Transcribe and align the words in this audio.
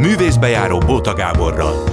Művészbejáró 0.00 0.78
Bóta 0.78 1.14
Gáborral. 1.14 1.84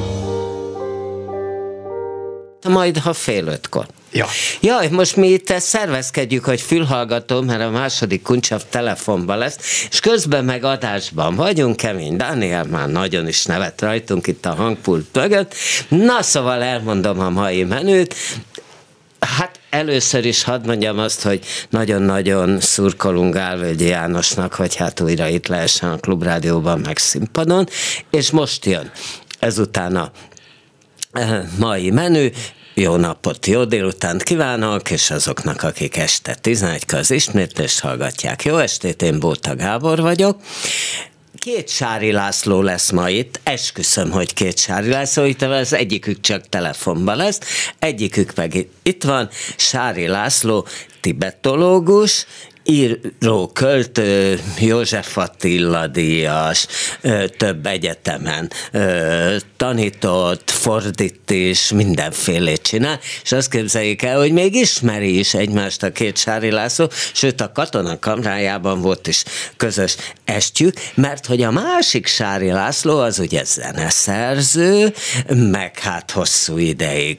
Majd, 2.67 2.97
ha 2.97 3.13
fél 3.13 3.47
ötkor. 3.47 3.85
Ja. 4.11 4.25
Jaj, 4.61 4.87
most 4.87 5.15
mi 5.15 5.27
itt 5.27 5.47
szervezkedjük, 5.47 6.45
hogy 6.45 6.61
fülhallgató, 6.61 7.41
mert 7.41 7.61
a 7.61 7.69
második 7.69 8.21
kuncsav 8.21 8.61
telefonban 8.69 9.37
lesz, 9.37 9.87
és 9.91 9.99
közben 9.99 10.45
meg 10.45 10.63
adásban 10.63 11.35
vagyunk, 11.35 11.75
kemény 11.75 12.15
Daniel 12.15 12.63
már 12.63 12.89
nagyon 12.89 13.27
is 13.27 13.45
nevet 13.45 13.81
rajtunk 13.81 14.27
itt 14.27 14.45
a 14.45 14.53
hangpult 14.53 15.05
mögött. 15.13 15.53
Na, 15.87 16.21
szóval 16.21 16.61
elmondom 16.61 17.19
a 17.19 17.29
mai 17.29 17.63
menüt. 17.63 18.15
Hát 19.19 19.56
először 19.77 20.25
is 20.25 20.43
hadd 20.43 20.65
mondjam 20.65 20.99
azt, 20.99 21.21
hogy 21.21 21.45
nagyon-nagyon 21.69 22.59
szurkolunk 22.59 23.33
Gálvölgyi 23.33 23.85
Jánosnak, 23.85 24.53
hogy 24.53 24.75
hát 24.75 24.99
újra 24.99 25.27
itt 25.27 25.47
lehessen 25.47 25.89
a 25.89 25.97
Klubrádióban 25.97 26.79
meg 26.79 26.97
színpadon, 26.97 27.67
és 28.11 28.31
most 28.31 28.65
jön 28.65 28.91
ezután 29.39 29.95
a 29.95 30.11
eh, 31.11 31.41
mai 31.59 31.89
menü, 31.89 32.29
jó 32.73 32.95
napot, 32.95 33.45
jó 33.45 33.65
délutánt 33.65 34.23
kívánok, 34.23 34.91
és 34.91 35.11
azoknak, 35.11 35.63
akik 35.63 35.97
este 35.97 36.35
11 36.35 36.83
az 36.93 37.11
ismétlést 37.11 37.79
hallgatják. 37.79 38.43
Jó 38.43 38.57
estét, 38.57 39.01
én 39.01 39.19
Bóta 39.19 39.55
Gábor 39.55 40.01
vagyok. 40.01 40.39
Két 41.39 41.69
Sári 41.69 42.11
László 42.11 42.61
lesz 42.61 42.91
ma 42.91 43.09
itt, 43.09 43.39
esküszöm, 43.43 44.11
hogy 44.11 44.33
két 44.33 44.57
Sári 44.57 44.89
László 44.89 45.23
itt, 45.23 45.41
az 45.41 45.73
egyikük 45.73 46.21
csak 46.21 46.49
telefonban 46.49 47.17
lesz, 47.17 47.39
egyikük 47.79 48.35
meg 48.35 48.67
itt 48.83 49.03
van, 49.03 49.29
Sári 49.55 50.07
László, 50.07 50.67
tibetológus, 51.01 52.25
író, 52.67 53.47
költő, 53.53 54.39
József 54.59 55.17
Attila 55.17 55.87
díjas, 55.87 56.67
több 57.37 57.65
egyetemen 57.65 58.51
tanított, 59.57 60.51
fordít 60.51 61.31
is, 61.31 61.71
mindenfélét 61.71 62.61
csinál, 62.61 62.99
és 63.23 63.31
azt 63.31 63.49
képzeljék 63.49 64.01
el, 64.01 64.17
hogy 64.17 64.31
még 64.31 64.55
ismeri 64.55 65.19
is 65.19 65.33
egymást 65.33 65.83
a 65.83 65.91
két 65.91 66.17
Sári 66.17 66.51
László, 66.51 66.89
sőt 67.13 67.41
a 67.41 67.51
katona 67.51 67.99
kamrájában 67.99 68.81
volt 68.81 69.07
is 69.07 69.23
közös 69.57 69.95
estjük, 70.25 70.73
mert 70.93 71.25
hogy 71.25 71.41
a 71.41 71.51
másik 71.51 72.07
Sári 72.07 72.51
László 72.51 72.99
az 72.99 73.19
ugye 73.19 73.43
zeneszerző, 73.43 74.93
meg 75.27 75.79
hát 75.79 76.11
hosszú 76.11 76.57
ideig 76.57 77.17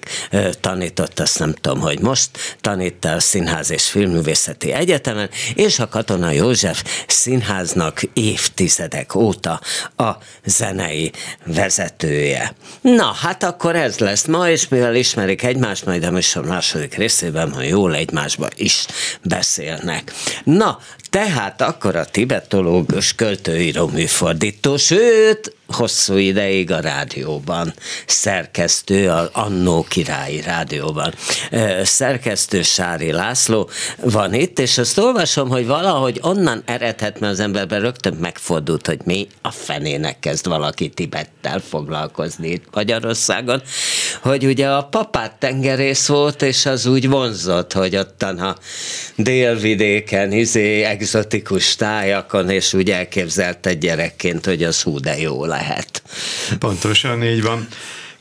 tanított, 0.61 1.21
azt 1.21 1.39
nem 1.39 1.55
tudom, 1.61 1.81
hogy 1.81 2.01
most 2.01 2.29
tanít 2.61 3.05
a 3.05 3.21
Színház 3.21 3.71
és 3.71 3.85
Filmművészeti 3.85 4.73
Egyetemen, 4.73 5.31
és 5.55 5.79
a 5.79 5.89
Katona 5.89 6.31
József 6.31 6.85
Színháznak 7.07 8.01
évtizedek 8.13 9.15
óta 9.15 9.61
a 9.97 10.11
zenei 10.45 11.13
vezetője. 11.47 12.55
Na, 12.81 13.13
hát 13.21 13.43
akkor 13.43 13.77
ez 13.77 13.99
lesz 13.99 14.27
ma, 14.27 14.51
és 14.51 14.69
mivel 14.69 14.95
ismerik 14.95 15.43
egymást, 15.43 15.85
majd 15.85 16.05
a 16.05 16.11
műsor 16.11 16.45
második 16.45 16.95
részében, 16.95 17.53
ha 17.53 17.63
jól 17.63 17.95
egymásba 17.95 18.49
is 18.55 18.87
beszélnek. 19.23 20.13
Na, 20.45 20.79
tehát 21.11 21.63
akkor 21.63 21.97
a 21.97 22.05
tibetológus 22.05 23.15
költőíró 23.15 23.87
műfordító, 23.87 24.77
sőt, 24.77 25.57
hosszú 25.69 26.17
ideig 26.17 26.71
a 26.71 26.81
rádióban, 26.81 27.75
szerkesztő, 28.07 29.11
a 29.11 29.31
Annó 29.33 29.87
Királyi 29.89 30.41
Rádióban. 30.41 31.15
Szerkesztő 31.83 32.63
Sári 32.63 33.13
László 33.13 33.71
van 34.03 34.35
itt, 34.35 34.59
és 34.59 34.79
azt 34.79 34.99
olvasom, 34.99 35.49
hogy 35.49 35.67
valahogy 35.67 36.19
onnan 36.23 36.63
eredhet, 36.67 37.21
mert 37.21 37.33
az 37.33 37.41
emberben 37.41 37.81
rögtön 37.81 38.15
megfordult, 38.15 38.87
hogy 38.87 39.01
mi 39.05 39.29
a 39.43 39.51
fenének 39.51 40.19
kezd 40.19 40.47
valaki 40.47 40.89
Tibettel 40.89 41.61
foglalkozni 41.69 42.49
itt 42.49 42.65
Magyarországon, 42.73 43.63
hogy 44.23 44.45
ugye 44.45 44.69
a 44.69 44.85
papát 44.85 45.33
tengerész 45.39 46.07
volt, 46.07 46.43
és 46.43 46.67
az 46.67 46.87
úgy 46.87 47.09
vonzott, 47.09 47.73
hogy 47.73 47.97
ottan 47.97 48.39
a 48.39 48.57
délvidéken, 49.17 50.33
izé, 50.33 50.83
egzotikus 50.83 51.77
tájakon, 51.77 52.51
és 52.51 52.75
úgy 52.75 52.91
elképzelte 52.91 53.75
gyerekként, 53.75 54.45
hogy 54.45 54.63
az 54.63 54.83
hú 54.83 55.01
de 55.01 55.19
jó 55.19 55.45
lehet. 55.59 56.03
Pontosan 56.59 57.25
így 57.25 57.43
van. 57.43 57.69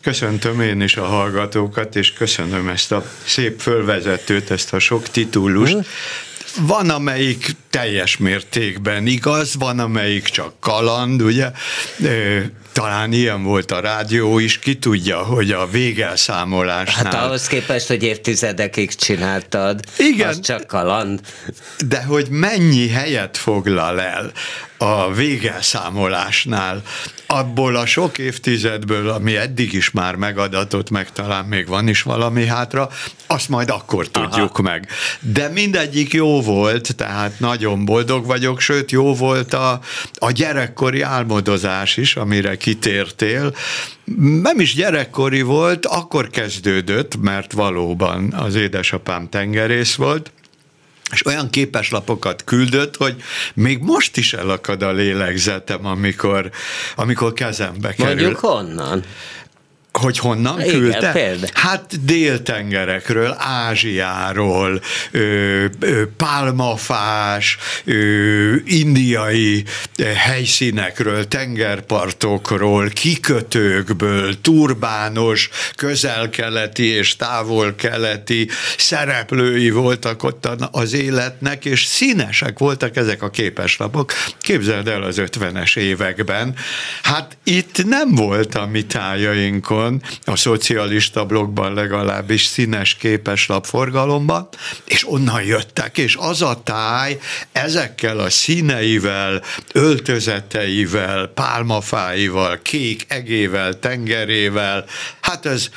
Köszöntöm 0.02 0.62
én 0.62 0.82
is 0.82 0.96
a 0.98 1.06
hallgatókat, 1.06 1.96
és 1.96 2.14
köszönöm 2.14 2.68
ezt 2.68 2.92
a 2.92 3.04
szép 3.26 3.60
fölvezetőt, 3.60 4.52
ezt 4.52 4.74
a 4.74 4.80
sok 4.80 5.10
titulust. 5.10 5.74
Hm? 5.74 5.80
Van, 6.62 6.90
amelyik 6.90 7.50
teljes 7.70 8.18
mértékben 8.18 9.08
igaz, 9.08 9.56
van, 9.56 9.80
amelyik 9.80 10.24
csak 10.24 10.54
kaland, 10.60 11.22
ugye? 11.22 11.52
Talán 12.72 13.12
ilyen 13.12 13.44
volt 13.44 13.72
a 13.72 13.80
rádió 13.80 14.40
is, 14.40 14.60
ki 14.60 14.76
tudja, 14.76 15.18
hogy 15.18 15.52
a 15.52 15.68
végelszámolásnál... 15.68 17.04
Hát 17.04 17.24
ahhoz 17.26 17.48
képest, 17.48 17.88
hogy 17.88 18.04
évtizedekig 18.04 18.96
csináltad, 18.96 19.80
Igen, 19.98 20.28
az 20.28 20.40
csak 20.40 20.68
kaland. 20.68 21.20
De 21.88 22.04
hogy 22.04 22.28
mennyi 22.30 22.90
helyet 22.90 23.38
foglal 23.38 24.02
el 24.02 24.32
a 24.78 25.14
végelszámolásnál, 25.14 26.82
abból 27.28 27.76
a 27.76 27.86
sok 27.86 28.18
évtizedből, 28.18 29.10
ami 29.10 29.36
eddig 29.36 29.74
is 29.74 29.92
már 29.92 30.16
megadatott, 30.16 30.90
meg 30.90 31.12
talán 31.12 31.46
még 31.46 31.68
van 31.68 31.88
is 31.88 32.02
valami 32.02 32.46
hátra, 32.46 32.90
azt 33.28 33.50
majd 33.50 33.70
akkor 33.70 34.08
tudjuk 34.08 34.60
Aha. 34.60 34.62
meg. 34.62 34.88
De 35.20 35.48
mindegyik 35.48 36.14
jó 36.14 36.42
volt, 36.42 36.96
tehát 36.96 37.40
nagyon 37.40 37.86
boldog 37.86 38.26
vagyok, 38.26 38.60
sőt 38.60 38.92
jó 38.92 39.16
volt 39.16 39.54
a, 39.54 39.80
a 40.14 40.32
gyerekkori 40.32 41.02
álmodozás 41.02 41.98
is, 41.98 42.16
amire 42.16 42.58
kitértél. 42.58 43.56
Nem 44.42 44.60
is 44.60 44.74
gyerekkori 44.74 45.42
volt, 45.42 45.86
akkor 45.86 46.30
kezdődött, 46.30 47.22
mert 47.22 47.52
valóban 47.52 48.34
az 48.34 48.56
édesapám 48.56 49.30
tengerész 49.30 49.96
volt, 49.96 50.32
és 51.12 51.26
olyan 51.26 51.50
képeslapokat 51.50 52.44
küldött, 52.44 52.96
hogy 52.96 53.16
még 53.54 53.80
most 53.80 54.18
is 54.18 54.34
elakad 54.34 54.82
a 54.82 54.92
lélegzetem, 54.92 55.86
amikor, 55.86 56.50
amikor 56.96 57.34
kezembe 57.34 57.94
kerül. 57.94 58.14
Mondjuk 58.14 58.40
honnan? 58.40 59.04
Hogy 59.98 60.18
honnan 60.18 60.62
Igen, 60.62 60.72
küldte? 60.74 61.12
Például. 61.12 61.48
Hát 61.54 62.06
déltengerekről, 62.06 63.36
Ázsiáról, 63.40 64.82
ö, 65.12 65.66
ö, 65.80 66.04
pálmafás, 66.18 67.58
ö, 67.86 68.56
indiai 68.66 69.64
helyszínekről, 70.16 71.28
tengerpartokról, 71.28 72.90
kikötőkből, 72.90 74.42
turbános, 74.42 75.50
közelkeleti 75.76 76.86
és 76.86 77.16
távol-keleti 77.16 78.50
szereplői 78.78 79.70
voltak 79.70 80.24
ott 80.24 80.46
az 80.72 80.94
életnek, 80.94 81.66
és 81.66 81.86
színesek 81.86 82.60
voltak 82.60 82.96
ezek 82.96 83.22
a 83.22 83.30
képeslapok. 83.30 84.14
Képzeld 84.40 84.88
el 84.88 85.04
az 85.04 85.18
50-es 85.20 85.78
években. 85.78 86.56
Hát 87.04 87.38
itt 87.44 87.86
nem 87.86 88.16
volt 88.16 88.56
a 88.56 88.66
mi 88.66 88.86
tájainkon, 88.86 89.87
Magyarországon, 89.88 90.02
a 90.26 90.36
szocialista 90.36 91.26
blogban 91.26 91.74
legalábbis 91.74 92.46
színes 92.46 92.96
képeslap 92.96 93.66
forgalomban, 93.66 94.48
és 94.86 95.08
onnan 95.08 95.44
jöttek, 95.44 95.98
és 95.98 96.16
az 96.20 96.42
a 96.42 96.62
táj 96.64 97.20
ezekkel 97.52 98.20
a 98.20 98.30
színeivel, 98.30 99.42
öltözeteivel, 99.74 101.28
pálmafáival, 101.28 102.60
kék 102.62 103.06
egével, 103.08 103.80
tengerével, 103.80 104.86
hát 105.22 105.46
ez 105.46 105.70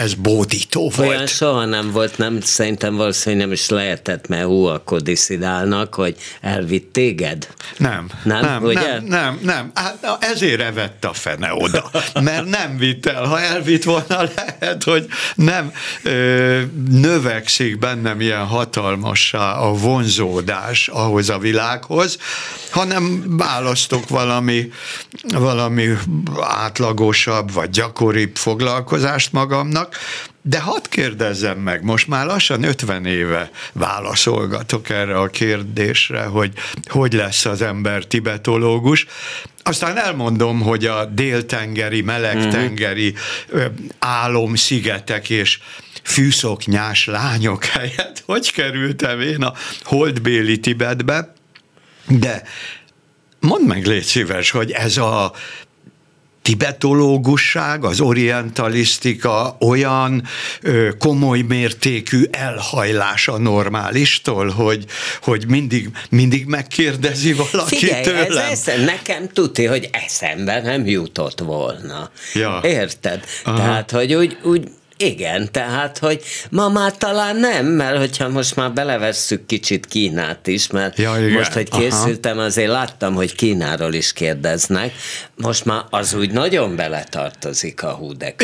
ez 0.00 0.14
bódító 0.14 0.92
volt. 0.96 1.08
Olyan 1.08 1.26
soha 1.26 1.64
nem 1.64 1.90
volt, 1.90 2.18
nem, 2.18 2.40
szerintem 2.40 2.96
valószínűleg 2.96 3.44
nem 3.44 3.54
is 3.54 3.68
lehetett, 3.68 4.28
mert 4.28 4.44
hú, 4.44 4.64
akkor 4.64 5.00
diszidálnak, 5.00 5.94
hogy 5.94 6.16
elvitt 6.40 6.92
téged. 6.92 7.48
Nem, 7.76 8.06
nem, 8.22 8.40
nem, 8.40 8.62
ugye? 8.62 8.80
nem, 8.80 9.04
nem, 9.04 9.38
nem. 9.42 9.70
Hát, 9.74 10.18
ezért 10.20 10.60
evett 10.60 11.04
a 11.04 11.12
fene 11.12 11.54
oda, 11.54 11.90
mert 12.22 12.44
nem 12.44 12.76
vitt 12.78 13.06
el. 13.06 13.24
Ha 13.24 13.40
elvitt 13.40 13.84
volna, 13.84 14.28
lehet, 14.36 14.84
hogy 14.84 15.06
nem 15.34 15.72
ö, 16.02 16.60
növekszik 16.90 17.78
bennem 17.78 18.20
ilyen 18.20 18.46
hatalmassá 18.46 19.52
a 19.52 19.72
vonzódás 19.72 20.88
ahhoz 20.88 21.30
a 21.30 21.38
világhoz, 21.38 22.18
hanem 22.70 23.24
választok 23.36 24.08
valami, 24.08 24.70
valami 25.22 25.88
átlagosabb 26.40 27.52
vagy 27.52 27.70
gyakoribb 27.70 28.36
foglalkozást 28.36 29.32
magamnak, 29.32 29.89
de 30.42 30.60
hadd 30.60 30.88
kérdezzem 30.88 31.58
meg, 31.58 31.82
most 31.82 32.06
már 32.06 32.26
lassan 32.26 32.62
50 32.62 33.06
éve 33.06 33.50
válaszolgatok 33.72 34.88
erre 34.88 35.18
a 35.18 35.26
kérdésre, 35.26 36.22
hogy 36.22 36.52
hogy 36.84 37.12
lesz 37.12 37.44
az 37.44 37.62
ember 37.62 38.04
tibetológus. 38.04 39.06
Aztán 39.62 39.96
elmondom, 39.96 40.60
hogy 40.60 40.86
a 40.86 41.04
déltengeri, 41.04 42.00
melegtengeri 42.00 43.14
mm-hmm. 43.54 43.66
álomszigetek 43.98 45.30
és 45.30 45.58
fűszoknyás 46.02 47.06
lányok 47.06 47.64
helyett 47.64 48.22
hogy 48.26 48.52
kerültem 48.52 49.20
én 49.20 49.42
a 49.42 49.54
holdbéli 49.82 50.60
Tibetbe, 50.60 51.34
de 52.06 52.42
mondd 53.40 53.64
meg, 53.64 53.86
légy 53.86 54.02
szíves, 54.02 54.50
hogy 54.50 54.70
ez 54.70 54.96
a 54.96 55.32
tibetológusság, 56.42 57.84
az 57.84 58.00
orientalisztika 58.00 59.56
olyan 59.60 60.24
ö, 60.62 60.88
komoly 60.98 61.40
mértékű 61.40 62.24
elhajlása 62.30 63.38
normálistól, 63.38 64.48
hogy, 64.48 64.84
hogy 65.22 65.44
mindig, 65.46 65.90
mindig 66.10 66.46
megkérdezi 66.46 67.32
valaki 67.32 67.76
Figyelj, 67.76 68.02
tőlem. 68.02 68.26
Ez 68.26 68.36
eszem, 68.36 68.80
nekem 68.80 69.28
tudti, 69.32 69.64
hogy 69.64 69.88
eszembe 69.92 70.60
nem 70.60 70.86
jutott 70.86 71.40
volna. 71.40 72.10
Ja. 72.34 72.60
Érted? 72.62 73.24
Aha. 73.44 73.56
Tehát, 73.56 73.90
hogy 73.90 74.14
úgy, 74.14 74.38
úgy 74.42 74.68
igen, 75.02 75.48
tehát, 75.52 75.98
hogy 75.98 76.22
ma 76.50 76.68
már 76.68 76.96
talán 76.96 77.36
nem, 77.36 77.66
mert 77.66 77.96
hogyha 77.96 78.28
most 78.28 78.56
már 78.56 78.72
belevesszük 78.72 79.46
kicsit 79.46 79.86
Kínát 79.86 80.46
is, 80.46 80.70
mert 80.70 80.98
ja, 80.98 81.14
igen. 81.18 81.30
most, 81.30 81.52
hogy 81.52 81.68
készültem, 81.68 82.36
Aha. 82.36 82.46
azért 82.46 82.68
láttam, 82.68 83.14
hogy 83.14 83.34
Kínáról 83.34 83.92
is 83.92 84.12
kérdeznek, 84.12 84.92
most 85.40 85.64
már 85.64 85.84
az 85.90 86.14
úgy 86.14 86.30
nagyon 86.30 86.76
beletartozik 86.76 87.82
a 87.82 87.90
hú, 87.90 88.12
de 88.12 88.34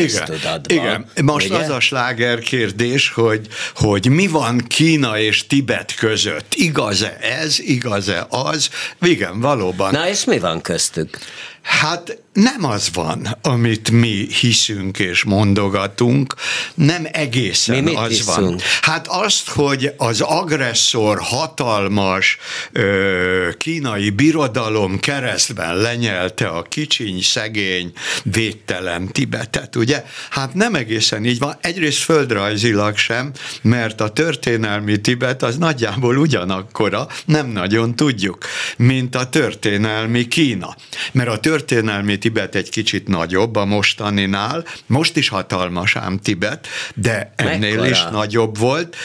igen, 0.67 1.07
most 1.23 1.47
ugye? 1.47 1.57
az 1.57 1.69
a 1.69 1.81
sláger 1.81 2.39
kérdés, 2.39 3.11
hogy, 3.11 3.47
hogy 3.75 4.09
mi 4.09 4.27
van 4.27 4.59
Kína 4.67 5.19
és 5.19 5.47
Tibet 5.47 5.95
között, 5.95 6.55
igaz-e 6.55 7.17
ez, 7.21 7.61
igaz-e 7.61 8.27
az, 8.29 8.71
igen, 9.03 9.41
valóban. 9.41 9.93
Na 9.93 10.09
és 10.09 10.25
mi 10.25 10.39
van 10.39 10.61
köztük? 10.61 11.19
Hát 11.67 12.19
nem 12.33 12.65
az 12.65 12.91
van, 12.93 13.37
amit 13.43 13.91
mi 13.91 14.27
hiszünk 14.41 14.99
és 14.99 15.25
mondogatunk, 15.25 16.35
nem 16.75 17.07
egészen 17.13 17.83
mi 17.83 17.95
az 17.95 18.09
hiszünk? 18.09 18.37
van. 18.37 18.59
Hát 18.81 19.07
azt, 19.09 19.49
hogy 19.49 19.93
az 19.97 20.21
agresszor 20.21 21.21
hatalmas 21.21 22.39
ö, 22.73 23.49
kínai 23.59 24.11
birodalom 24.11 24.99
keresztben 25.01 25.77
lenyelte 25.77 26.49
a 26.49 26.63
kicsiny, 26.87 27.21
szegény, 27.23 27.93
védtelen 28.23 29.09
Tibetet, 29.09 29.77
ugye? 29.77 30.05
Hát 30.31 30.55
nem 30.55 30.75
egészen 30.75 31.25
így 31.25 31.39
van. 31.39 31.57
Egyrészt 31.61 31.99
földrajzilag 31.99 32.97
sem, 32.97 33.33
mert 33.63 34.01
a 34.01 34.09
történelmi 34.09 35.01
Tibet 35.01 35.43
az 35.43 35.57
nagyjából 35.57 36.17
ugyanakkora, 36.17 37.07
nem 37.25 37.47
nagyon 37.47 37.97
tudjuk, 37.97 38.45
mint 38.77 39.15
a 39.15 39.29
történelmi 39.29 40.29
Kína. 40.29 40.77
Mert 41.13 41.29
a 41.29 41.41
történelmi 41.41 42.19
Tibet 42.19 42.55
egy 42.55 42.71
kicsit 42.71 43.09
nagyobb 43.09 43.57
a 43.57 43.65
mostaninál, 43.65 44.65
most 44.87 45.17
is 45.17 45.29
hatalmas 45.29 45.97
ám 45.97 46.19
Tibet, 46.19 46.67
de 46.95 47.33
ennél 47.37 47.71
Mekkora? 47.71 47.91
is 47.91 48.03
nagyobb 48.11 48.59
volt. 48.59 48.97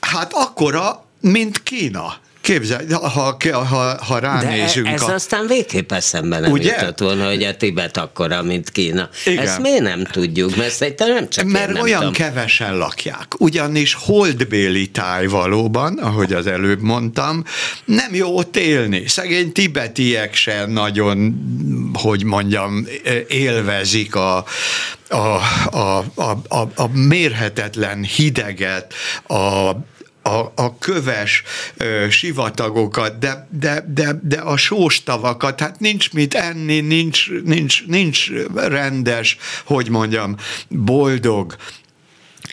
Hát 0.00 0.32
akkora, 0.32 1.04
mint 1.20 1.62
Kína. 1.62 2.22
Képzelj, 2.44 2.86
ha, 2.90 3.36
ha, 3.48 3.96
ha 4.04 4.18
ránézünk. 4.18 4.86
De 4.86 4.92
ez 4.92 5.02
a... 5.02 5.12
aztán 5.12 5.46
végképp 5.46 5.92
eszembe 5.92 6.40
nem 6.40 6.52
Ugye? 6.52 6.72
jutott 6.72 6.98
volna, 6.98 7.26
hogy 7.26 7.42
a 7.42 7.56
Tibet 7.56 7.96
akkora, 7.96 8.42
mint 8.42 8.70
Kína. 8.70 9.08
Igen. 9.24 9.46
Ezt 9.46 9.58
miért 9.58 9.82
nem 9.82 10.04
tudjuk? 10.04 10.56
Mert 10.56 10.72
szerintem 10.72 11.08
nem 11.08 11.28
csak 11.28 11.44
Mert 11.44 11.72
nem 11.72 11.82
olyan 11.82 11.98
tudom. 11.98 12.12
kevesen 12.12 12.76
lakják. 12.76 13.40
Ugyanis 13.40 13.94
holdbéli 14.00 14.86
táj 14.86 15.26
valóban, 15.26 15.98
ahogy 15.98 16.32
az 16.32 16.46
előbb 16.46 16.80
mondtam, 16.80 17.44
nem 17.84 18.14
jó 18.14 18.36
ott 18.36 18.56
élni. 18.56 19.06
Szegény 19.06 19.52
tibetiek 19.52 20.34
se 20.34 20.66
nagyon, 20.66 21.34
hogy 21.92 22.24
mondjam, 22.24 22.86
élvezik 23.28 24.14
a, 24.14 24.44
a, 25.08 25.40
a, 25.70 26.04
a, 26.14 26.30
a, 26.48 26.60
a 26.74 26.88
mérhetetlen 26.92 28.02
hideget, 28.02 28.94
a 29.26 29.70
a, 30.24 30.52
a 30.54 30.78
köves 30.78 31.42
ö, 31.76 32.06
sivatagokat, 32.10 33.18
de, 33.18 33.48
de, 33.50 33.84
de, 33.88 34.20
de 34.22 34.36
a 34.36 34.56
sóstavakat, 34.56 35.60
hát 35.60 35.80
nincs 35.80 36.12
mit 36.12 36.34
enni, 36.34 36.80
nincs, 36.80 37.30
nincs, 37.44 37.86
nincs 37.86 38.30
rendes, 38.54 39.36
hogy 39.64 39.88
mondjam, 39.88 40.36
boldog 40.68 41.56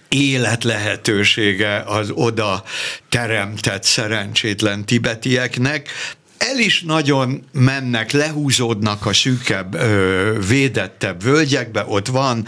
élet 0.07 0.63
lehetősége 0.63 1.83
az 1.85 2.09
oda 2.13 2.63
teremtett 3.09 3.83
szerencsétlen 3.83 4.85
tibetieknek, 4.85 5.89
el 6.41 6.59
is 6.59 6.81
nagyon 6.81 7.43
mennek, 7.51 8.11
lehúzódnak 8.11 9.05
a 9.05 9.13
szűkebb, 9.13 9.77
védettebb 10.47 11.23
völgyekbe, 11.23 11.85
ott 11.87 12.07
van 12.07 12.47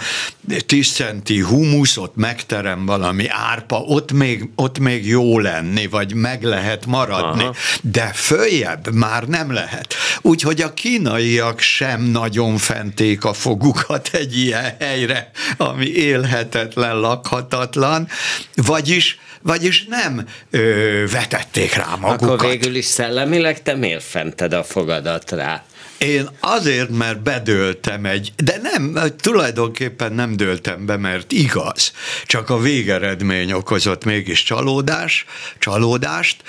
10 0.66 0.92
centi 0.92 1.40
humusz, 1.40 1.98
ott 1.98 2.16
megterem 2.16 2.86
valami 2.86 3.26
árpa, 3.28 3.76
ott 3.78 4.12
még, 4.12 4.50
ott 4.56 4.80
még 4.80 5.08
jó 5.08 5.40
lenni, 5.40 5.88
vagy 5.88 6.14
meg 6.14 6.44
lehet 6.44 6.86
maradni, 6.86 7.44
Aha. 7.44 7.54
de 7.82 8.12
följebb 8.14 8.94
már 8.94 9.24
nem 9.24 9.52
lehet. 9.52 9.94
Úgyhogy 10.22 10.62
a 10.62 10.74
kínaiak 10.74 11.60
sem 11.60 12.02
nagyon 12.02 12.58
fenték 12.58 13.26
a 13.26 13.34
fogukat 13.34 14.10
egy 14.14 14.38
ilyen 14.38 14.76
helyre, 14.80 15.32
ami 15.58 15.86
élhetetlen, 15.86 17.00
lakhatatlan, 17.00 18.08
vagyis 18.56 19.18
vagyis 19.44 19.86
nem 19.90 20.28
ö, 20.50 21.04
vetették 21.12 21.74
rá 21.74 21.96
magukat. 22.00 22.22
Akkor 22.22 22.50
végül 22.50 22.76
is 22.76 22.86
szellemileg 22.86 23.62
te 23.62 23.76
miért 23.76 24.04
fented 24.04 24.54
a 24.54 24.64
fogadat 24.64 25.32
rá? 25.32 25.64
Én 25.98 26.30
azért, 26.40 26.90
mert 26.90 27.22
bedöltem 27.22 28.06
egy, 28.06 28.34
de 28.38 28.60
nem, 28.62 28.98
tulajdonképpen 29.18 30.14
nem 30.14 30.36
döltem 30.36 30.86
be, 30.86 30.98
mert 30.98 31.32
igaz, 31.32 31.92
csak 32.26 32.50
a 32.50 32.60
végeredmény 32.60 33.52
okozott 33.52 34.06
mégis 34.06 34.44
csalódás, 34.44 35.26
csalódást. 35.60 36.42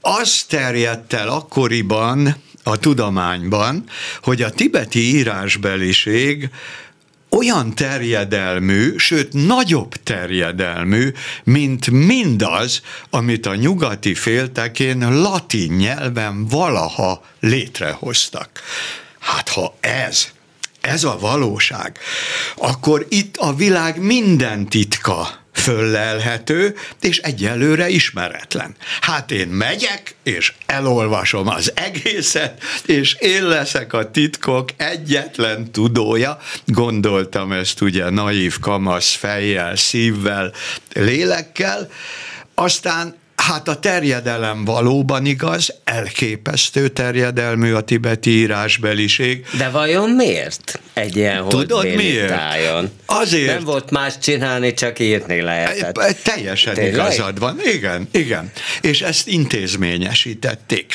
Az 0.00 0.42
terjedt 0.42 1.12
el 1.12 1.28
akkoriban 1.28 2.36
a 2.62 2.78
tudományban, 2.78 3.84
hogy 4.22 4.42
a 4.42 4.50
tibeti 4.50 5.14
írásbeliség 5.16 6.50
olyan 7.30 7.74
terjedelmű, 7.74 8.96
sőt 8.96 9.32
nagyobb 9.32 9.94
terjedelmű, 9.94 11.12
mint 11.44 11.90
mindaz, 11.90 12.82
amit 13.10 13.46
a 13.46 13.54
nyugati 13.54 14.14
féltekén 14.14 15.20
latin 15.20 15.72
nyelven 15.72 16.46
valaha 16.46 17.24
létrehoztak. 17.40 18.50
Hát 19.18 19.48
ha 19.48 19.76
ez 19.80 20.28
ez 20.80 21.04
a 21.04 21.18
valóság, 21.18 21.98
akkor 22.56 23.06
itt 23.08 23.36
a 23.36 23.54
világ 23.54 24.00
minden 24.02 24.68
titka 24.68 25.39
föllelhető, 25.52 26.76
és 27.00 27.18
egyelőre 27.18 27.88
ismeretlen. 27.88 28.76
Hát 29.00 29.30
én 29.30 29.48
megyek, 29.48 30.14
és 30.22 30.52
elolvasom 30.66 31.48
az 31.48 31.72
egészet, 31.74 32.62
és 32.86 33.14
én 33.14 33.44
leszek 33.46 33.92
a 33.92 34.10
titkok 34.10 34.68
egyetlen 34.76 35.72
tudója. 35.72 36.38
Gondoltam 36.64 37.52
ezt 37.52 37.80
ugye 37.80 38.10
naív 38.10 38.58
kamasz 38.58 39.14
fejjel, 39.14 39.76
szívvel, 39.76 40.52
lélekkel, 40.92 41.90
aztán 42.54 43.19
Hát 43.40 43.68
a 43.68 43.78
terjedelem 43.78 44.64
valóban 44.64 45.26
igaz, 45.26 45.74
elképesztő 45.84 46.88
terjedelmű 46.88 47.72
a 47.72 47.80
tibeti 47.80 48.30
írásbeliség. 48.30 49.46
De 49.58 49.68
vajon 49.68 50.10
miért 50.10 50.80
egy 50.92 51.16
ilyen 51.16 51.48
Tudod 51.48 51.94
miért? 51.94 52.28
Tájon? 52.28 52.90
Azért. 53.06 53.54
Nem 53.54 53.64
volt 53.64 53.90
más 53.90 54.18
csinálni, 54.18 54.74
csak 54.74 54.98
írni 54.98 55.40
lehetett. 55.40 55.98
E, 55.98 56.12
teljesen 56.12 56.74
Tényleg? 56.74 56.94
igazad 56.94 57.38
van, 57.38 57.60
igen, 57.64 58.08
igen. 58.12 58.52
És 58.80 59.00
ezt 59.02 59.28
intézményesítették 59.28 60.94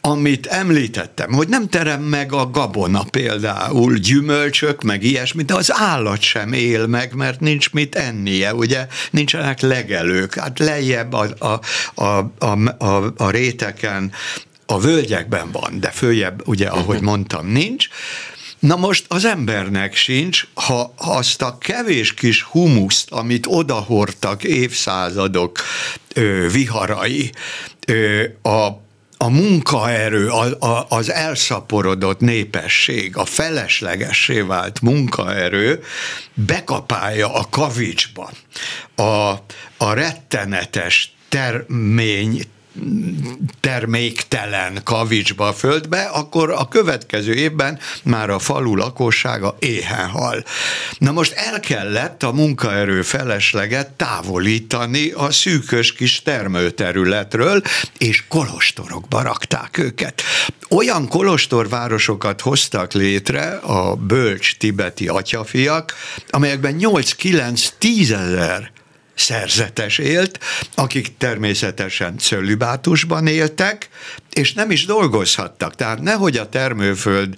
amit 0.00 0.46
említettem, 0.46 1.32
hogy 1.32 1.48
nem 1.48 1.68
terem 1.68 2.02
meg 2.02 2.32
a 2.32 2.50
gabona 2.50 3.02
például, 3.10 3.94
gyümölcsök, 3.94 4.82
meg 4.82 5.02
ilyesmi, 5.02 5.42
de 5.42 5.54
az 5.54 5.72
állat 5.72 6.20
sem 6.20 6.52
él 6.52 6.86
meg, 6.86 7.14
mert 7.14 7.40
nincs 7.40 7.70
mit 7.72 7.94
ennie, 7.94 8.54
ugye? 8.54 8.86
Nincsenek 9.10 9.60
legelők, 9.60 10.34
hát 10.34 10.58
lejjebb 10.58 11.12
a, 11.12 11.26
a, 11.38 11.60
a, 12.04 12.30
a, 12.38 12.84
a, 12.84 13.12
a 13.16 13.30
réteken, 13.30 14.12
a 14.66 14.80
völgyekben 14.80 15.50
van, 15.52 15.80
de 15.80 15.90
följebb, 15.90 16.42
ugye, 16.44 16.66
ahogy 16.66 16.96
mhm. 16.96 17.04
mondtam, 17.04 17.46
nincs, 17.46 17.88
Na 18.58 18.76
most 18.76 19.04
az 19.08 19.24
embernek 19.24 19.94
sincs, 19.94 20.46
ha 20.54 20.92
azt 20.96 21.42
a 21.42 21.58
kevés 21.58 22.14
kis 22.14 22.42
humuszt, 22.42 23.10
amit 23.10 23.46
odahortak 23.46 24.44
évszázadok 24.44 25.58
ö, 26.14 26.46
viharai, 26.52 27.30
ö, 27.86 28.24
a 28.42 28.68
a 29.18 29.28
munkaerő, 29.28 30.28
a, 30.28 30.66
a, 30.66 30.86
az 30.88 31.10
elszaporodott 31.10 32.20
népesség, 32.20 33.16
a 33.16 33.24
feleslegessé 33.24 34.40
vált 34.40 34.80
munkaerő 34.80 35.82
bekapálja 36.34 37.34
a 37.34 37.46
kavicsba. 37.50 38.30
A, 38.94 39.02
a 39.76 39.92
rettenetes 39.92 41.12
termény 41.28 42.42
terméktelen 43.60 44.80
kavicsba 44.84 45.48
a 45.48 45.52
földbe, 45.52 46.02
akkor 46.02 46.50
a 46.50 46.68
következő 46.68 47.34
évben 47.34 47.78
már 48.02 48.30
a 48.30 48.38
falu 48.38 48.74
lakossága 48.74 49.56
éhen 49.58 50.08
hal. 50.08 50.44
Na 50.98 51.12
most 51.12 51.32
el 51.32 51.60
kellett 51.60 52.22
a 52.22 52.32
munkaerő 52.32 53.02
felesleget 53.02 53.90
távolítani 53.90 55.10
a 55.10 55.30
szűkös 55.30 55.92
kis 55.92 56.22
termőterületről, 56.22 57.62
és 57.98 58.24
kolostorokba 58.28 59.22
rakták 59.22 59.78
őket. 59.78 60.22
Olyan 60.70 61.08
kolostorvárosokat 61.08 62.40
hoztak 62.40 62.92
létre 62.92 63.48
a 63.48 63.94
bölcs 63.94 64.56
tibeti 64.56 65.08
atyafiak, 65.08 65.94
amelyekben 66.30 66.76
8-9-10 66.80 68.10
ezer 68.10 68.70
szerzetes 69.18 69.98
élt, 69.98 70.38
akik 70.74 71.16
természetesen 71.16 72.18
cölibátusban 72.18 73.26
éltek, 73.26 73.88
és 74.32 74.52
nem 74.52 74.70
is 74.70 74.86
dolgozhattak. 74.86 75.74
Tehát 75.74 76.00
nehogy 76.00 76.36
a 76.36 76.48
termőföld 76.48 77.34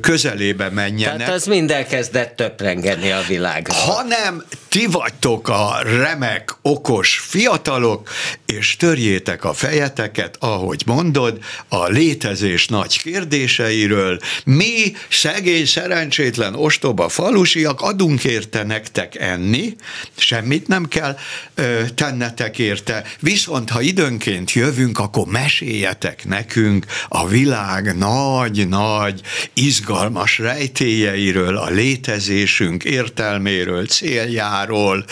közelébe 0.00 0.68
menjenek. 0.68 1.16
Tehát 1.16 1.34
az 1.34 1.46
mind 1.46 1.70
elkezdett 1.70 2.36
töprengeni 2.36 3.10
a 3.10 3.22
világra. 3.28 3.74
Hanem 3.74 4.44
ti 4.68 4.86
vagytok 4.86 5.48
a 5.48 5.78
remek, 5.82 6.54
okos 6.62 7.18
fiatalok, 7.18 8.10
és 8.46 8.76
törjétek 8.76 9.44
a 9.44 9.52
fejeteket, 9.52 10.36
ahogy 10.38 10.82
mondod, 10.86 11.38
a 11.68 11.86
létezés 11.86 12.66
nagy 12.66 13.02
kérdéseiről. 13.02 14.18
Mi, 14.44 14.92
szegény, 15.08 15.66
szerencsétlen, 15.66 16.54
ostoba 16.54 17.08
falusiak 17.08 17.80
adunk 17.80 18.24
érte 18.24 18.62
nektek 18.62 19.14
enni, 19.14 19.76
semmit 20.16 20.68
nem 20.68 20.88
kell 20.88 21.16
ö, 21.54 21.82
tennetek 21.94 22.58
érte, 22.58 23.04
viszont 23.20 23.70
ha 23.70 23.80
időnként 23.80 24.52
jövünk, 24.52 24.98
akkor 24.98 25.26
meséljetek 25.26 26.24
nekünk 26.30 26.86
a 27.08 27.28
világ 27.28 27.96
nagy-nagy, 27.96 29.20
izgalmas 29.54 30.38
rejtélyeiről, 30.38 31.56
a 31.56 31.68
létezésünk 31.68 32.84
értelméről, 32.84 33.86
céljáról, 33.86 35.04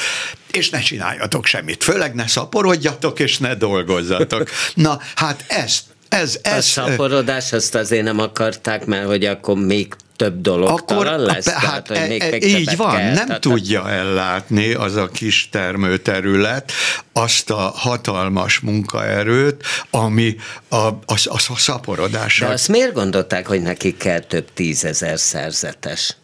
és 0.50 0.70
ne 0.70 0.80
csináljatok 0.80 1.46
semmit, 1.46 1.84
főleg 1.84 2.14
ne 2.14 2.26
szaporodjatok, 2.26 3.20
és 3.20 3.38
ne 3.38 3.54
dolgozzatok. 3.54 4.50
Na, 4.74 5.00
hát 5.14 5.44
ezt 5.46 5.82
ez, 6.08 6.38
ez, 6.42 6.56
a 6.56 6.60
szaporodás 6.60 7.52
azt 7.52 7.74
azért 7.74 8.04
nem 8.04 8.18
akarták, 8.18 8.84
mert 8.84 9.06
hogy 9.06 9.24
akkor 9.24 9.56
még 9.56 9.94
több 10.18 10.40
dolog 10.40 10.68
akkor, 10.68 11.06
lesz? 11.06 11.48
Hát, 11.48 11.60
tehát, 11.62 11.88
hogy 11.88 12.08
még, 12.08 12.22
e, 12.22 12.28
még 12.30 12.44
így 12.44 12.76
van, 12.76 12.96
kell, 12.96 13.12
nem 13.12 13.26
tehát, 13.26 13.40
tudja 13.40 13.90
ellátni 13.90 14.72
az 14.72 14.96
a 14.96 15.08
kis 15.08 15.48
termőterület 15.50 16.72
azt 17.12 17.50
a 17.50 17.72
hatalmas 17.74 18.60
munkaerőt, 18.60 19.62
ami 19.90 20.36
a, 20.68 20.76
a, 20.76 20.98
a, 21.06 21.16
a 21.48 21.56
szaporodásra. 21.56 22.46
De 22.46 22.52
azt 22.52 22.68
miért 22.68 22.92
gondolták, 22.92 23.46
hogy 23.46 23.62
nekik 23.62 23.96
kell 23.96 24.20
több 24.20 24.52
tízezer 24.54 25.18
szerzetes? 25.18 26.16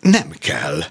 Nem 0.00 0.30
kell. 0.38 0.84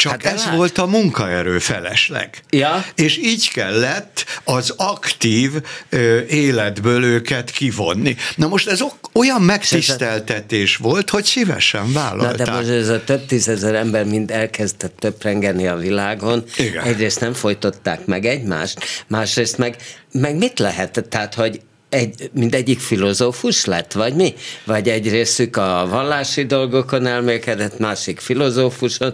Csak 0.00 0.22
hát 0.22 0.32
ez 0.34 0.44
lát. 0.44 0.54
volt 0.54 0.78
a 0.78 0.86
munkaerő 0.86 1.58
felesleg. 1.58 2.42
Ja. 2.50 2.84
És 2.94 3.18
így 3.18 3.50
kellett 3.50 4.24
az 4.44 4.74
aktív 4.76 5.52
ö, 5.88 6.20
életből 6.20 7.04
őket 7.04 7.50
kivonni. 7.50 8.16
Na 8.36 8.48
most 8.48 8.68
ez 8.68 8.80
olyan 9.12 9.42
megtiszteltetés 9.42 10.76
volt, 10.76 11.10
hogy 11.10 11.24
szívesen 11.24 11.92
vállalták. 11.92 12.38
Na 12.38 12.44
de 12.44 12.50
most 12.50 12.68
ez 12.68 12.88
a 12.88 13.04
több 13.04 13.26
tízezer 13.26 13.74
ember 13.74 14.04
mind 14.04 14.30
elkezdett 14.30 14.96
töprengeni 14.98 15.66
a 15.66 15.76
világon. 15.76 16.44
Igen. 16.56 16.84
Egyrészt 16.84 17.20
nem 17.20 17.32
folytották 17.32 18.06
meg 18.06 18.24
egymást, 18.24 18.78
másrészt 19.06 19.58
meg, 19.58 19.76
meg 20.12 20.36
mit 20.36 20.58
lehet? 20.58 21.04
Tehát, 21.08 21.34
hogy 21.34 21.60
egy, 21.90 22.30
mindegyik 22.32 22.80
filozófus 22.80 23.64
lett, 23.64 23.92
vagy 23.92 24.14
mi? 24.14 24.34
Vagy 24.64 24.88
egy 24.88 25.10
részük 25.10 25.56
a 25.56 25.86
vallási 25.90 26.44
dolgokon 26.44 27.06
elmélkedett, 27.06 27.78
másik 27.78 28.20
filozófuson, 28.20 29.12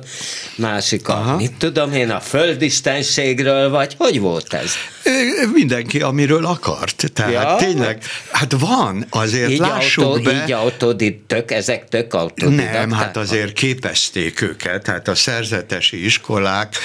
másik 0.57 1.09
a, 1.09 1.13
Aha. 1.13 1.37
mit 1.37 1.53
tudom 1.59 1.93
én, 1.93 2.11
a 2.11 2.21
földistenségről, 2.21 3.71
vagy 3.71 3.95
hogy 3.99 4.21
volt 4.21 4.53
ez? 4.53 4.73
Mindenki, 5.53 6.01
amiről 6.01 6.47
akart. 6.47 7.13
Tehát 7.13 7.33
ja. 7.33 7.67
tényleg, 7.67 8.03
hát 8.31 8.53
van, 8.59 9.07
azért 9.11 9.51
így 9.51 9.59
lássuk 9.59 10.05
autó, 10.05 10.23
be. 10.23 10.43
Így 10.45 10.53
autoditök, 10.53 11.51
ezek 11.51 11.89
tök 11.89 12.15
autodidakták. 12.15 12.73
Nem, 12.73 12.91
hát 12.99 13.17
azért 13.17 13.53
képezték 13.53 14.41
őket, 14.41 14.83
tehát 14.83 15.09
a 15.09 15.15
szerzetesi 15.15 16.05
iskolák 16.05 16.77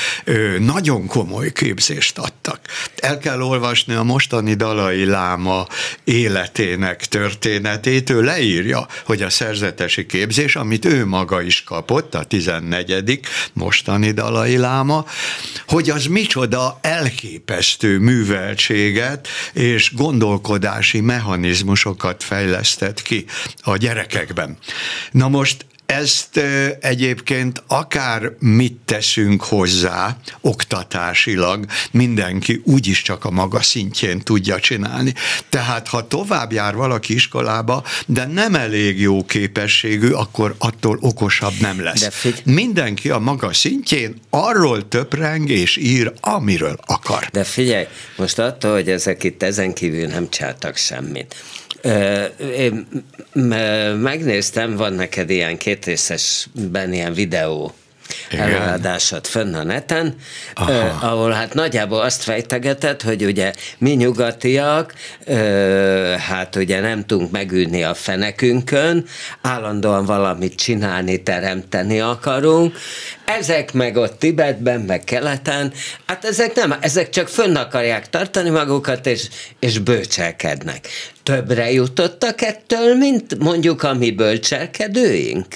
nagyon 0.60 1.08
komoly 1.08 1.52
képzést 1.52 2.18
adtak. 2.18 2.60
El 2.96 3.18
kell 3.18 3.42
olvasni 3.42 3.94
a 3.94 4.04
mostani 4.04 4.54
Dalai 4.54 5.06
Láma 5.06 5.68
életének 6.04 7.06
történetét, 7.06 8.10
ő 8.10 8.22
leírja, 8.22 8.88
hogy 9.06 9.22
a 9.22 9.30
szerzetesi 9.30 10.06
képzés, 10.06 10.56
amit 10.56 10.86
ő 10.86 11.06
maga 11.06 11.42
is 11.42 11.64
kapott, 11.64 12.16
a 12.16 12.24
14. 12.24 13.20
mostani 13.54 14.12
Dalai 14.12 14.58
Láma, 14.58 15.06
hogy 15.68 15.90
az 15.90 16.06
micsoda 16.06 16.80
elképesztő 16.82 18.00
műveltséget 18.00 19.28
és 19.54 19.94
gondolkodási 19.96 21.00
mechanizmusokat 21.00 22.24
fejlesztett 22.24 23.02
ki 23.02 23.26
a 23.62 23.78
gyerekekben. 23.78 24.58
Na 25.12 25.30
most 25.30 25.66
ezt 25.92 26.38
egyébként 26.80 27.64
akár 27.68 28.32
mit 28.40 28.74
teszünk 28.86 29.44
hozzá 29.44 30.18
oktatásilag, 30.42 31.66
mindenki 31.92 32.62
úgyis 32.66 33.02
csak 33.02 33.26
a 33.26 33.32
maga 33.32 33.62
szintjén 33.62 34.20
tudja 34.20 34.60
csinálni. 34.60 35.14
Tehát 35.50 35.88
ha 35.88 36.08
tovább 36.08 36.52
jár 36.52 36.76
valaki 36.76 37.14
iskolába, 37.14 37.84
de 38.06 38.26
nem 38.26 38.56
elég 38.56 39.00
jó 39.00 39.26
képességű, 39.26 40.10
akkor 40.10 40.56
attól 40.58 40.98
okosabb 41.02 41.54
nem 41.60 41.82
lesz. 41.82 42.00
De 42.00 42.10
figy- 42.10 42.46
mindenki 42.46 43.10
a 43.10 43.20
maga 43.20 43.54
szintjén 43.54 44.16
arról 44.30 44.88
töpreng 44.88 45.50
és 45.50 45.78
ír, 45.78 46.14
amiről 46.20 46.78
akar. 46.86 47.28
De 47.32 47.44
figyelj, 47.44 47.86
most 48.16 48.40
attól, 48.40 48.74
hogy 48.74 48.90
ezek 48.90 49.24
itt 49.24 49.44
ezen 49.44 49.74
kívül 49.74 50.08
nem 50.08 50.30
csináltak 50.30 50.78
semmit, 50.78 51.36
én 52.58 52.88
megnéztem, 54.02 54.76
van 54.76 54.94
neked 54.94 55.30
ilyen 55.30 55.58
kétrészesben 55.58 56.94
ilyen 56.94 57.14
videó 57.14 57.74
igen. 58.30 58.50
előadásod 58.50 59.28
fönn 59.28 59.54
a 59.54 59.64
neten, 59.64 60.16
eh, 60.56 61.04
ahol 61.04 61.32
hát 61.32 61.54
nagyjából 61.54 62.02
azt 62.02 62.24
fejtegetett, 62.24 63.02
hogy 63.02 63.26
ugye 63.26 63.54
mi 63.78 63.92
nyugatiak, 63.92 64.94
eh, 65.26 66.20
hát 66.20 66.56
ugye 66.56 66.80
nem 66.80 67.06
tudunk 67.06 67.32
megülni 67.32 67.84
a 67.84 67.94
fenekünkön, 67.94 69.06
állandóan 69.42 70.06
valamit 70.06 70.56
csinálni, 70.56 71.24
teremteni 71.24 72.00
akarunk, 72.00 72.78
ezek 73.26 73.74
meg 73.74 73.98
ott 73.98 74.20
Tibetben, 74.20 74.80
meg 74.80 75.04
keleten, 75.04 75.74
hát 76.06 76.26
ezek 76.26 76.56
nem, 76.56 76.76
ezek 76.80 77.10
csak 77.10 77.28
fönn 77.28 77.56
akarják 77.56 78.10
tartani 78.10 78.50
magukat, 78.50 79.08
és, 79.08 79.28
és 79.60 79.80
bölcselkednek. 79.80 80.88
Többre 81.24 81.72
jutottak 81.72 82.42
ettől, 82.42 82.96
mint 82.96 83.40
mondjuk 83.40 83.84
a 83.84 83.94
mi 83.94 84.12
bölcselkedőink? 84.12 85.48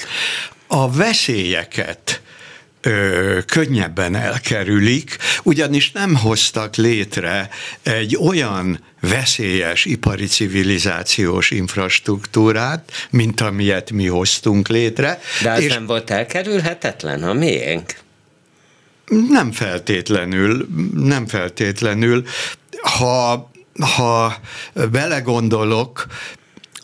A 0.67 0.91
veszélyeket 0.91 2.21
ö, 2.85 3.39
könnyebben 3.45 4.15
elkerülik, 4.15 5.17
ugyanis 5.43 5.91
nem 5.91 6.15
hoztak 6.15 6.75
létre 6.75 7.49
egy 7.83 8.17
olyan 8.17 8.79
veszélyes 8.99 9.85
ipari 9.85 10.25
civilizációs 10.25 11.51
infrastruktúrát, 11.51 12.91
mint 13.09 13.41
amilyet 13.41 13.91
mi 13.91 14.07
hoztunk 14.07 14.67
létre. 14.67 15.19
De 15.41 15.51
az 15.51 15.61
és 15.61 15.73
nem 15.73 15.85
volt 15.85 16.09
elkerülhetetlen 16.09 17.23
a 17.23 17.33
miénk? 17.33 17.95
Nem 19.29 19.51
feltétlenül, 19.51 20.67
nem 20.93 21.27
feltétlenül. 21.27 22.23
Ha, 22.81 23.51
ha 23.79 24.39
belegondolok, 24.91 26.05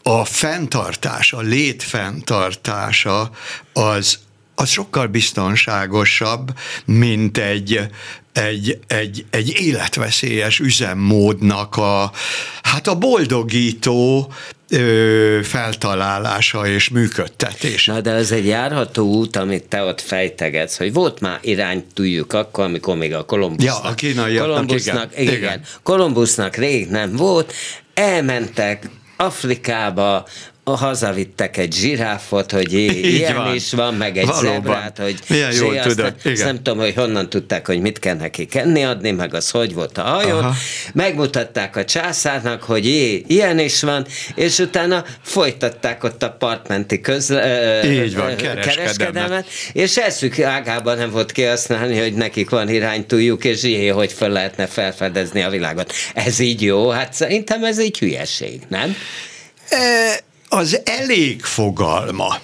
a 0.04 0.26
fenntartás, 0.26 1.34
a 1.34 1.40
lét 1.40 1.84
fenntartása 1.84 3.32
az 3.74 4.20
az 4.56 4.70
sokkal 4.70 5.08
biztonságosabb, 5.08 6.54
mint 6.86 7.38
egy, 7.38 7.80
egy, 8.34 8.80
egy, 8.88 9.26
egy 9.30 9.54
életveszélyes 9.60 10.60
üzemmódnak 10.60 11.78
a, 11.78 12.12
hát 12.62 12.88
a 12.88 12.96
boldogító 12.96 14.34
ö, 14.70 15.40
feltalálása 15.44 16.68
és 16.68 16.90
működtetése. 16.90 17.94
Na 17.94 18.02
de 18.02 18.12
ez 18.12 18.32
egy 18.32 18.46
járható 18.46 19.06
út, 19.06 19.36
amit 19.36 19.64
te 19.64 19.84
ott 19.84 20.02
fejtegetsz, 20.02 20.78
hogy 20.78 20.94
volt 20.94 21.20
már 21.20 21.40
irány 21.42 21.86
tudjuk 21.94 22.34
akkor, 22.34 22.64
amikor 22.64 22.96
még 22.96 23.14
a 23.14 23.26
Kolumbusznak, 23.26 23.84
ja, 23.84 23.90
a 23.90 23.94
kínaiaknak, 23.94 24.54
Kolumbusznak, 24.54 25.20
igen, 25.20 25.34
igen. 25.34 25.62
Kolumbusznak 25.84 26.56
rég 26.56 26.90
nem 26.90 27.16
volt, 27.16 27.54
elmentek 27.94 28.90
Afrikába, 29.18 30.28
hazavittek 30.76 31.58
egy 31.58 31.74
zsiráfot, 31.74 32.52
hogy 32.52 32.74
ilyen 33.18 33.36
van. 33.36 33.56
is 33.56 33.74
van, 33.74 33.94
meg 33.94 34.18
egy 34.18 34.26
Valóban. 34.26 34.52
zebrát, 34.54 34.98
hogy 34.98 35.20
Milyen 35.28 35.54
jól 35.54 35.80
tudod. 35.80 36.14
Igen. 36.24 36.46
Nem 36.46 36.56
tudom, 36.56 36.78
hogy 36.80 36.94
honnan 36.96 37.30
tudták, 37.30 37.68
hogy 37.68 37.82
mit 37.82 38.00
kell 38.00 38.16
neki 38.16 38.46
kenni 38.46 38.84
adni, 38.84 39.12
meg 39.12 39.34
az 39.34 39.50
hogy 39.50 39.74
volt 39.74 39.98
a 39.98 40.02
hajó. 40.02 40.38
Aha. 40.38 40.54
Megmutatták 40.94 41.76
a 41.76 41.86
császárnak, 41.86 42.64
hogy 42.64 42.86
jé, 42.86 43.24
ilyen 43.28 43.60
is 43.60 43.82
van, 43.82 44.06
és 44.36 44.58
utána 44.58 45.06
folytatták 45.22 46.04
ott 46.04 46.24
a 46.24 46.30
partmenti 46.30 47.02
közle, 47.02 48.04
Így 48.04 48.16
van, 48.16 48.36
kereskedelmet, 48.36 49.46
és 49.74 49.98
eszük 49.98 50.40
ágában 50.40 50.98
nem 50.98 51.10
volt 51.12 51.32
kihasználni, 51.32 52.00
hogy 52.00 52.14
nekik 52.14 52.50
van 52.50 52.70
iránytújuk, 52.70 53.44
és 53.44 53.64
jé, 53.64 53.88
hogy 53.88 54.12
fel 54.12 54.30
lehetne 54.30 54.68
felfedezni 54.68 55.42
a 55.42 55.50
világot. 55.50 55.94
Ez 56.14 56.40
így 56.40 56.62
jó? 56.62 56.90
Hát 56.90 57.14
szerintem 57.14 57.64
ez 57.64 57.80
egy 57.80 57.98
hülyeség, 57.98 58.62
nem? 58.68 58.96
E, 59.70 60.20
az 60.54 60.82
elég 60.84 61.42
fogalma, 61.44 62.38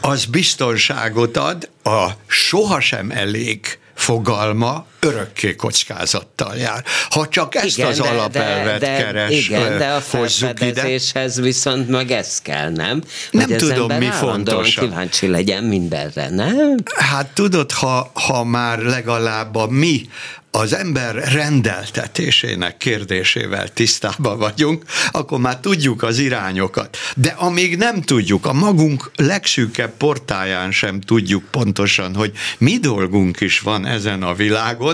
az 0.00 0.24
biztonságot 0.24 1.36
ad, 1.36 1.68
a 1.82 2.08
sohasem 2.26 3.10
elég 3.10 3.78
fogalma 3.94 4.86
örökké 5.00 5.56
kockázattal 5.56 6.56
jár. 6.56 6.84
Ha 7.10 7.28
csak 7.28 7.54
ezt 7.54 7.78
igen, 7.78 7.90
az 7.90 8.00
alapelvet 8.00 8.80
de, 8.80 8.86
de, 8.86 9.02
keres, 9.02 9.48
igen, 9.48 9.78
de 9.78 9.86
a 9.86 10.00
felfedezéshez 10.00 11.36
ide, 11.36 11.46
viszont 11.46 11.88
meg 11.88 12.10
ez 12.10 12.40
kell, 12.40 12.70
nem? 12.70 13.02
Nem 13.30 13.48
hogy 13.48 13.56
tudom, 13.56 13.92
mi 13.92 14.06
fontos. 14.10 14.74
kíváncsi 14.74 15.26
legyen 15.26 15.64
mindenre, 15.64 16.28
nem? 16.30 16.74
Hát 16.94 17.26
tudod, 17.26 17.72
ha, 17.72 18.10
ha 18.14 18.44
már 18.44 18.78
legalább 18.78 19.54
a 19.54 19.66
mi 19.66 20.08
az 20.50 20.74
ember 20.74 21.14
rendeltetésének 21.14 22.76
kérdésével 22.76 23.68
tisztában 23.68 24.38
vagyunk, 24.38 24.84
akkor 25.10 25.38
már 25.38 25.58
tudjuk 25.60 26.02
az 26.02 26.18
irányokat. 26.18 26.96
De 27.16 27.34
amíg 27.38 27.76
nem 27.76 28.02
tudjuk, 28.02 28.46
a 28.46 28.52
magunk 28.52 29.10
legszűkebb 29.16 29.92
portáján 29.96 30.72
sem 30.72 31.00
tudjuk 31.00 31.44
pontosan, 31.50 32.14
hogy 32.14 32.32
mi 32.58 32.78
dolgunk 32.78 33.40
is 33.40 33.60
van 33.60 33.86
ezen 33.86 34.22
a 34.22 34.34
világon, 34.34 34.89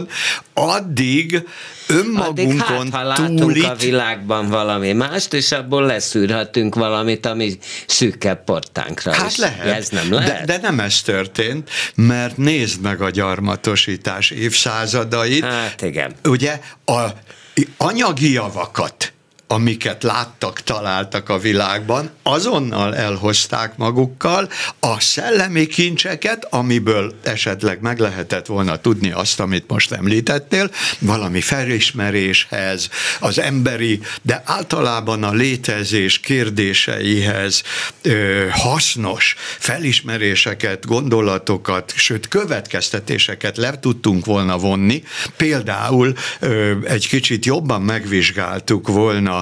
addig 0.54 1.42
önmagunkon 1.86 2.92
hát, 2.92 3.18
ha 3.18 3.34
túl 3.34 3.64
a 3.64 3.74
világban 3.74 4.48
valami 4.48 4.92
mást, 4.92 5.32
és 5.32 5.52
abból 5.52 5.82
leszűrhetünk 5.86 6.74
valamit, 6.74 7.26
ami 7.26 7.58
szűkebb 7.86 8.44
portánkra 8.44 9.12
Hát 9.14 9.30
is. 9.30 9.36
lehet. 9.36 9.76
Ez 9.76 9.88
nem 9.88 10.12
lehet. 10.12 10.44
De, 10.44 10.58
de 10.58 10.58
nem 10.62 10.80
ez 10.80 11.02
történt, 11.02 11.70
mert 11.94 12.36
nézd 12.36 12.80
meg 12.80 13.00
a 13.00 13.10
gyarmatosítás 13.10 14.30
évszázadait. 14.30 15.44
Hát 15.44 15.82
igen. 15.82 16.14
Ugye 16.24 16.60
a 16.84 17.06
anyagi 17.76 18.32
javakat 18.32 19.12
amiket 19.48 20.02
láttak, 20.02 20.60
találtak 20.60 21.28
a 21.28 21.38
világban, 21.38 22.10
azonnal 22.22 22.96
elhozták 22.96 23.76
magukkal 23.76 24.48
a 24.80 25.00
szellemi 25.00 25.66
kincseket, 25.66 26.46
amiből 26.50 27.14
esetleg 27.22 27.80
meg 27.80 27.98
lehetett 27.98 28.46
volna 28.46 28.76
tudni 28.76 29.10
azt, 29.12 29.40
amit 29.40 29.64
most 29.68 29.92
említettél, 29.92 30.70
valami 30.98 31.40
felismeréshez, 31.40 32.88
az 33.20 33.38
emberi, 33.38 34.00
de 34.22 34.42
általában 34.44 35.22
a 35.22 35.32
létezés 35.32 36.20
kérdéseihez 36.20 37.62
ö, 38.02 38.46
hasznos 38.50 39.34
felismeréseket, 39.58 40.86
gondolatokat, 40.86 41.92
sőt 41.96 42.28
következtetéseket 42.28 43.56
le 43.56 43.78
tudtunk 43.80 44.24
volna 44.24 44.58
vonni. 44.58 45.02
Például 45.36 46.14
ö, 46.40 46.72
egy 46.84 47.08
kicsit 47.08 47.44
jobban 47.44 47.82
megvizsgáltuk 47.82 48.88
volna 48.88 49.35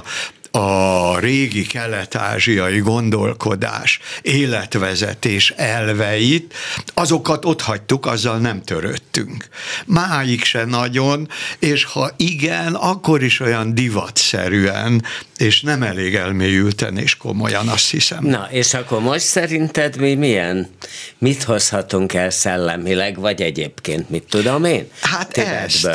a 0.57 1.19
régi 1.19 1.67
kelet-ázsiai 1.67 2.79
gondolkodás, 2.79 4.01
életvezetés 4.23 5.51
elveit, 5.57 6.55
azokat 6.95 7.45
ott 7.45 7.61
hagytuk, 7.61 8.07
azzal 8.07 8.39
nem 8.39 8.63
törődtünk. 8.63 9.49
Máig 9.87 10.45
se 10.45 10.65
nagyon, 10.65 11.29
és 11.59 11.85
ha 11.85 12.11
igen, 12.17 12.75
akkor 12.75 13.23
is 13.23 13.41
olyan 13.41 13.75
divatszerűen, 13.75 15.05
és 15.37 15.61
nem 15.61 15.83
elég 15.83 16.15
elmélyülten 16.15 16.99
és 16.99 17.17
komolyan, 17.17 17.69
azt 17.69 17.91
hiszem. 17.91 18.25
Na, 18.25 18.49
és 18.51 18.75
akkor 18.75 19.01
most 19.01 19.25
szerinted 19.25 19.97
mi 19.97 20.15
milyen, 20.15 20.71
mit 21.19 21.43
hozhatunk 21.43 22.13
el 22.13 22.31
szellemileg, 22.31 23.19
vagy 23.19 23.43
egyébként, 23.43 24.11
mit 24.11 24.25
tudom 24.29 24.65
én? 24.65 24.89
Hát 25.01 25.39
ezt, 25.39 25.89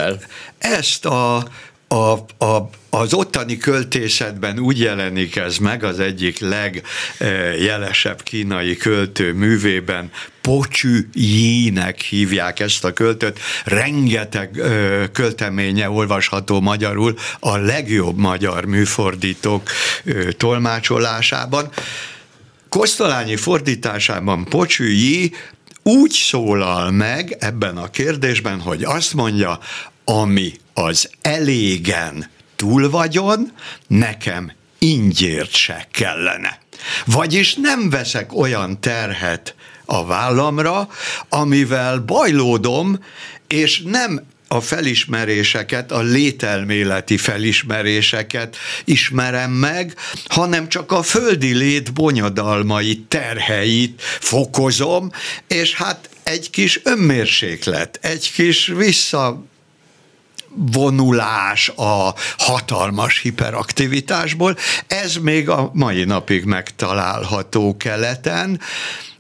ezt 0.58 1.06
a 1.06 1.48
a, 1.89 2.46
a, 2.46 2.69
az 2.89 3.13
ottani 3.13 3.58
költészetben 3.58 4.60
úgy 4.60 4.79
jelenik 4.79 5.36
ez 5.36 5.58
meg, 5.58 5.84
az 5.84 6.00
egyik 6.00 6.39
legjelesebb 6.39 8.24
kínai 8.24 8.77
költő 8.77 9.34
művében, 9.34 10.12
Pocsü 10.41 11.00
Jínek 11.13 12.01
hívják 12.01 12.60
ezt 12.60 12.84
a 12.84 12.93
költőt, 12.93 13.39
rengeteg 13.65 14.58
ö, 14.58 15.04
költeménye 15.12 15.89
olvasható 15.89 16.60
magyarul 16.60 17.15
a 17.39 17.58
legjobb 17.58 18.17
magyar 18.17 18.65
műfordítók 18.65 19.69
ö, 20.04 20.32
tolmácsolásában. 20.32 21.69
Kosztolányi 22.69 23.36
fordításában 23.36 24.45
Pocsü 24.45 24.88
Yi 24.88 25.32
úgy 25.89 26.12
szólal 26.12 26.91
meg 26.91 27.36
ebben 27.39 27.78
a 27.78 27.89
kérdésben, 27.89 28.62
hogy 28.62 28.84
azt 28.84 29.13
mondja, 29.13 29.60
ami 30.04 30.54
az 30.73 31.10
elégen 31.21 32.30
túl 32.56 32.89
vagyon, 32.89 33.52
nekem 33.88 34.52
ingyért 34.78 35.56
se 35.56 35.88
kellene. 35.91 36.60
Vagyis 37.06 37.56
nem 37.56 37.89
veszek 37.89 38.38
olyan 38.38 38.80
terhet 38.80 39.56
a 39.86 40.06
vállamra, 40.06 40.89
amivel 41.30 41.99
bajlódom, 41.99 43.04
és 43.47 43.82
nem 43.82 44.21
a 44.51 44.62
felismeréseket, 44.62 45.91
a 45.91 46.01
lételméleti 46.01 47.17
felismeréseket 47.17 48.57
ismerem 48.85 49.51
meg, 49.51 49.95
hanem 50.25 50.69
csak 50.69 50.91
a 50.91 51.01
földi 51.01 51.53
lét 51.53 51.93
bonyodalmait, 51.93 53.01
terheit 53.07 54.01
fokozom, 54.19 55.12
és 55.47 55.75
hát 55.75 56.09
egy 56.23 56.49
kis 56.49 56.79
önmérséklet, 56.83 57.99
egy 58.01 58.31
kis 58.31 58.67
vissza 58.67 59.43
vonulás 60.55 61.69
a 61.69 62.15
hatalmas 62.38 63.19
hiperaktivitásból. 63.19 64.57
Ez 64.88 65.15
még 65.15 65.49
a 65.49 65.69
mai 65.73 66.03
napig 66.03 66.43
megtalálható 66.43 67.77
keleten, 67.77 68.59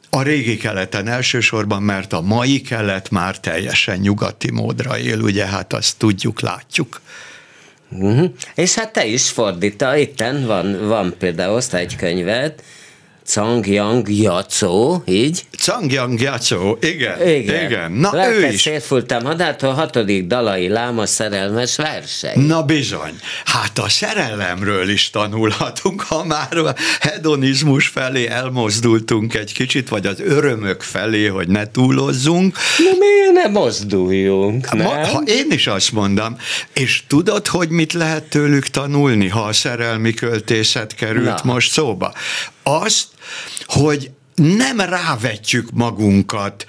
a 0.09 0.21
régi 0.21 0.57
keleten 0.57 1.07
elsősorban, 1.07 1.83
mert 1.83 2.13
a 2.13 2.21
mai 2.21 2.61
kelet 2.61 3.09
már 3.09 3.39
teljesen 3.39 3.97
nyugati 3.97 4.51
módra 4.51 4.97
él, 4.97 5.19
ugye 5.19 5.45
hát 5.45 5.73
azt 5.73 5.97
tudjuk, 5.97 6.41
látjuk. 6.41 7.01
Uh-huh. 7.89 8.31
És 8.55 8.73
hát 8.73 8.93
te 8.93 9.05
is 9.05 9.29
fordíta, 9.29 9.97
itten 9.97 10.45
van, 10.45 10.87
van 10.87 11.15
például 11.19 11.61
egy 11.71 11.95
könyved, 11.95 12.53
Yang 13.35 14.09
Jacó, 14.09 15.03
így? 15.05 15.45
Yang 15.87 16.21
Jacó, 16.21 16.77
igen, 16.81 17.27
igen. 17.27 17.63
igen. 17.63 17.91
Na 17.91 18.13
Lelkes 18.13 18.43
ő 18.43 18.47
is. 18.47 18.61
Szétfultam 18.61 19.25
a 19.59 19.65
hatodik 19.65 20.27
dalai 20.27 20.67
láma 20.67 21.05
szerelmes 21.05 21.75
verseny. 21.75 22.39
Na 22.39 22.63
bizony, 22.63 23.13
hát 23.45 23.79
a 23.79 23.89
szerelemről 23.89 24.89
is 24.89 25.09
tanulhatunk, 25.09 26.01
ha 26.01 26.23
már 26.23 26.57
a 26.57 26.75
hedonizmus 26.99 27.87
felé 27.87 28.27
elmozdultunk 28.27 29.33
egy 29.33 29.53
kicsit, 29.53 29.89
vagy 29.89 30.05
az 30.05 30.19
örömök 30.19 30.81
felé, 30.81 31.25
hogy 31.25 31.47
ne 31.47 31.71
túlozzunk. 31.71 32.57
Na 32.77 32.97
miért 32.99 33.43
ne 33.43 33.59
mozduljunk, 33.59 34.73
nem? 34.73 34.85
Ma, 34.85 35.07
ha 35.07 35.21
én 35.25 35.47
is 35.49 35.67
azt 35.67 35.91
mondom, 35.91 36.37
és 36.73 37.03
tudod, 37.07 37.47
hogy 37.47 37.69
mit 37.69 37.93
lehet 37.93 38.23
tőlük 38.23 38.67
tanulni, 38.67 39.27
ha 39.27 39.41
a 39.41 39.53
szerelmi 39.53 40.13
költészet 40.13 40.95
került 40.95 41.43
Na. 41.43 41.53
most 41.53 41.71
szóba? 41.71 42.13
Azt, 42.63 43.07
hogy 43.65 44.11
nem 44.35 44.79
rávetjük 44.79 45.71
magunkat 45.71 46.65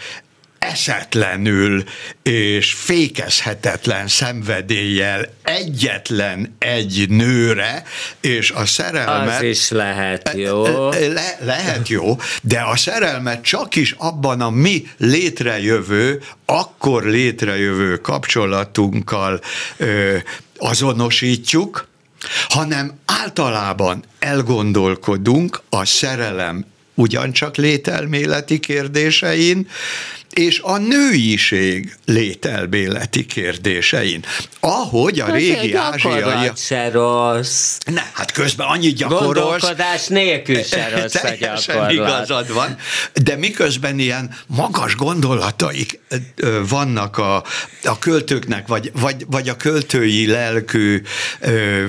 eszetlenül 0.61 1.85
és 2.23 2.73
fékezhetetlen 2.73 4.09
szenvedéllyel 4.09 5.29
egyetlen 5.43 6.57
egy 6.59 7.07
nőre, 7.09 7.83
és 8.21 8.51
a 8.51 8.67
szerelmet... 8.67 9.37
Az 9.37 9.43
is 9.43 9.71
lehet 9.71 10.33
jó. 10.35 10.89
Le, 10.91 11.39
lehet 11.41 11.89
jó, 11.89 12.17
de 12.43 12.61
a 12.61 12.77
szerelmet 12.77 13.43
csak 13.43 13.77
is 13.77 13.95
abban 13.99 14.41
a 14.41 14.51
mi 14.51 14.87
létrejövő, 14.97 16.23
akkor 16.45 17.05
létrejövő 17.05 17.97
kapcsolatunkkal 17.97 19.41
ö, 19.77 20.17
azonosítjuk, 20.59 21.89
hanem 22.49 22.99
általában 23.05 24.05
elgondolkodunk 24.19 25.61
a 25.69 25.85
szerelem 25.85 26.65
ugyancsak 26.95 27.57
lételméleti 27.57 28.59
kérdésein, 28.59 29.69
és 30.31 30.61
a 30.63 30.79
nőiség 30.79 31.97
lételbéleti 32.05 33.27
kérdésein. 33.27 34.25
Ahogy 34.61 35.21
a 35.21 35.25
hát 35.25 35.35
régi 35.35 35.75
ázsiai... 35.75 36.51
se 36.57 36.91
rossz. 36.91 37.79
Ne, 37.85 38.03
hát 38.13 38.31
közben 38.31 38.67
annyit 38.67 38.97
gyakorolsz. 38.97 39.35
Gondolkodás 39.35 40.07
nélkül 40.07 40.63
se 40.63 40.89
rossz 40.89 41.15
a 41.15 41.35
gyakorlat. 41.41 41.93
igazad 41.93 42.53
van, 42.53 42.77
de 43.15 43.37
miközben 43.37 43.99
ilyen 43.99 44.37
magas 44.47 44.97
gondolataik 44.97 46.01
vannak 46.69 47.19
a, 47.19 47.45
a 47.85 47.99
költőknek, 47.99 48.67
vagy, 48.67 48.91
vagy, 48.95 49.25
vagy 49.27 49.49
a 49.49 49.57
költői 49.57 50.27
lelkű 50.27 51.03
ö, 51.41 51.85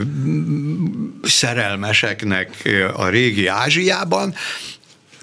szerelmeseknek 1.23 2.69
a 2.93 3.07
régi 3.07 3.47
Ázsiában, 3.47 4.35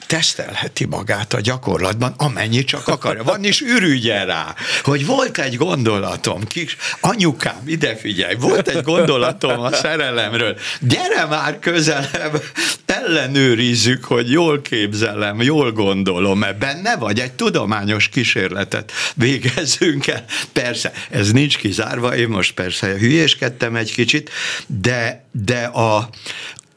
tesztelheti 0.09 0.85
magát 0.85 1.35
a 1.35 1.41
gyakorlatban, 1.41 2.15
amennyi 2.17 2.65
csak 2.65 2.89
akarja. 2.89 3.23
Van 3.23 3.45
is 3.45 3.61
ürügye 3.61 4.25
rá, 4.25 4.55
hogy 4.83 5.07
volt 5.07 5.39
egy 5.39 5.57
gondolatom, 5.57 6.45
kis 6.45 6.77
anyukám, 7.01 7.63
ide 7.67 7.97
figyelj, 7.97 8.35
volt 8.35 8.69
egy 8.69 8.83
gondolatom 8.83 9.61
a 9.61 9.73
szerelemről, 9.73 10.57
gyere 10.81 11.27
már 11.29 11.59
közelebb, 11.59 12.43
ellenőrizzük, 12.87 14.05
hogy 14.05 14.31
jól 14.31 14.63
képzelem, 14.63 15.43
jól 15.43 15.73
gondolom, 15.73 16.39
mert 16.39 16.59
benne 16.59 16.97
vagy, 16.97 17.21
egy 17.21 17.33
tudományos 17.33 18.09
kísérletet 18.09 18.93
végezzünk 19.15 20.07
el. 20.07 20.25
Persze, 20.53 20.93
ez 21.11 21.31
nincs 21.31 21.57
kizárva, 21.57 22.17
én 22.17 22.29
most 22.29 22.55
persze 22.55 22.87
hülyéskedtem 22.87 23.77
egy 23.77 23.93
kicsit, 23.93 24.31
de, 24.67 25.25
de 25.33 25.65
a, 25.65 25.97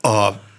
a 0.01 0.49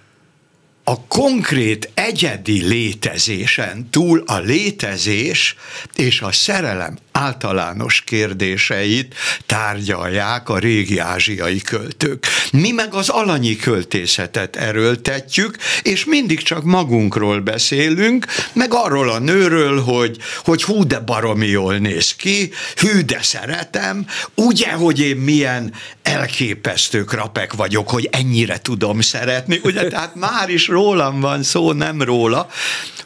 a 0.83 0.99
konkrét 1.07 1.91
egyedi 1.93 2.67
létezésen 2.67 3.89
túl 3.89 4.23
a 4.25 4.37
létezés 4.37 5.55
és 5.95 6.21
a 6.21 6.31
szerelem 6.31 6.97
általános 7.13 8.01
kérdéseit 8.01 9.15
tárgyalják 9.45 10.49
a 10.49 10.57
régi 10.57 10.97
ázsiai 10.97 11.61
költők. 11.61 12.25
Mi 12.51 12.71
meg 12.71 12.93
az 12.93 13.09
alanyi 13.09 13.55
költészetet 13.55 14.55
erőltetjük, 14.55 15.57
és 15.81 16.05
mindig 16.05 16.41
csak 16.41 16.63
magunkról 16.63 17.39
beszélünk, 17.39 18.25
meg 18.53 18.73
arról 18.73 19.09
a 19.09 19.19
nőről, 19.19 19.81
hogy, 19.81 20.17
hogy 20.43 20.63
hú, 20.63 20.87
de 20.87 20.99
baromi 20.99 21.47
jól 21.47 21.77
néz 21.77 22.15
ki, 22.15 22.51
hű, 22.75 23.01
de 23.01 23.19
szeretem, 23.21 24.05
ugye, 24.35 24.71
hogy 24.71 24.99
én 24.99 25.17
milyen 25.17 25.73
elképesztő 26.03 27.03
krapek 27.03 27.53
vagyok, 27.53 27.89
hogy 27.89 28.09
ennyire 28.11 28.57
tudom 28.61 29.01
szeretni, 29.01 29.59
ugye, 29.63 29.87
tehát 29.87 30.15
már 30.15 30.49
is 30.49 30.67
rólam 30.67 31.19
van 31.19 31.43
szó, 31.43 31.71
nem 31.71 32.01
róla, 32.01 32.47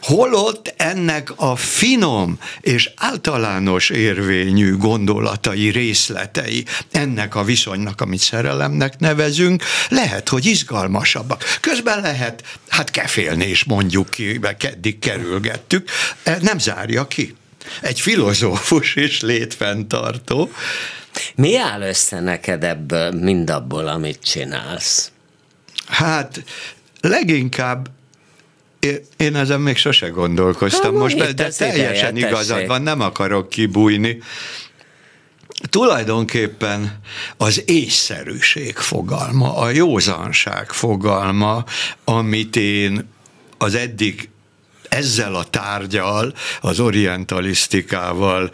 holott 0.00 0.74
ennek 0.76 1.32
a 1.36 1.56
finom 1.56 2.38
és 2.60 2.90
általános 2.96 3.90
érvényű 3.98 4.76
gondolatai, 4.76 5.68
részletei 5.68 6.64
ennek 6.90 7.34
a 7.34 7.44
viszonynak, 7.44 8.00
amit 8.00 8.20
szerelemnek 8.20 8.98
nevezünk, 8.98 9.62
lehet, 9.88 10.28
hogy 10.28 10.46
izgalmasabbak. 10.46 11.44
Közben 11.60 12.00
lehet, 12.00 12.44
hát 12.68 12.90
kefélni 12.90 13.46
is 13.46 13.64
mondjuk 13.64 14.10
ki, 14.10 14.38
mert 14.40 14.64
eddig 14.64 14.98
kerülgettük, 14.98 15.88
e, 16.22 16.38
nem 16.40 16.58
zárja 16.58 17.06
ki. 17.06 17.36
Egy 17.80 18.00
filozófus 18.00 18.94
és 18.94 19.20
létfenntartó. 19.20 20.50
Mi 21.34 21.56
áll 21.56 21.82
össze 21.82 22.20
neked 22.20 22.64
ebből, 22.64 23.10
mindabból, 23.10 23.86
amit 23.86 24.22
csinálsz? 24.22 25.10
Hát 25.86 26.44
leginkább 27.00 27.88
én 29.16 29.36
ezen 29.36 29.60
még 29.60 29.76
sose 29.76 30.08
gondolkoztam 30.08 30.92
hát, 30.92 31.00
most, 31.00 31.34
de 31.34 31.48
teljesen 31.48 32.16
ideje, 32.16 32.28
igazad 32.28 32.54
tessék. 32.54 32.68
van, 32.68 32.82
nem 32.82 33.00
akarok 33.00 33.48
kibújni. 33.48 34.18
Tulajdonképpen 35.70 37.00
az 37.36 37.62
észszerűség 37.66 38.76
fogalma, 38.76 39.56
a 39.56 39.70
józanság 39.70 40.70
fogalma, 40.70 41.64
amit 42.04 42.56
én 42.56 43.08
az 43.58 43.74
eddig 43.74 44.28
ezzel 44.88 45.34
a 45.34 45.44
tárgyal, 45.44 46.34
az 46.60 46.80
orientalisztikával 46.80 48.50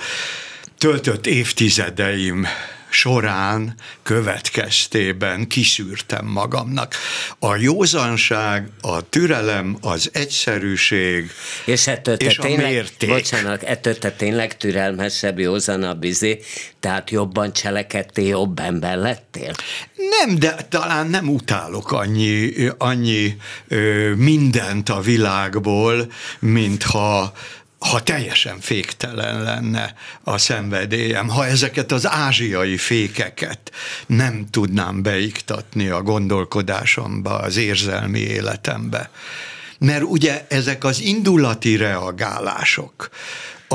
töltött 0.79 1.27
évtizedeim 1.27 2.47
során 2.95 3.75
következtében 4.03 5.47
kiszűrtem 5.47 6.27
magamnak. 6.27 6.95
A 7.39 7.57
józanság, 7.57 8.69
a 8.81 9.09
türelem, 9.09 9.77
az 9.81 10.11
egyszerűség 10.13 11.31
és, 11.65 11.87
ettől 11.87 12.15
és 12.15 12.37
tényleg, 12.37 12.65
a 12.65 12.69
mérték. 12.69 13.09
Bocsánat, 13.09 13.63
ettől 13.63 13.99
te 13.99 14.11
tényleg 14.11 14.57
türelmesebb, 14.57 15.39
józanabb 15.39 16.05
izé, 16.05 16.41
tehát 16.81 17.11
jobban 17.11 17.53
cselekedtél, 17.53 18.27
jobb 18.27 18.59
ember 18.59 18.97
lettél? 18.97 19.53
Nem, 19.97 20.39
de 20.39 20.57
talán 20.69 21.07
nem 21.07 21.29
utálok 21.29 21.93
annyi, 21.93 22.53
annyi 22.79 23.37
ö, 23.69 24.13
mindent 24.15 24.89
a 24.89 25.01
világból, 25.01 26.13
mintha 26.39 27.33
ha 27.91 28.03
teljesen 28.03 28.61
féktelen 28.61 29.43
lenne 29.43 29.95
a 30.23 30.39
szenvedélyem, 30.39 31.29
ha 31.29 31.47
ezeket 31.47 31.93
az 31.93 32.07
ázsiai 32.09 32.77
fékeket 32.77 33.73
nem 34.07 34.47
tudnám 34.51 35.03
beiktatni 35.03 35.89
a 35.89 36.03
gondolkodásomba, 36.03 37.39
az 37.39 37.57
érzelmi 37.57 38.19
életembe. 38.19 39.11
Mert 39.79 40.03
ugye 40.03 40.47
ezek 40.49 40.85
az 40.85 41.01
indulati 41.01 41.77
reagálások, 41.77 43.11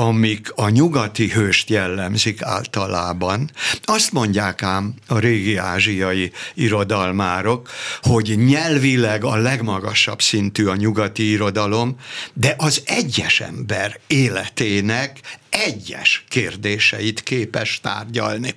amik 0.00 0.52
a 0.54 0.68
nyugati 0.68 1.28
hőst 1.28 1.70
jellemzik 1.70 2.42
általában. 2.42 3.50
Azt 3.82 4.12
mondják 4.12 4.62
ám 4.62 4.94
a 5.06 5.18
régi 5.18 5.56
ázsiai 5.56 6.32
irodalmárok, 6.54 7.70
hogy 8.00 8.38
nyelvileg 8.38 9.24
a 9.24 9.36
legmagasabb 9.36 10.22
szintű 10.22 10.66
a 10.66 10.76
nyugati 10.76 11.30
irodalom, 11.30 11.96
de 12.32 12.54
az 12.58 12.82
egyes 12.86 13.40
ember 13.40 14.00
életének 14.06 15.20
egyes 15.48 16.24
kérdéseit 16.28 17.22
képes 17.22 17.80
tárgyalni. 17.82 18.54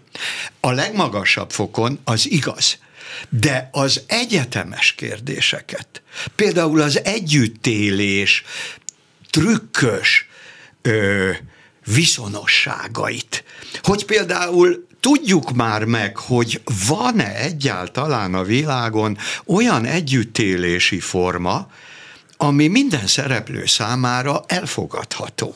A 0.60 0.72
legmagasabb 0.72 1.52
fokon 1.52 2.00
az 2.04 2.32
igaz, 2.32 2.78
de 3.30 3.70
az 3.72 4.02
egyetemes 4.08 4.92
kérdéseket, 4.92 6.02
például 6.36 6.82
az 6.82 7.04
együttélés 7.04 8.44
trükkös, 9.30 10.28
ö, 10.84 11.32
viszonosságait. 11.86 13.44
Hogy 13.82 14.06
például 14.06 14.88
tudjuk 15.00 15.54
már 15.54 15.84
meg, 15.84 16.18
hogy 16.18 16.62
van-e 16.88 17.36
egyáltalán 17.36 18.34
a 18.34 18.44
világon 18.44 19.18
olyan 19.46 19.86
együttélési 19.86 21.00
forma, 21.00 21.68
ami 22.38 22.68
minden 22.68 23.08
szereplő 23.08 23.66
számára 23.66 24.44
elfogadható. 24.48 25.56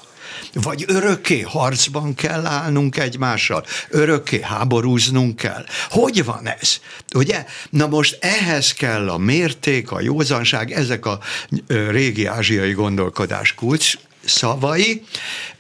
Vagy 0.54 0.86
örökké 0.88 1.42
harcban 1.42 2.16
kell 2.16 2.46
állnunk 2.46 2.98
egymással, 2.98 3.66
örökké 3.90 4.42
háborúznunk 4.42 5.36
kell. 5.36 5.66
Hogy 5.90 6.26
van 6.26 6.48
ez? 6.48 6.80
Ugye? 7.16 7.46
Na 7.70 7.88
most 7.88 8.18
ehhez 8.22 8.74
kell 8.74 9.10
a 9.10 9.18
mérték, 9.18 9.92
a 9.92 10.02
józanság, 10.02 10.72
ezek 10.72 11.06
a 11.06 11.20
régi 11.68 12.26
ázsiai 12.26 12.72
gondolkodás 12.72 13.54
kulcs 13.54 13.98
szavai, 14.28 15.04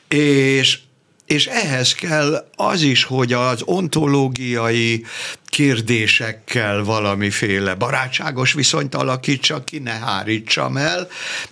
és 0.07 0.79
és 1.27 1.45
ehhez 1.45 1.93
kell 1.93 2.47
az 2.55 2.81
is, 2.81 3.03
hogy 3.03 3.33
az 3.33 3.61
ontológiai 3.65 5.05
kérdésekkel 5.45 6.83
valamiféle 6.83 7.75
barátságos 7.75 8.53
viszonyt 8.53 8.95
alakítsa 8.95 9.63
ki, 9.63 9.77
ne 9.77 9.91
hárítsam 9.91 10.77
el, 10.77 11.07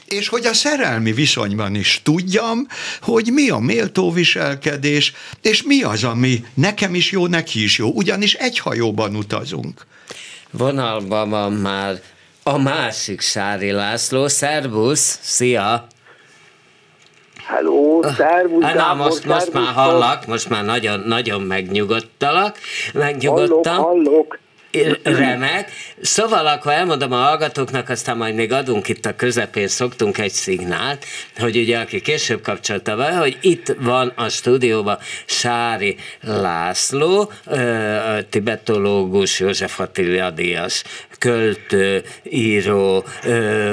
és 0.06 0.28
hogy 0.28 0.46
a 0.46 0.54
szerelmi 0.54 1.12
viszonyban 1.12 1.76
is 1.76 2.00
tudjam, 2.04 2.68
hogy 3.02 3.30
mi 3.34 3.50
a 3.50 3.58
méltó 3.58 4.12
viselkedés, 4.12 5.14
és 5.42 5.64
mi 5.64 5.84
az, 5.84 6.04
ami 6.04 6.46
nekem 6.54 6.96
is 6.96 7.12
jó, 7.12 7.28
neki 7.28 7.64
is 7.64 7.78
jó, 7.78 7.92
ugyanis 7.92 8.34
egy 8.34 8.60
hajóban 8.60 9.16
utazunk. 9.16 9.86
Vonalban 10.52 11.30
van 11.30 11.54
már 11.54 12.02
a 12.44 12.58
másik 12.58 13.22
Sári 13.22 13.72
László, 13.72 14.28
szervusz, 14.28 15.20
szia! 15.22 15.88
Hello, 17.48 18.02
szervusz, 18.18 18.64
Na, 18.64 18.74
Gábor, 18.74 18.96
most, 18.96 19.22
szervusz, 19.22 19.34
most 19.34 19.54
már 19.54 19.74
hallak, 19.74 20.26
most 20.26 20.50
már 20.50 20.66
nagyon, 20.66 21.00
nagyon 21.00 21.42
megnyugodtalak, 21.42 22.58
megnyugodtam. 22.94 23.76
Hallok, 23.76 24.40
hallok. 24.72 25.00
remek. 25.04 25.72
Szóval 26.02 26.48
akkor 26.48 26.72
elmondom 26.72 27.12
a 27.12 27.16
hallgatóknak, 27.16 27.90
aztán 27.90 28.18
majd 28.18 28.36
még 28.36 28.52
adunk 28.52 28.88
itt 28.88 29.06
a 29.06 29.16
közepén, 29.16 29.68
szoktunk 29.68 30.18
egy 30.18 30.32
szignált, 30.32 31.06
hogy 31.38 31.58
ugye 31.58 31.80
aki 31.80 32.02
később 32.02 32.42
kapcsolta 32.42 32.96
be, 32.96 33.12
hogy 33.16 33.38
itt 33.42 33.76
van 33.80 34.12
a 34.16 34.30
stúdióban 34.30 34.98
Sári 35.26 35.96
László, 36.22 37.32
tibetológus, 38.30 39.40
József 39.40 39.80
Attila 39.80 40.30
Díjas, 40.30 40.84
költő, 41.18 42.04
író, 42.24 43.06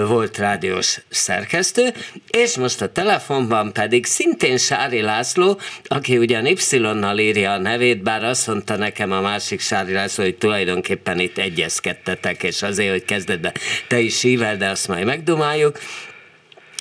volt 0.07 0.38
rádiós 0.38 1.00
szerkesztő, 1.09 1.92
és 2.31 2.57
most 2.57 2.83
a 2.83 2.92
telefonban 2.92 3.72
pedig 3.72 4.07
szintén 4.07 4.57
Sári 4.57 5.00
László, 5.00 5.61
aki 5.85 6.18
ugyan 6.18 6.46
Y-nal 6.46 7.18
írja 7.18 7.52
a 7.52 7.59
nevét, 7.59 8.02
bár 8.02 8.24
azt 8.24 8.46
mondta 8.46 8.76
nekem 8.76 9.12
a 9.12 9.20
másik 9.20 9.61
Sári 9.61 9.92
László, 9.92 10.24
hogy 10.24 10.37
tulajdonképpen 10.37 11.18
itt 11.18 11.38
egyezkedtetek, 11.38 12.42
és 12.42 12.62
azért, 12.62 12.90
hogy 12.90 13.05
kezdetben 13.05 13.52
te 13.88 14.00
is 14.00 14.24
ível, 14.24 14.57
de 14.57 14.68
azt 14.68 14.88
majd 14.88 15.05
megdumáljuk 15.05 15.78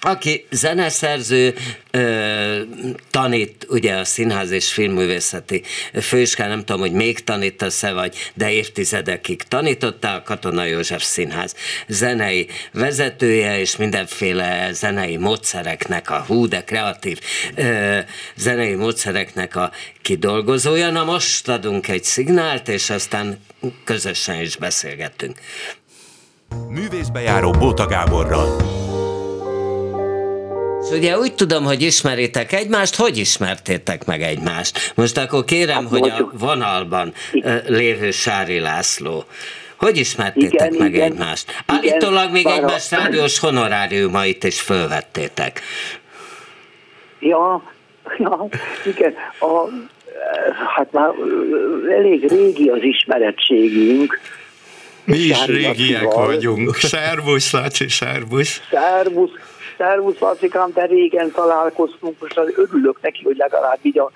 aki 0.02 0.46
zeneszerző, 0.52 1.56
tanít 3.10 3.66
ugye 3.70 3.94
a 3.94 4.06
Színház 4.06 4.52
és 4.52 4.74
Filmművészeti 4.74 5.64
Főiskán, 6.02 6.50
nem 6.50 6.60
tudom, 6.66 6.82
hogy 6.82 6.92
még 6.92 7.24
tanítasz-e 7.24 7.92
vagy, 7.92 8.16
de 8.34 8.52
évtizedekig 8.52 9.44
tanította 9.44 10.14
a 10.14 10.22
Katona 10.22 10.64
József 10.64 11.04
Színház 11.04 11.56
zenei 11.88 12.48
vezetője, 12.74 13.60
és 13.60 13.76
mindenféle 13.76 14.70
zenei 14.74 15.18
módszereknek 15.18 16.10
a 16.10 16.24
hú, 16.28 16.48
de 16.48 16.64
kreatív 16.64 17.20
zenei 18.36 18.76
módszereknek 18.76 19.56
a 19.56 19.72
kidolgozója. 20.02 20.90
Na 20.90 21.04
most 21.04 21.50
adunk 21.50 21.88
egy 21.88 22.04
szignált, 22.04 22.68
és 22.68 22.90
aztán 22.90 23.40
közösen 23.84 24.42
is 24.42 24.56
beszélgettünk. 24.56 25.40
Művészbejáró 26.70 27.52
Bóta 27.52 27.86
Gáborral. 27.86 28.90
Ugye 30.92 31.18
úgy 31.18 31.34
tudom, 31.34 31.64
hogy 31.64 31.82
ismeritek 31.82 32.54
egymást, 32.54 32.96
hogy 32.96 33.18
ismertétek 33.18 34.06
meg 34.06 34.22
egymást? 34.22 34.92
Most 34.96 35.18
akkor 35.18 35.46
kérem, 35.46 35.76
hát, 35.76 35.88
hogy 35.88 36.10
a 36.10 36.32
vonalban 36.34 37.14
lévő 37.68 38.12
Sári 38.12 38.60
László. 38.60 39.24
Hogy 39.76 39.98
ismertétek 39.98 40.54
igen, 40.54 40.76
meg 40.80 40.94
igen, 40.94 41.12
egymást? 41.12 41.64
Állítólag 41.66 42.32
még 42.32 42.46
egymás 42.46 42.92
a... 42.92 42.96
rádiós 42.96 43.40
honoráriumait 43.40 44.44
is 44.44 44.62
fölvettétek. 44.62 45.62
Ja, 47.20 47.64
ja, 48.18 48.48
igen. 48.86 49.14
A, 49.40 49.68
hát 50.76 50.92
már 50.92 51.10
elég 51.98 52.28
régi 52.30 52.70
az 52.70 52.82
ismerettségünk. 52.82 54.20
Mi 55.04 55.18
is 55.18 55.46
régiek 55.46 56.14
vagyunk. 56.14 56.76
Szervusz, 56.76 57.52
Laci, 57.52 57.90
szervusz. 57.90 58.62
Szervusz. 58.72 59.32
Szervusz 59.78 60.20
Lacikám, 60.20 60.72
de 60.74 60.86
régen 60.86 61.32
találkoztunk, 61.32 62.16
most 62.20 62.38
örülök 62.56 63.02
neki, 63.02 63.24
hogy 63.24 63.36
legalább 63.38 63.80
így 63.82 64.00
a, 64.00 64.12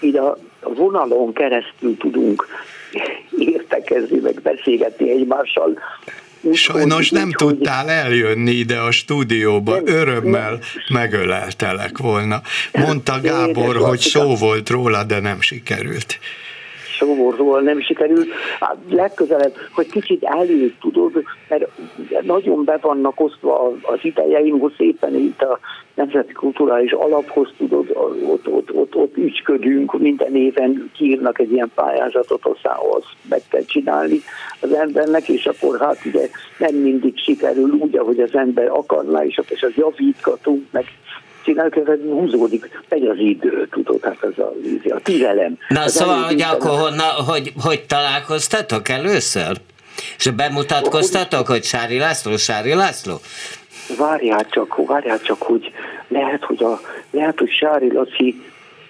így 0.00 0.16
a 0.16 0.36
vonalon 0.60 1.32
keresztül 1.32 1.96
tudunk 1.96 2.46
értekezni, 3.38 4.18
meg 4.18 4.40
beszélgetni 4.42 5.10
egymással. 5.10 5.78
Úgy, 6.40 6.54
Sajnos 6.54 7.10
nem 7.10 7.26
úgy, 7.26 7.34
tudtál 7.34 7.84
hogy... 7.84 7.92
eljönni 7.92 8.50
ide 8.50 8.78
a 8.78 8.90
stúdióba, 8.90 9.80
nem, 9.80 9.86
örömmel 9.86 10.50
nem. 10.50 10.60
megöleltelek 10.92 11.98
volna. 11.98 12.40
Mondta 12.72 13.20
Gábor, 13.22 13.76
hogy 13.76 13.98
szó 13.98 14.34
volt 14.34 14.68
róla, 14.68 15.04
de 15.04 15.20
nem 15.20 15.40
sikerült 15.40 16.18
szomorúan 17.00 17.64
nem 17.64 17.80
sikerült. 17.80 18.28
Hát 18.60 18.76
legközelebb, 18.88 19.54
hogy 19.74 19.90
kicsit 19.90 20.22
előtt 20.24 20.80
tudod, 20.80 21.12
mert 21.48 21.66
nagyon 22.22 22.64
be 22.64 22.78
vannak 22.80 23.20
osztva 23.20 23.72
az 23.82 23.98
idejeim, 24.02 24.58
hogy 24.58 24.74
szépen 24.76 25.14
itt 25.14 25.42
a 25.42 25.58
Nemzeti 25.94 26.32
Kulturális 26.32 26.92
Alaphoz 26.92 27.48
tudod, 27.58 27.90
ott, 28.26 28.48
ott, 28.48 28.72
ott, 28.72 28.94
ott 28.94 29.16
ügyködünk, 29.16 29.98
minden 29.98 30.36
éven 30.36 30.90
kiírnak 30.96 31.38
egy 31.38 31.52
ilyen 31.52 31.70
pályázatot, 31.74 32.46
aztán 32.46 32.76
azt 32.90 33.06
meg 33.28 33.40
kell 33.48 33.64
csinálni 33.64 34.20
az 34.60 34.72
embernek, 34.72 35.28
és 35.28 35.46
akkor 35.46 35.78
hát 35.78 35.98
ugye 36.04 36.28
nem 36.58 36.74
mindig 36.74 37.18
sikerül 37.18 37.70
úgy, 37.70 37.96
ahogy 37.96 38.20
az 38.20 38.34
ember 38.34 38.68
akarná, 38.68 39.24
és 39.24 39.38
akkor 39.38 39.56
az 39.60 39.74
javítgatunk, 39.76 40.66
meg 40.70 40.84
csináljuk, 41.50 41.88
ez 41.88 41.98
húzódik, 42.10 42.80
megy 42.88 43.06
az 43.06 43.18
idő, 43.18 43.68
tudod, 43.70 44.02
hát 44.02 44.22
ez 44.22 44.38
a, 44.38 44.52
a 44.94 45.00
türelem. 45.02 45.58
Na 45.68 45.82
az 45.82 45.92
szóval, 45.92 46.22
hogy 46.22 46.42
akkor 46.42 46.70
honna, 46.70 47.02
hogy, 47.02 47.52
hogy 47.62 47.84
találkoztatok 47.86 48.88
először? 48.88 49.56
És 50.18 50.30
bemutatkoztatok, 50.30 51.46
hogy 51.46 51.64
Sári 51.64 51.98
László, 51.98 52.36
Sári 52.36 52.74
László? 52.74 53.20
Várjál 53.98 54.46
csak, 54.50 54.86
várjál 54.86 55.20
csak, 55.20 55.42
hogy 55.42 55.72
lehet, 56.08 56.44
hogy, 56.44 56.62
a, 56.62 56.80
lehet, 57.10 57.38
hogy 57.38 57.50
Sári 57.50 57.92
Laci 57.92 58.42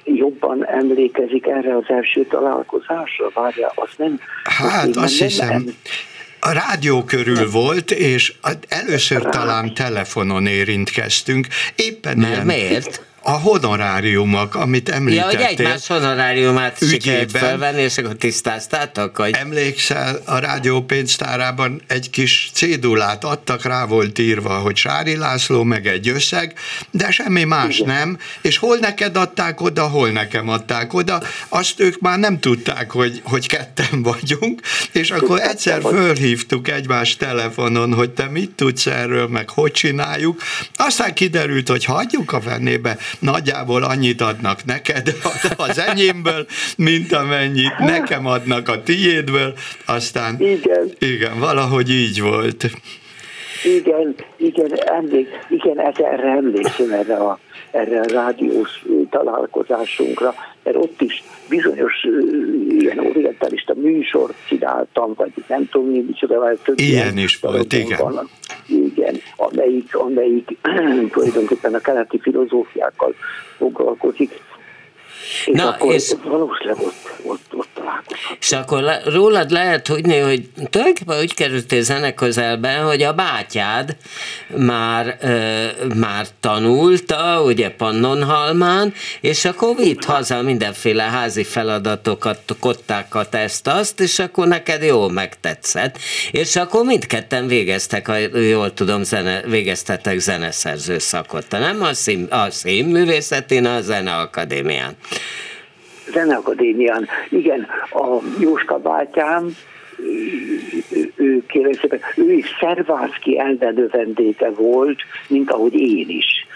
jobban 0.04 0.66
emlékezik 0.66 1.46
erre 1.46 1.76
az 1.76 1.84
első 1.86 2.24
találkozásra, 2.24 3.30
várjál, 3.34 3.72
azt 3.74 3.98
nem... 3.98 4.20
Hát, 4.44 4.86
azt, 4.86 4.96
azt 4.96 5.18
hiszem, 5.18 5.48
nem, 5.48 5.64
a 6.40 6.52
rádió 6.52 7.04
körül 7.04 7.50
volt, 7.50 7.90
és 7.90 8.32
először 8.68 9.22
talán 9.22 9.74
telefonon 9.74 10.46
érintkeztünk. 10.46 11.46
Éppen 11.74 12.18
Mert 12.18 12.32
ilyen, 12.32 12.46
miért? 12.46 13.02
A 13.22 13.30
honoráriumok, 13.30 14.54
amit 14.54 14.88
említettél. 14.88 15.40
Ja, 15.40 15.46
hogy 15.46 15.56
egymás 15.58 15.86
honoráriumát 15.86 16.82
ügyében, 16.82 17.00
sikerült 17.00 17.30
felvenni, 17.30 17.82
és 17.82 17.98
akkor 17.98 18.14
tisztáztátok? 18.14 19.16
Hogy... 19.16 19.34
Emlékszel, 19.34 20.22
a 20.24 20.38
rádió 20.38 20.82
pénztárában 20.82 21.82
egy 21.86 22.10
kis 22.10 22.50
cédulát 22.52 23.24
adtak, 23.24 23.64
rá 23.64 23.84
volt 23.84 24.18
írva, 24.18 24.54
hogy 24.54 24.76
Sári 24.76 25.16
László, 25.16 25.62
meg 25.62 25.86
egy 25.86 26.08
összeg, 26.08 26.54
de 26.90 27.10
semmi 27.10 27.44
más 27.44 27.78
Igen. 27.78 27.94
nem, 27.94 28.18
és 28.40 28.58
hol 28.58 28.76
neked 28.76 29.16
adták 29.16 29.60
oda, 29.60 29.88
hol 29.88 30.10
nekem 30.10 30.48
adták 30.48 30.94
oda, 30.94 31.22
azt 31.48 31.80
ők 31.80 32.00
már 32.00 32.18
nem 32.18 32.40
tudták, 32.40 32.90
hogy, 32.90 33.20
hogy 33.24 33.48
ketten 33.48 34.02
vagyunk, 34.02 34.60
és 34.92 35.10
akkor 35.10 35.40
egyszer 35.40 35.80
fölhívtuk 35.82 36.68
egymás 36.68 37.16
telefonon, 37.16 37.94
hogy 37.94 38.10
te 38.10 38.26
mit 38.26 38.50
tudsz 38.50 38.86
erről, 38.86 39.28
meg 39.28 39.50
hogy 39.50 39.72
csináljuk, 39.72 40.42
aztán 40.76 41.14
kiderült, 41.14 41.68
hogy 41.68 41.84
hagyjuk 41.84 42.32
a 42.32 42.40
vennébe, 42.40 42.98
nagyjából 43.18 43.82
annyit 43.82 44.20
adnak 44.20 44.64
neked 44.64 45.14
az 45.68 45.78
enyémből, 45.78 46.46
mint 46.76 47.12
amennyit 47.12 47.78
nekem 47.78 48.26
adnak 48.26 48.68
a 48.68 48.82
tiédből, 48.82 49.54
aztán 49.86 50.40
igen, 50.40 50.90
igen 50.98 51.38
valahogy 51.38 51.90
így 51.90 52.20
volt. 52.20 52.70
Igen, 53.64 54.14
igen, 54.36 54.72
emlék, 54.86 55.28
igen, 55.48 55.80
erre 55.80 56.28
emlékszem 56.28 56.90
erre 56.92 57.14
a, 57.14 57.38
erre 57.70 58.00
a 58.00 58.12
rádiós 58.12 58.84
találkozásunkra, 59.10 60.34
mert 60.62 60.76
ott 60.76 61.00
is 61.00 61.22
bizonyos 61.50 62.06
ilyen 62.78 62.98
orientalista 62.98 63.74
műsort 63.74 64.34
csináltam, 64.48 65.14
vagy 65.14 65.32
nem 65.48 65.68
tudom, 65.68 65.88
mi 65.88 66.00
micsoda, 66.06 66.38
vagy 66.38 66.58
több 66.58 66.78
ilyen 66.78 67.18
is 67.18 67.38
volt, 67.38 67.72
igen. 67.72 67.98
Vannak, 68.02 68.28
igen, 68.66 69.16
amelyik, 69.36 69.94
amelyik 69.94 70.58
tulajdonképpen 71.12 71.74
a 71.74 71.80
keleti 71.80 72.18
filozófiákkal 72.20 73.14
foglalkozik, 73.56 74.40
és 75.44 75.52
Na, 75.52 75.68
akkor 75.68 75.92
és, 75.92 76.12
valószínűleg 76.24 76.78
ott, 76.78 77.10
ott, 77.22 77.54
ott 77.54 77.68
találkozhatunk. 77.74 78.38
És 78.40 78.52
akkor 78.52 78.82
le, 78.82 79.00
rólad 79.04 79.50
lehet 79.50 79.82
tudni, 79.82 80.18
hogy 80.18 80.48
tulajdonképpen 80.70 81.18
úgy 81.18 81.34
kerültél 81.34 81.82
zene 81.82 82.14
közelben, 82.14 82.84
hogy 82.84 83.02
a 83.02 83.12
bátyád 83.12 83.96
már, 84.56 85.16
ö, 85.20 85.64
már 85.94 86.26
tanulta, 86.40 87.42
ugye 87.44 87.70
Pannonhalmán, 87.70 88.92
és 89.20 89.44
akkor 89.44 89.76
vitt 89.76 90.04
haza 90.04 90.42
mindenféle 90.42 91.02
házi 91.02 91.44
feladatokat, 91.44 92.38
kottákat, 92.60 93.34
ezt-azt, 93.34 94.00
és 94.00 94.18
akkor 94.18 94.46
neked 94.46 94.82
jól 94.82 95.10
megtetszett. 95.10 95.98
És 96.30 96.56
akkor 96.56 96.84
mindketten 96.84 97.46
végeztek, 97.46 98.06
ha 98.06 98.16
jól 98.16 98.74
tudom, 98.74 99.02
zene, 99.02 99.42
végeztetek 99.46 100.18
zeneszerző 100.18 100.98
szakot, 100.98 101.50
nem 101.50 101.82
a, 101.82 101.94
szín, 101.94 102.24
a 102.30 102.50
színművészetén, 102.50 103.66
a 103.66 103.80
Zeneakadémián. 103.80 104.96
Zeneakadémián, 106.12 107.08
igen, 107.28 107.66
a 107.90 108.18
Jóska 108.40 108.78
bátyám, 108.78 109.56
ő, 110.92 111.12
ő, 111.16 111.46
kérem 111.46 111.72
szépen, 111.72 112.00
ő 112.16 112.32
is 112.32 112.56
Szervászki 112.60 113.38
elvenövendéke 113.38 114.50
volt, 114.50 114.98
mint 115.28 115.50
ahogy 115.50 115.74
én 115.74 116.08
is. 116.08 116.46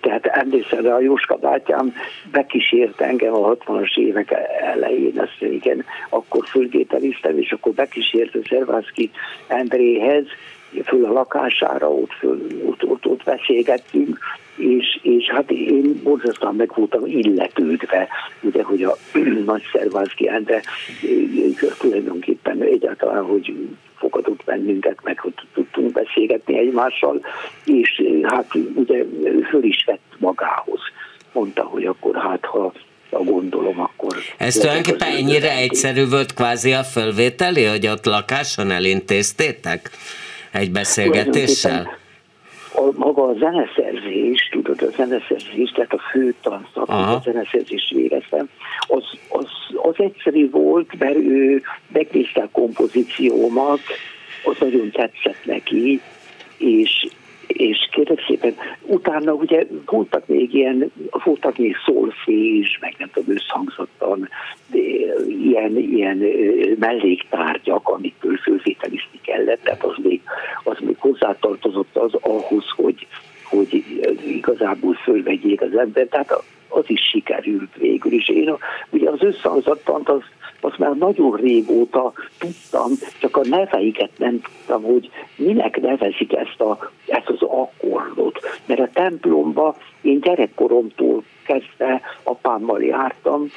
Tehát 0.00 0.26
emlékszem, 0.26 0.86
a 0.86 1.00
Jóska 1.00 1.36
bátyám 1.36 1.94
bekísért 2.32 3.00
engem 3.00 3.34
a 3.34 3.56
60-as 3.56 3.96
évek 3.96 4.34
elején, 4.60 5.18
azt 5.18 5.36
igen, 5.40 5.84
akkor 6.08 6.46
fölgételiztem, 6.46 7.38
és 7.38 7.52
akkor 7.52 7.72
bekísért 7.72 8.34
a 8.34 8.38
Szervászki 8.48 9.10
Endréhez, 9.46 10.24
föl 10.84 11.04
a 11.04 11.12
lakására, 11.12 11.90
ott, 11.90 12.12
föl, 12.12 12.46
ott, 12.64 12.84
ott, 12.84 13.06
ott 13.06 13.22
beszélgettünk, 13.24 14.18
és, 14.56 14.98
és 15.02 15.30
hát 15.30 15.50
én 15.50 16.00
borzasztóan 16.02 16.54
meg 16.54 16.72
voltam 16.74 17.06
illetődve, 17.06 18.08
ugye, 18.40 18.62
hogy 18.62 18.82
a 18.82 18.96
nagy 19.46 19.62
Szervánszki 19.72 20.28
Endre 20.28 20.62
tulajdonképpen 21.78 22.62
egyáltalán, 22.62 23.24
hogy 23.24 23.68
fogadott 23.98 24.44
bennünket, 24.44 24.98
meg 25.02 25.18
hogy 25.18 25.34
tudtunk 25.54 25.92
beszélgetni 25.92 26.58
egymással, 26.58 27.20
és 27.64 28.02
hát 28.22 28.46
ugye 28.74 29.04
föl 29.50 29.64
is 29.64 29.84
vett 29.86 30.14
magához. 30.18 30.80
Mondta, 31.32 31.62
hogy 31.62 31.84
akkor 31.84 32.16
hát 32.16 32.44
ha 32.44 32.72
a 33.10 33.22
gondolom, 33.22 33.80
akkor... 33.80 34.16
Ez 34.38 34.54
tulajdonképpen 34.54 35.12
ennyire 35.12 35.56
egyszerű 35.56 36.08
volt 36.08 36.34
kvázi 36.34 36.72
a 36.72 36.82
fölvételi, 36.82 37.64
hogy 37.64 37.86
ott 37.86 38.04
lakáson 38.04 38.70
elintéztétek 38.70 39.90
egy 40.52 40.70
beszélgetéssel? 40.70 41.98
a, 42.76 42.90
maga 42.94 43.22
a 43.22 43.34
zeneszerzés, 43.38 44.45
a 44.68 44.90
zeneszerzés, 44.96 45.70
tehát 45.70 45.92
a 45.92 45.98
fő 46.10 46.34
tanszak, 46.42 46.88
a 46.88 47.20
zeneszerzés 47.24 47.92
végeztem, 47.94 48.48
az, 48.80 49.04
az, 49.28 49.48
az 49.82 49.94
egyszerű 49.96 50.50
volt, 50.50 50.98
mert 50.98 51.16
ő 51.16 51.62
megnézte 51.92 52.40
a 52.42 52.48
kompozíciómat, 52.52 53.80
az 54.44 54.56
nagyon 54.60 54.90
tetszett 54.90 55.44
neki, 55.44 56.00
és, 56.58 57.06
és 57.46 57.88
kérlek 57.92 58.24
szépen, 58.26 58.54
utána 58.82 59.32
ugye 59.32 59.66
voltak 59.84 60.26
még 60.26 60.54
ilyen, 60.54 60.92
voltak 61.24 61.58
még 61.58 61.76
szólfés, 61.84 62.78
meg 62.80 62.94
nem 62.98 63.10
tudom, 63.12 63.34
összhangzottan, 63.34 64.28
ilyen, 65.42 65.76
ilyen 65.76 66.16
melléktárgyak, 66.78 67.88
amikből 67.88 68.36
fölvételizni 68.36 69.20
kellett, 69.22 69.62
tehát 69.62 69.84
az 69.84 69.94
még, 70.02 70.20
az 70.64 70.76
még 70.80 70.96
hozzátartozott 70.98 71.96
az 71.96 72.14
ahhoz, 72.20 72.64
hogy, 72.76 73.06
hogy 73.48 73.84
igazából 74.26 74.94
fölvegyék 74.94 75.60
az 75.60 75.76
ember, 75.76 76.06
tehát 76.06 76.42
az 76.68 76.84
is 76.86 77.00
sikerült 77.00 77.74
végül 77.76 78.12
is. 78.12 78.28
Én 78.28 78.56
ugye 78.90 79.10
az 79.10 79.22
összhangzattant 79.22 80.08
az 80.08 80.22
azt 80.60 80.78
már 80.78 80.96
nagyon 80.96 81.36
régóta 81.36 82.12
tudtam, 82.38 82.90
csak 83.18 83.36
a 83.36 83.44
neveiket 83.48 84.10
nem 84.18 84.40
tudtam, 84.40 84.82
hogy 84.82 85.10
minek 85.36 85.80
nevezik 85.80 86.32
ezt, 86.32 86.60
a, 86.60 86.90
ezt 87.06 87.28
az 87.28 87.42
akkordot. 87.42 88.38
Mert 88.66 88.80
a 88.80 88.88
templomba 88.92 89.76
én 90.00 90.20
gyerekkoromtól 90.20 91.22
kezdve 91.44 92.00
apámmal 92.22 92.82
jártam, 92.82 93.50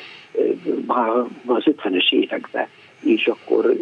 már 0.86 1.10
az 1.46 1.64
50-es 1.66 2.12
években, 2.12 2.68
és 3.04 3.28
akkor 3.28 3.76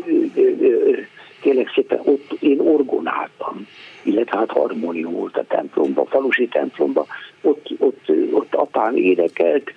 kérlek 1.47 1.71
szépen 1.73 1.99
ott 2.03 2.31
én 2.39 2.59
orgonáltam, 2.59 3.67
illetve 4.03 4.37
hát 4.37 4.51
harmónium 4.51 5.13
volt 5.13 5.37
a 5.37 5.43
templomba, 5.43 6.01
a 6.01 6.05
falusi 6.05 6.47
templomba, 6.47 7.05
ott, 7.41 7.67
ott, 7.77 8.11
ott 8.31 8.55
apám 8.55 8.95
énekelt, 8.95 9.73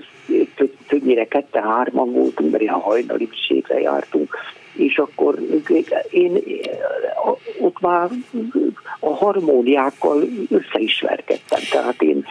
többnyire 0.88 1.24
kette-hárman 1.24 2.12
voltunk, 2.12 2.50
mert 2.50 2.62
ilyen 2.62 2.74
hajnali 2.74 3.28
jártunk, 3.68 4.36
és 4.72 4.98
akkor 4.98 5.38
én 6.10 6.42
ott 7.60 7.80
már 7.80 8.10
a 9.00 9.14
harmóniákkal 9.14 10.22
összeismerkedtem. 10.48 11.60
Tehát 11.70 12.02
én 12.02 12.24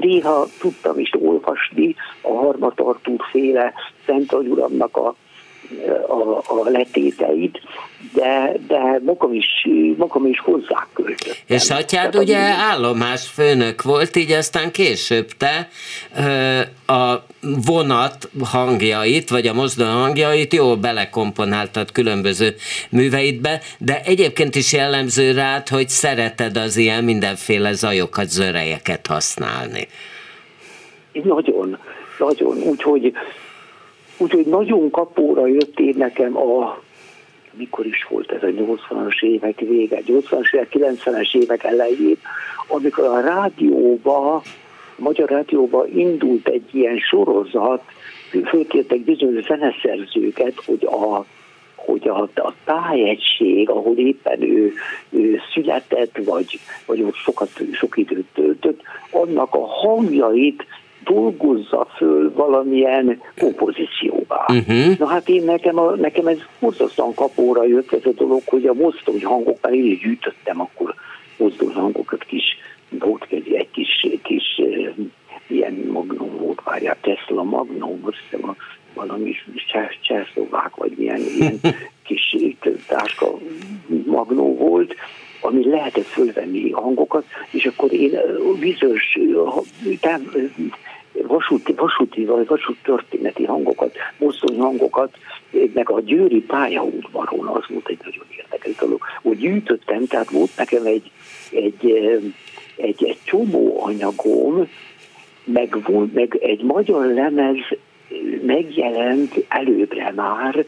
néha 0.00 0.46
tudtam 0.58 0.98
is 0.98 1.10
olvasni 1.18 1.94
a 2.20 2.32
Harmatartúr 2.32 3.20
féle 3.30 3.72
Szent 4.06 4.32
Uramnak 4.32 4.96
a 4.96 5.14
a, 6.08 6.38
a 6.38 6.70
letéteit, 6.70 7.60
de, 8.14 8.52
de 8.66 9.00
magam 9.04 9.32
is, 9.34 9.68
magam 9.96 10.26
is 10.26 10.40
hozzáköltöttem. 10.40 11.34
És 11.46 11.70
atyád 11.70 12.16
ugye 12.16 12.38
állomás 12.38 13.28
főnök 13.28 13.82
volt, 13.82 14.16
így 14.16 14.32
aztán 14.32 14.70
később 14.70 15.26
te 15.26 15.68
a 16.86 17.24
vonat 17.66 18.30
hangjait, 18.44 19.30
vagy 19.30 19.46
a 19.46 19.52
mozdony 19.52 19.86
hangjait 19.86 20.52
jól 20.52 20.76
belekomponáltad 20.76 21.92
különböző 21.92 22.54
műveidbe, 22.90 23.60
de 23.78 24.00
egyébként 24.04 24.54
is 24.54 24.72
jellemző 24.72 25.32
rád, 25.32 25.68
hogy 25.68 25.88
szereted 25.88 26.56
az 26.56 26.76
ilyen 26.76 27.04
mindenféle 27.04 27.72
zajokat, 27.72 28.28
zörejeket 28.28 29.06
használni. 29.06 29.88
Nagyon, 31.12 31.78
nagyon. 32.18 32.56
Úgyhogy 32.56 33.12
Úgyhogy 34.20 34.46
nagyon 34.46 34.90
kapóra 34.90 35.46
jött 35.46 35.78
én 35.78 35.94
nekem 35.96 36.36
a 36.36 36.78
mikor 37.52 37.86
is 37.86 38.06
volt 38.08 38.32
ez 38.32 38.42
a 38.42 38.46
80-as 38.46 39.22
évek 39.22 39.58
vége, 39.58 40.00
80-as 40.06 40.54
évek, 40.54 40.68
90-es 40.72 41.34
évek 41.34 41.64
elején, 41.64 42.16
amikor 42.66 43.04
a 43.04 43.20
rádióba, 43.20 44.34
a 44.34 44.42
Magyar 44.96 45.28
Rádióba 45.28 45.86
indult 45.86 46.48
egy 46.48 46.68
ilyen 46.70 46.98
sorozat, 46.98 47.82
fölkértek 48.44 49.00
bizonyos 49.00 49.44
zeneszerzőket, 49.44 50.64
hogy 50.64 50.84
a 50.84 51.24
hogy 51.74 52.08
a, 52.08 52.22
a 52.22 52.52
tájegység, 52.64 53.70
ahol 53.70 53.96
éppen 53.96 54.42
ő, 54.42 54.72
ő 55.10 55.40
született, 55.54 56.18
vagy, 56.24 56.58
vagy 56.86 57.02
ott 57.02 57.14
sokat, 57.14 57.50
sok 57.72 57.96
időt 57.96 58.26
töltött, 58.34 58.80
annak 59.10 59.54
a 59.54 59.66
hangjait 59.66 60.64
dolgozza 61.04 61.86
föl 61.96 62.32
valamilyen 62.34 63.22
kompozícióba. 63.38 64.44
Uh-huh. 64.48 64.98
Na 64.98 65.06
hát 65.06 65.28
én 65.28 65.44
nekem, 65.44 65.78
a, 65.78 65.94
nekem 65.94 66.26
ez 66.26 66.38
hosszasztan 66.58 67.14
kapóra 67.14 67.64
jött 67.64 67.92
ez 67.92 68.04
a 68.04 68.12
dolog, 68.12 68.40
hogy 68.46 68.66
a 68.66 68.74
mozdony 68.74 69.24
hangokkal 69.24 69.72
én 69.72 69.84
is 69.84 70.00
gyűjtöttem 70.00 70.60
akkor 70.60 70.94
mozdony 71.36 71.72
hangokat 71.72 72.24
kis, 72.24 72.56
volt 72.88 73.26
egy, 73.28 73.52
egy 73.52 73.70
kis, 73.70 74.06
kis 74.22 74.60
ilyen 75.46 75.88
magnum 75.92 76.36
volt, 76.36 76.62
várjál, 76.64 76.96
Tesla 77.00 77.42
magnum, 77.42 78.00
azt 78.02 78.16
hiszem 78.30 78.56
valami 78.94 79.34
cserszlovák, 80.00 80.76
vagy 80.76 80.92
milyen 80.96 81.20
ilyen 81.38 81.60
kis 82.06 82.36
táska 82.86 83.38
magnó 84.06 84.56
volt, 84.56 84.94
ami 85.40 85.68
lehetett 85.68 86.06
fölvenni 86.06 86.70
hangokat, 86.70 87.24
és 87.50 87.64
akkor 87.66 87.92
én 87.92 88.18
bizonyos 88.60 89.18
vasúti, 91.26 91.72
vasúti 91.72 92.24
vagy 92.24 92.46
vasút 92.46 92.76
történeti 92.82 93.44
hangokat, 93.44 93.96
mozdony 94.18 94.58
hangokat, 94.58 95.16
meg 95.74 95.90
a 95.90 96.00
győri 96.00 96.40
pályaudvaron, 96.40 97.46
az 97.46 97.64
volt 97.68 97.88
egy 97.88 97.98
nagyon 98.04 98.26
érdekes 98.36 98.74
dolog, 98.74 99.00
hogy 99.22 99.38
gyűjtöttem, 99.38 100.06
tehát 100.06 100.30
volt 100.30 100.50
nekem 100.56 100.86
egy, 100.86 101.10
egy, 101.50 101.92
egy, 102.76 103.04
egy 103.04 103.18
csomó 103.24 103.84
anyagom, 103.84 104.68
meg, 105.44 105.78
volt, 105.86 106.14
meg 106.14 106.38
egy 106.40 106.62
magyar 106.62 107.06
lemez 107.06 107.56
megjelent 108.42 109.44
előbbre 109.48 110.12
már, 110.16 110.64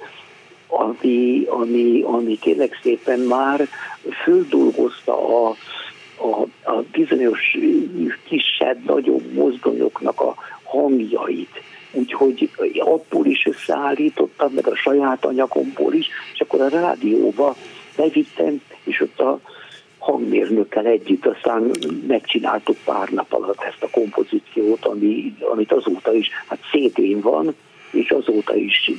ami, 0.72 1.44
ami, 1.48 2.02
ami 2.02 2.38
kérlek 2.38 2.78
szépen 2.82 3.20
már 3.20 3.68
földolgozta 4.24 5.46
a, 5.46 5.56
a, 6.16 6.70
a 6.70 6.82
bizonyos 6.92 7.58
kisebb, 8.28 8.84
nagyobb 8.84 9.32
mozdonyoknak 9.32 10.20
a 10.20 10.34
hangjait. 10.62 11.62
Úgyhogy 11.92 12.50
abból 12.78 13.26
is 13.26 13.46
összeállítottam, 13.46 14.52
meg 14.52 14.66
a 14.66 14.76
saját 14.76 15.24
anyagomból 15.24 15.94
is, 15.94 16.06
és 16.32 16.40
akkor 16.40 16.60
a 16.60 16.68
rádióba 16.68 17.56
bevittem, 17.96 18.60
és 18.84 19.00
ott 19.00 19.20
a 19.20 19.40
hangmérnökkel 19.98 20.86
együtt 20.86 21.26
aztán 21.26 21.70
megcsináltuk 22.06 22.76
pár 22.84 23.08
nap 23.08 23.32
alatt 23.32 23.62
ezt 23.62 23.82
a 23.82 23.90
kompozíciót, 23.90 24.84
ami, 24.84 25.34
amit 25.52 25.72
azóta 25.72 26.14
is, 26.14 26.28
hát 26.46 26.58
szétén 26.70 27.20
van, 27.20 27.54
és 27.90 28.10
azóta 28.10 28.56
is 28.56 28.90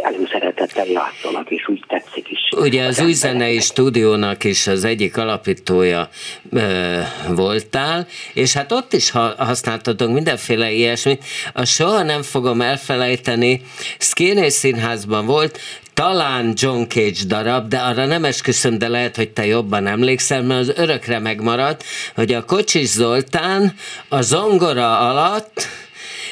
előszeretettel 0.00 0.86
játszanak, 0.86 1.50
és 1.50 1.68
úgy 1.68 1.84
tetszik 1.86 2.30
is. 2.30 2.38
Ugye 2.56 2.84
az, 2.84 3.00
új 3.00 3.12
zenei 3.12 3.60
stúdiónak 3.60 4.44
is 4.44 4.66
az 4.66 4.84
egyik 4.84 5.16
alapítója 5.16 6.08
ö, 6.50 6.98
voltál, 7.28 8.06
és 8.34 8.52
hát 8.52 8.72
ott 8.72 8.92
is 8.92 9.10
használtatok 9.36 10.12
mindenféle 10.12 10.70
ilyesmit. 10.70 11.24
A 11.52 11.64
soha 11.64 12.02
nem 12.02 12.22
fogom 12.22 12.60
elfelejteni, 12.60 13.60
Szkéné 13.98 14.48
Színházban 14.48 15.26
volt, 15.26 15.58
talán 15.94 16.52
John 16.56 16.82
Cage 16.88 17.24
darab, 17.26 17.68
de 17.68 17.78
arra 17.78 18.06
nem 18.06 18.24
esküszöm, 18.24 18.78
de 18.78 18.88
lehet, 18.88 19.16
hogy 19.16 19.30
te 19.30 19.46
jobban 19.46 19.86
emlékszel, 19.86 20.42
mert 20.42 20.60
az 20.60 20.72
örökre 20.76 21.18
megmaradt, 21.18 21.84
hogy 22.14 22.32
a 22.32 22.44
Kocsis 22.44 22.88
Zoltán 22.88 23.74
a 24.08 24.20
zongora 24.20 24.98
alatt 24.98 25.66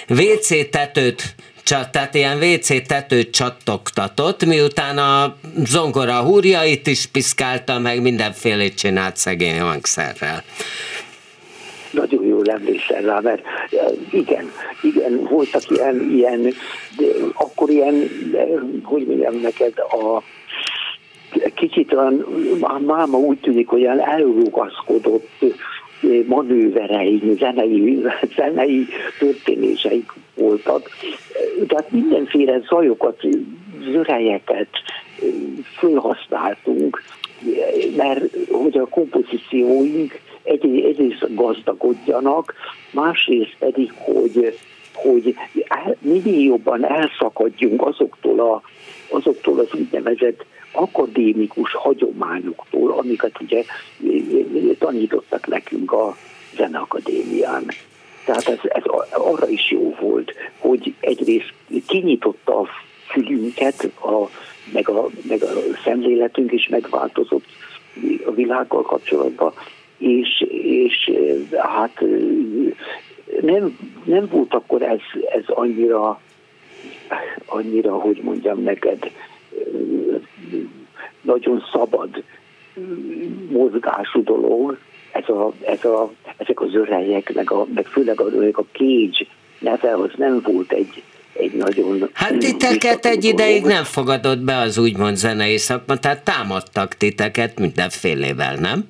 WC 0.08 0.70
tetőt 0.70 1.34
tehát 1.68 2.14
ilyen 2.14 2.38
WC 2.38 2.86
tetőt 2.86 3.30
csattogtatott, 3.30 4.44
miután 4.44 4.98
a 4.98 5.36
zongora 5.64 6.22
húrjait 6.22 6.86
is 6.86 7.06
piszkálta, 7.06 7.78
meg 7.78 8.02
mindenfélét 8.02 8.74
csinált 8.74 9.16
szegény 9.16 9.60
hangszerrel. 9.60 10.42
Nagyon 11.90 12.24
jól 12.24 12.44
emlékszel 12.46 13.02
rá, 13.02 13.20
mert 13.20 13.42
igen, 14.10 14.50
igen, 14.82 15.26
voltak 15.30 15.70
ilyen, 15.70 16.10
ilyen 16.10 16.54
akkor 17.32 17.70
ilyen, 17.70 18.08
hogy 18.82 19.06
mondjam 19.06 19.40
neked, 19.40 19.72
a 19.78 20.22
kicsit 21.54 21.92
olyan, 21.92 22.26
a 22.60 22.78
máma 22.78 23.18
úgy 23.18 23.38
tűnik, 23.38 23.68
hogy 23.68 23.80
ilyen 23.80 24.00
elrugaszkodott 24.00 25.44
manőverei, 26.26 27.22
zenei, 27.38 28.02
zenei 28.36 28.86
történéseik 29.18 30.12
voltak. 30.34 30.90
Tehát 31.66 31.90
mindenféle 31.90 32.60
zajokat, 32.68 33.20
zörejeket 33.92 34.68
felhasználtunk, 35.62 37.02
mert 37.96 38.20
hogy 38.50 38.78
a 38.78 38.86
kompozícióink 38.86 40.20
egy, 40.42 40.64
egyrészt 40.64 41.34
gazdagodjanak, 41.34 42.54
másrészt 42.90 43.56
pedig, 43.58 43.92
hogy, 43.96 44.58
hogy 44.94 45.34
minél 46.00 46.42
jobban 46.42 46.84
elszakadjunk 46.84 47.86
azoktól, 47.86 48.40
a, 48.40 48.62
azoktól 49.10 49.58
az 49.58 49.68
úgynevezett 49.74 50.44
akadémikus 50.78 51.72
hagyományoktól, 51.72 52.90
amiket 52.90 53.40
ugye 53.40 53.64
tanítottak 54.78 55.46
nekünk 55.46 55.92
a 55.92 56.16
Zeneakadémián. 56.56 57.66
Tehát 58.24 58.48
ez, 58.48 58.58
ez 58.62 58.82
arra 59.10 59.48
is 59.48 59.70
jó 59.70 59.94
volt, 60.00 60.34
hogy 60.58 60.94
egyrészt 61.00 61.52
kinyitotta 61.86 62.60
a 62.60 62.66
fülünket, 63.06 63.90
a, 64.00 64.28
meg, 64.72 64.88
a, 64.88 65.08
meg 65.28 65.42
a 65.42 65.52
szemléletünk 65.84 66.52
is 66.52 66.68
megváltozott 66.68 67.46
a 68.26 68.30
világgal 68.30 68.82
kapcsolatban, 68.82 69.52
és, 69.98 70.44
és 70.62 71.10
hát 71.56 72.00
nem, 73.40 73.78
nem 74.04 74.28
volt 74.30 74.54
akkor 74.54 74.82
ez, 74.82 75.00
ez 75.34 75.44
annyira, 75.46 76.20
annyira, 77.46 77.92
hogy 77.92 78.20
mondjam 78.22 78.62
neked, 78.62 79.10
nagyon 81.28 81.64
szabad 81.72 82.22
mozgású 83.50 84.22
dolog, 84.22 84.78
ez 85.12 85.28
a, 85.28 85.52
ez 85.64 85.84
a, 85.84 86.10
ezek 86.36 86.60
az 86.60 86.74
örejek, 86.74 87.34
meg, 87.34 87.52
a, 87.52 87.66
meg 87.74 87.86
főleg 87.86 88.20
a, 88.20 88.24
a 88.52 88.64
Cage 88.72 89.26
neve, 89.58 89.94
az 89.94 90.10
nem 90.16 90.40
volt 90.44 90.72
egy, 90.72 91.02
egy 91.32 91.52
nagyon... 91.52 92.08
Hát 92.12 92.38
titeket 92.38 93.06
egy 93.06 93.24
ideig 93.24 93.64
nem 93.64 93.84
fogadott 93.84 94.38
be 94.38 94.56
az 94.56 94.78
úgymond 94.78 95.16
zenei 95.16 95.56
szakma, 95.56 95.96
tehát 95.96 96.24
támadtak 96.24 96.94
titeket 96.94 97.58
mindenfélével, 97.58 98.54
nem? 98.54 98.84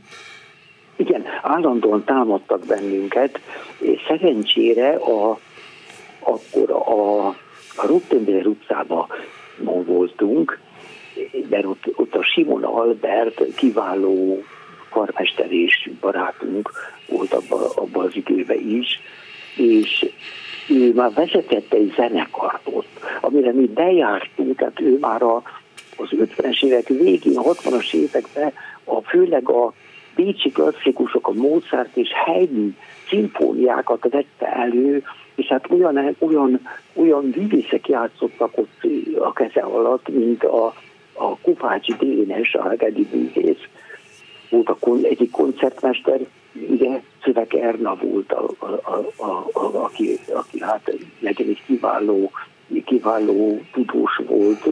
Igen, 0.97 1.24
állandóan 1.43 2.05
támadtak 2.05 2.66
bennünket, 2.66 3.41
és 3.78 4.01
szerencsére 4.09 4.95
a, 4.95 5.39
akkor 6.18 6.70
a, 6.70 7.26
a 7.76 7.86
Rottenberg 7.86 8.47
utcában 8.47 9.07
voltunk, 9.86 10.59
mert 11.51 11.64
ott, 11.64 11.85
ott 11.95 12.14
a 12.14 12.22
Simon 12.22 12.64
Albert 12.64 13.43
kiváló 13.57 14.43
karmester 14.91 15.53
és 15.53 15.91
barátunk 16.01 16.70
volt 17.09 17.33
abban 17.33 17.62
abba 17.74 18.03
az 18.03 18.16
időben 18.16 18.68
is, 18.68 19.01
és 19.57 20.11
ő 20.68 20.93
már 20.95 21.12
vezetett 21.12 21.72
egy 21.72 21.93
zenekart 21.97 22.62
ott, 22.64 23.01
amire 23.20 23.53
mi 23.53 23.66
bejártunk, 23.66 24.57
tehát 24.57 24.81
ő 24.81 24.99
már 25.01 25.22
a, 25.22 25.43
az 25.97 26.09
50-es 26.11 26.64
évek 26.64 26.87
végén, 26.87 27.37
a 27.37 27.43
60-as 27.43 27.95
években 27.95 28.53
a, 28.85 29.01
főleg 29.01 29.49
a 29.49 29.72
bécsi 30.14 30.51
klasszikusok, 30.51 31.29
a 31.29 31.33
Mozart 31.33 31.97
és 31.97 32.09
Haydn 32.24 32.76
szimfóniákat 33.09 34.09
vette 34.11 34.53
elő, 34.53 35.03
és 35.35 35.47
hát 35.47 35.70
olyan, 35.70 36.16
olyan, 36.18 36.61
olyan 36.95 37.33
művészek 37.37 37.89
játszottak 37.89 38.59
ott 38.59 38.87
a 39.18 39.33
keze 39.33 39.61
alatt, 39.61 40.09
mint 40.09 40.45
a, 40.45 40.74
a 41.19 41.37
Kupácsi 41.43 41.95
Dénes, 41.99 42.55
a 42.55 42.69
Hegedi 42.69 43.09
művész, 43.12 43.62
volt 44.51 44.69
a 44.69 44.77
kon, 44.81 45.05
egyik 45.05 45.31
koncertmester, 45.31 46.21
ugye 46.69 47.01
Szöveg 47.23 47.55
Erna 47.55 47.95
volt, 47.95 48.33
a, 48.33 48.51
a, 48.59 48.66
a, 48.66 49.07
a, 49.16 49.49
a, 49.53 49.85
aki, 49.85 50.19
aki 50.33 50.61
hát 50.61 50.93
legyen 51.21 51.49
egy 51.49 51.62
kiváló, 51.66 52.31
kiváló 52.85 53.61
tudós 53.73 54.21
volt, 54.27 54.69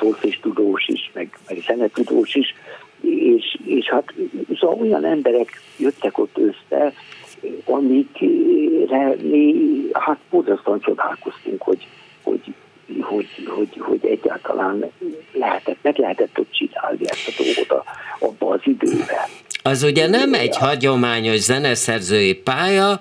szólfés 0.00 0.40
tudós 0.40 0.88
is, 0.88 1.10
meg, 1.14 1.38
meg 1.48 1.58
zenetudós 1.66 2.34
is, 2.34 2.54
és, 3.00 3.58
és 3.64 3.88
hát 3.88 4.14
szóval 4.58 4.80
olyan 4.80 5.04
emberek 5.04 5.50
jöttek 5.78 6.18
ott 6.18 6.38
össze, 6.38 6.92
amikre 7.64 9.16
mi 9.22 9.54
hát 9.92 10.18
borzasztóan 10.30 10.80
csodálkoztunk, 10.80 11.62
hogy, 11.62 11.86
hogy, 12.22 12.54
hogy, 13.00 13.26
hogy, 13.46 13.68
hogy 13.78 14.06
egyáltalán 14.06 14.90
lehetett, 15.32 15.76
meg 15.82 15.98
lehetett 15.98 16.38
ott 16.38 16.50
csinálni 16.50 17.04
ezt 17.08 17.28
a 17.28 17.42
dolgot 17.42 17.84
abban 18.18 18.52
az 18.52 18.60
időben. 18.64 19.28
Az 19.62 19.82
ugye 19.82 20.08
nem 20.08 20.34
egy 20.34 20.56
hagyományos 20.56 21.38
zeneszerzői 21.38 22.34
pálya, 22.34 23.00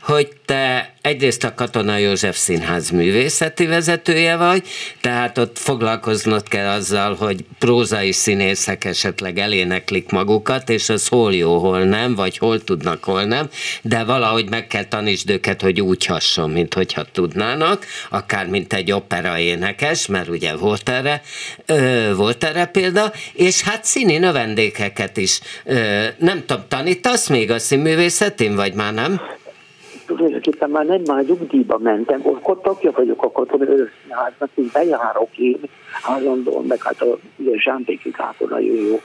hogy 0.00 0.28
te 0.44 0.93
egyrészt 1.04 1.44
a 1.44 1.54
Katona 1.54 1.96
József 1.96 2.36
Színház 2.36 2.90
művészeti 2.90 3.66
vezetője 3.66 4.36
vagy, 4.36 4.62
tehát 5.00 5.38
ott 5.38 5.58
foglalkoznod 5.58 6.48
kell 6.48 6.68
azzal, 6.68 7.14
hogy 7.14 7.44
prózai 7.58 8.12
színészek 8.12 8.84
esetleg 8.84 9.38
eléneklik 9.38 10.10
magukat, 10.10 10.68
és 10.68 10.88
az 10.88 11.08
hol 11.08 11.34
jó, 11.34 11.58
hol 11.58 11.82
nem, 11.82 12.14
vagy 12.14 12.38
hol 12.38 12.64
tudnak, 12.64 13.04
hol 13.04 13.24
nem, 13.24 13.48
de 13.82 14.04
valahogy 14.04 14.50
meg 14.50 14.66
kell 14.66 14.84
tanítsd 14.84 15.30
őket, 15.30 15.60
hogy 15.60 15.80
úgy 15.80 16.06
hasson, 16.06 16.50
mint 16.50 16.74
hogyha 16.74 17.04
tudnának, 17.12 17.86
akár 18.10 18.46
mint 18.46 18.72
egy 18.72 18.92
opera 18.92 19.38
énekes, 19.38 20.06
mert 20.06 20.28
ugye 20.28 20.56
volt 20.56 20.88
erre, 20.88 21.22
ö, 21.66 22.12
volt 22.16 22.44
erre 22.44 22.66
példa, 22.66 23.12
és 23.32 23.62
hát 23.62 23.84
színi 23.84 24.18
növendékeket 24.18 25.16
is. 25.16 25.40
Ö, 25.64 26.04
nem 26.18 26.44
tudom, 26.46 26.64
tanítasz 26.68 27.28
még 27.28 27.50
a 27.50 27.58
színművészetén, 27.58 28.54
vagy 28.54 28.74
már 28.74 28.94
nem? 28.94 29.20
Tulajdonképpen 30.16 30.70
már 30.70 30.84
nem 30.84 31.02
már 31.06 31.24
nyugdíjba 31.24 31.78
mentem, 31.78 32.20
akkor 32.24 32.60
tagja 32.60 32.90
vagyok 32.90 33.22
a 33.22 33.32
katonai 33.32 33.88
háznak, 34.08 34.50
én 34.54 34.70
bejárok 34.72 35.38
én. 35.38 35.60
Állandóan, 36.02 36.64
meg 36.64 36.82
hát 36.82 37.00
a 37.00 37.18
ugye 37.36 37.58
Zsámbéki 37.58 38.10
Kátor 38.10 38.48
nagyon 38.48 38.76
jó 38.76 39.00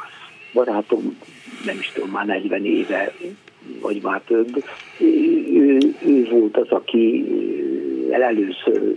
barátom, 0.54 1.18
nem 1.66 1.78
is 1.80 1.92
tudom, 1.92 2.10
már 2.10 2.26
40 2.26 2.66
éve, 2.66 3.12
vagy 3.82 4.02
már 4.02 4.22
több, 4.22 4.64
ő, 5.00 5.78
ő 6.06 6.28
volt 6.32 6.58
az, 6.58 6.70
aki 6.70 7.26
először 8.12 8.96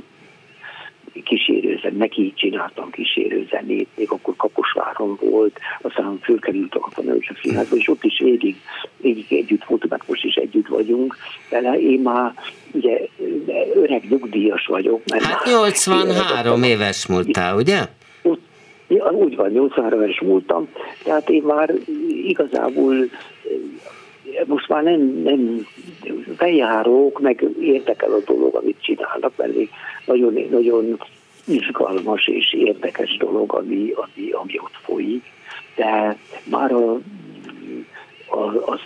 kísérőzen, 1.24 1.94
neki 1.94 2.32
csináltam 2.36 2.90
kísérőzenét, 2.90 3.88
még 3.96 4.10
akkor 4.10 4.36
Kaposváron 4.36 5.18
volt, 5.20 5.58
aztán 5.80 6.18
fölkerült 6.22 6.74
a 6.74 6.78
Katonős 6.78 7.32
Színházba, 7.42 7.76
és 7.76 7.88
ott 7.88 8.04
is 8.04 8.18
végig, 8.18 8.56
végig 8.96 9.26
együtt 9.28 9.64
voltunk, 9.64 9.92
mert 9.92 10.08
most 10.08 10.24
is 10.24 10.34
együtt 10.34 10.66
vagyunk 10.66 11.16
vele. 11.50 11.80
Én 11.80 12.00
már 12.00 12.34
ugye 12.72 13.00
öreg 13.74 14.08
nyugdíjas 14.08 14.66
vagyok. 14.66 15.00
Mert 15.10 15.24
hát 15.24 15.44
83 15.44 16.62
éves 16.62 17.06
múltál, 17.06 17.56
ugye? 17.56 17.86
Úgy 19.10 19.36
van, 19.36 19.50
83 19.50 20.02
éves 20.02 20.20
múltam, 20.20 20.68
tehát 21.04 21.28
én 21.28 21.42
már 21.42 21.70
igazából 22.24 22.94
most 24.46 24.68
már 24.68 24.82
nem, 24.82 25.00
nem 25.00 25.66
bejárók, 26.38 27.20
meg 27.20 27.44
érdekel 27.60 28.12
a 28.12 28.22
dolog, 28.26 28.54
amit 28.54 28.82
csinálnak, 28.82 29.32
mert 29.36 29.52
nagyon, 30.06 30.46
nagyon 30.50 30.98
izgalmas 31.46 32.26
és 32.26 32.52
érdekes 32.52 33.16
dolog, 33.16 33.54
ami, 33.54 33.92
ami, 33.94 34.30
ami 34.30 34.58
ott 34.58 34.76
folyik. 34.82 35.24
De 35.76 36.16
már 36.50 36.72
a, 36.72 36.92
a, 38.26 38.40
a 38.70 38.78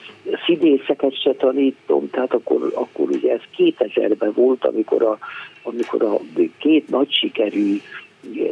színészeket 0.46 1.20
se 1.20 1.32
tanítom, 1.32 2.10
tehát 2.10 2.34
akkor, 2.34 2.72
akkor 2.74 3.10
ugye 3.10 3.32
ez 3.32 3.40
2000-ben 3.56 4.32
volt, 4.34 4.64
amikor 4.64 5.02
a, 5.02 5.18
amikor 5.62 6.02
a 6.02 6.20
két 6.58 6.88
nagy 6.88 7.12
sikerű 7.12 7.80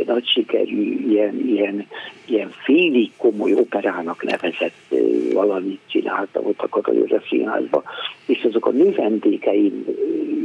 nagy 0.06 0.26
sikerű, 0.26 1.08
ilyen, 1.08 1.40
ilyen, 1.46 1.86
ilyen 2.26 2.50
félig 2.50 3.10
komoly 3.16 3.52
operának 3.52 4.24
nevezett 4.24 4.94
valamit 5.32 5.80
csinálta 5.86 6.40
ott 6.40 6.60
a 6.60 6.68
Katológia 6.68 7.22
Színházba, 7.28 7.82
és 8.26 8.44
azok 8.44 8.66
a 8.66 8.70
növendékeim 8.70 9.84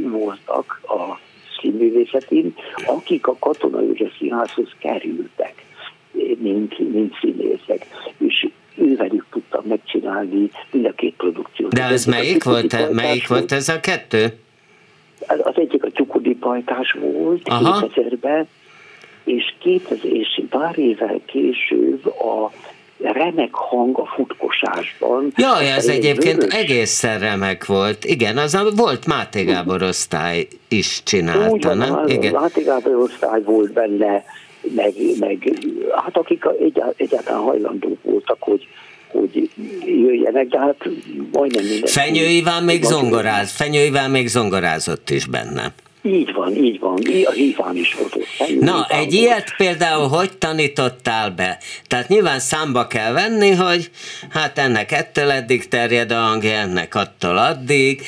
voltak 0.02 0.80
a 0.82 1.18
színművészetén, 1.60 2.54
akik 2.86 3.26
a 3.26 3.36
Katona 3.38 3.80
József 3.80 4.16
Színházhoz 4.18 4.68
kerültek, 4.78 5.54
mint, 6.38 6.78
mint 6.92 7.14
színészek. 7.20 7.86
És 8.18 8.48
ővelük 8.76 9.26
tudtam 9.30 9.64
megcsinálni 9.64 10.50
mind 10.70 10.84
a 10.86 10.92
két 10.92 11.14
produkciót. 11.16 11.72
De 11.72 11.82
ez 11.82 12.04
melyik 12.04 12.44
volt, 12.44 12.92
melyik 12.92 13.28
volt 13.28 13.52
ez 13.52 13.68
a 13.68 13.80
kettő? 13.80 14.38
Az 15.26 15.54
egyik 15.54 15.84
a 15.84 15.90
Csukudi 15.90 16.34
pajtás 16.34 16.92
volt 16.92 17.48
Aha. 17.48 17.86
2000-ben, 17.86 18.48
és 19.36 19.54
2000 19.58 20.04
és 20.04 20.42
pár 20.50 20.78
évvel 20.78 21.20
később 21.26 22.06
a 22.06 22.50
remek 23.02 23.54
hang 23.54 23.98
a 23.98 24.06
futkosásban. 24.06 25.32
Jaj, 25.36 25.70
ez 25.70 25.86
egyébként 25.86 26.36
vörös. 26.36 26.54
egészen 26.54 27.18
remek 27.18 27.66
volt. 27.66 28.04
Igen, 28.04 28.36
az 28.36 28.54
a, 28.54 28.70
volt 28.76 29.06
Máté 29.06 29.42
Gábor 29.42 29.82
osztály 29.82 30.46
is 30.68 31.02
csinálta, 31.02 31.50
Úgy 31.50 31.64
van, 31.64 31.76
nem? 31.76 31.94
Az, 31.94 32.10
Igen. 32.10 32.32
Máté 32.32 32.62
Gábor 32.62 32.94
osztály 32.94 33.42
volt 33.42 33.72
benne, 33.72 34.24
meg, 34.74 34.92
meg 35.18 35.58
hát 36.04 36.16
akik 36.16 36.44
egyáltalán 36.96 37.40
hajlandók 37.40 38.02
voltak, 38.02 38.36
hogy, 38.40 38.68
hogy 39.08 39.50
jöjjenek, 39.84 40.46
de 40.46 40.58
hát 40.58 40.88
majdnem 41.32 41.64
minden. 41.64 41.90
Fenyő 41.90 42.24
Iván 42.24 42.62
még 42.64 42.82
zongoráz, 42.82 43.50
Fenyő 43.50 43.84
Iván 43.84 44.10
még 44.10 44.28
zongorázott 44.28 45.10
is 45.10 45.26
benne. 45.26 45.72
Így 46.02 46.32
van, 46.32 46.56
így 46.56 46.78
van. 46.78 46.98
A 47.24 47.30
híván 47.30 47.76
is 47.76 47.94
volt 47.94 48.14
ott. 48.14 48.60
Na, 48.60 48.86
egy 48.88 49.12
ilyet 49.12 49.56
például 49.56 50.08
hogy 50.08 50.38
tanítottál 50.38 51.30
be? 51.30 51.58
Tehát 51.86 52.08
nyilván 52.08 52.38
számba 52.38 52.86
kell 52.86 53.12
venni, 53.12 53.50
hogy 53.50 53.90
hát 54.30 54.58
ennek 54.58 54.92
ettől 54.92 55.30
eddig 55.30 55.68
terjed 55.68 56.10
a 56.10 56.20
hangja, 56.20 56.50
ennek 56.50 56.94
attól 56.94 57.38
addig, 57.38 58.02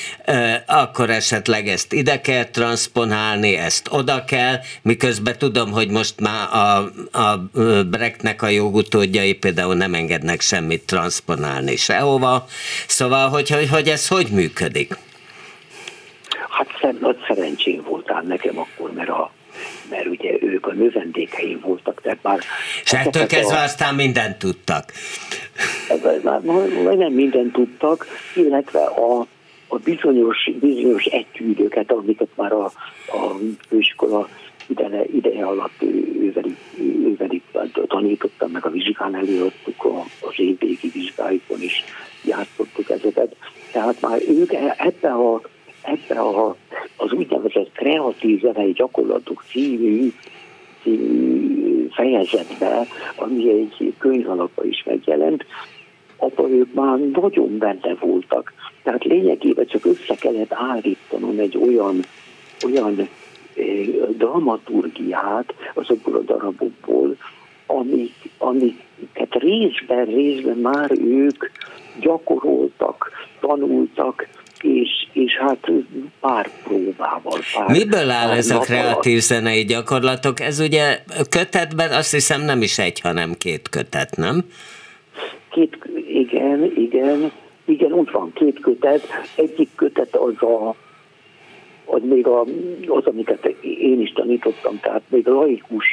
akkor 0.67 1.11
esetleg 1.11 1.69
ezt 1.69 1.93
ide 1.93 2.21
kell 2.21 2.45
transponálni, 2.45 3.57
ezt 3.57 3.89
oda 3.91 4.25
kell, 4.25 4.57
miközben 4.83 5.39
tudom, 5.39 5.71
hogy 5.71 5.91
most 5.91 6.21
már 6.21 6.49
a, 6.53 6.77
a 7.19 7.49
Brechtnek 7.91 8.43
a 8.43 8.49
jogutódjai 8.49 9.33
például 9.33 9.75
nem 9.75 9.95
engednek 9.95 10.41
semmit 10.41 10.83
transponálni 10.87 11.77
sehova. 11.77 12.47
Szóval, 12.87 13.29
hogy, 13.29 13.51
hogy, 13.51 13.69
hogy 13.69 13.89
ez 13.89 14.09
hogy 14.09 14.27
működik? 14.31 14.97
Hát 16.53 16.67
szem, 16.81 16.99
nagy 17.01 17.17
szerencsém 17.63 17.83
voltál 17.91 18.23
nekem 18.23 18.59
akkor, 18.59 18.93
mert 18.93 19.09
a 19.09 19.31
mert 19.91 20.07
ugye 20.07 20.43
ők 20.43 20.67
a 20.67 20.73
növendékeim 20.73 21.61
voltak, 21.61 22.01
tehát 22.01 22.19
már... 22.23 22.39
És 22.85 22.93
ettől 22.93 23.27
kezdve 23.27 23.57
a, 23.57 23.63
aztán 23.63 23.95
mindent 23.95 24.39
tudtak. 24.39 24.93
Már 26.23 26.41
nem 26.97 27.13
mindent 27.13 27.53
tudtak, 27.53 28.07
illetve 28.35 28.85
a, 28.85 29.27
a 29.69 29.77
bizonyos, 29.77 30.51
bizonyos 30.61 31.05
etűdöket, 31.05 31.91
amiket 31.91 32.29
már 32.35 32.53
a, 32.53 32.65
a 33.07 33.37
főiskola 33.69 34.29
ideje, 34.67 35.05
ideje 35.05 35.45
alatt 35.45 35.83
ővelük, 36.21 36.57
ővelük 36.79 37.43
tanítottam, 37.87 38.51
meg 38.51 38.67
a 38.67 38.71
vizsgán 38.71 39.15
előadtuk, 39.15 39.85
az 40.21 40.35
évvégi 40.37 40.89
vizsgáikon 40.93 41.63
is 41.63 41.85
játszottuk 42.25 42.91
ezeket. 42.91 43.37
Tehát 43.73 44.01
már 44.01 44.21
ők 44.29 44.53
e, 44.53 44.75
ebben 44.79 45.13
a 45.13 45.41
ebbe 45.83 46.21
a, 46.21 46.57
az 46.97 47.13
úgynevezett 47.13 47.73
kreatív 47.73 48.41
zenei 48.41 48.73
gyakorlatok 48.73 49.45
című, 49.51 50.13
című 50.83 51.89
fejezetbe, 51.91 52.87
ami 53.17 53.51
egy 53.51 53.95
könyv 53.99 54.31
alapba 54.31 54.65
is 54.65 54.83
megjelent, 54.87 55.45
abban 56.17 56.51
ők 56.51 56.75
már 56.75 56.99
nagyon 56.99 57.59
benne 57.59 57.95
voltak. 58.01 58.53
Tehát 58.83 59.05
lényegében 59.05 59.67
csak 59.67 59.87
össze 59.87 60.15
kellett 60.15 60.53
állítanom 60.53 61.39
egy 61.39 61.57
olyan, 61.57 62.05
olyan 62.65 62.99
eh, 62.99 63.07
dramaturgiát 64.17 65.55
azokból 65.75 66.15
a 66.15 66.21
darabokból, 66.21 67.17
amik, 67.67 68.15
amiket 68.39 69.35
részben, 69.35 70.05
részben 70.05 70.57
már 70.57 70.91
ők 70.91 71.51
gyakoroltak, 72.01 73.11
tanultak, 73.41 74.29
és, 74.63 74.91
és 75.13 75.37
hát 75.37 75.71
pár 76.21 76.51
próbával. 76.65 77.39
Pár, 77.55 77.69
Miből 77.69 78.11
áll 78.11 78.31
ez 78.31 78.51
a 78.51 78.59
kreatív 78.59 79.19
zenei 79.19 79.65
gyakorlatok? 79.65 80.41
Ez 80.41 80.61
ugye 80.61 81.03
kötetben 81.31 81.93
azt 81.93 82.11
hiszem 82.11 82.41
nem 82.41 82.63
is 82.63 82.79
egy, 82.79 83.01
hanem 83.01 83.33
két 83.39 83.69
kötet, 83.69 84.17
nem? 84.17 84.45
Két, 85.51 85.79
igen, 86.09 86.73
igen, 86.77 87.33
igen, 87.65 87.93
ott 87.93 88.11
van 88.11 88.33
két 88.35 88.61
kötet. 88.61 89.07
Egyik 89.37 89.69
kötet 89.75 90.17
az 90.17 90.43
a 90.43 90.75
az 91.85 92.01
még 92.05 92.27
a, 92.27 92.41
az, 92.87 93.05
amiket 93.05 93.47
én 93.63 94.01
is 94.01 94.13
tanítottam, 94.13 94.81
tehát 94.81 95.03
még 95.09 95.27
laikus 95.27 95.87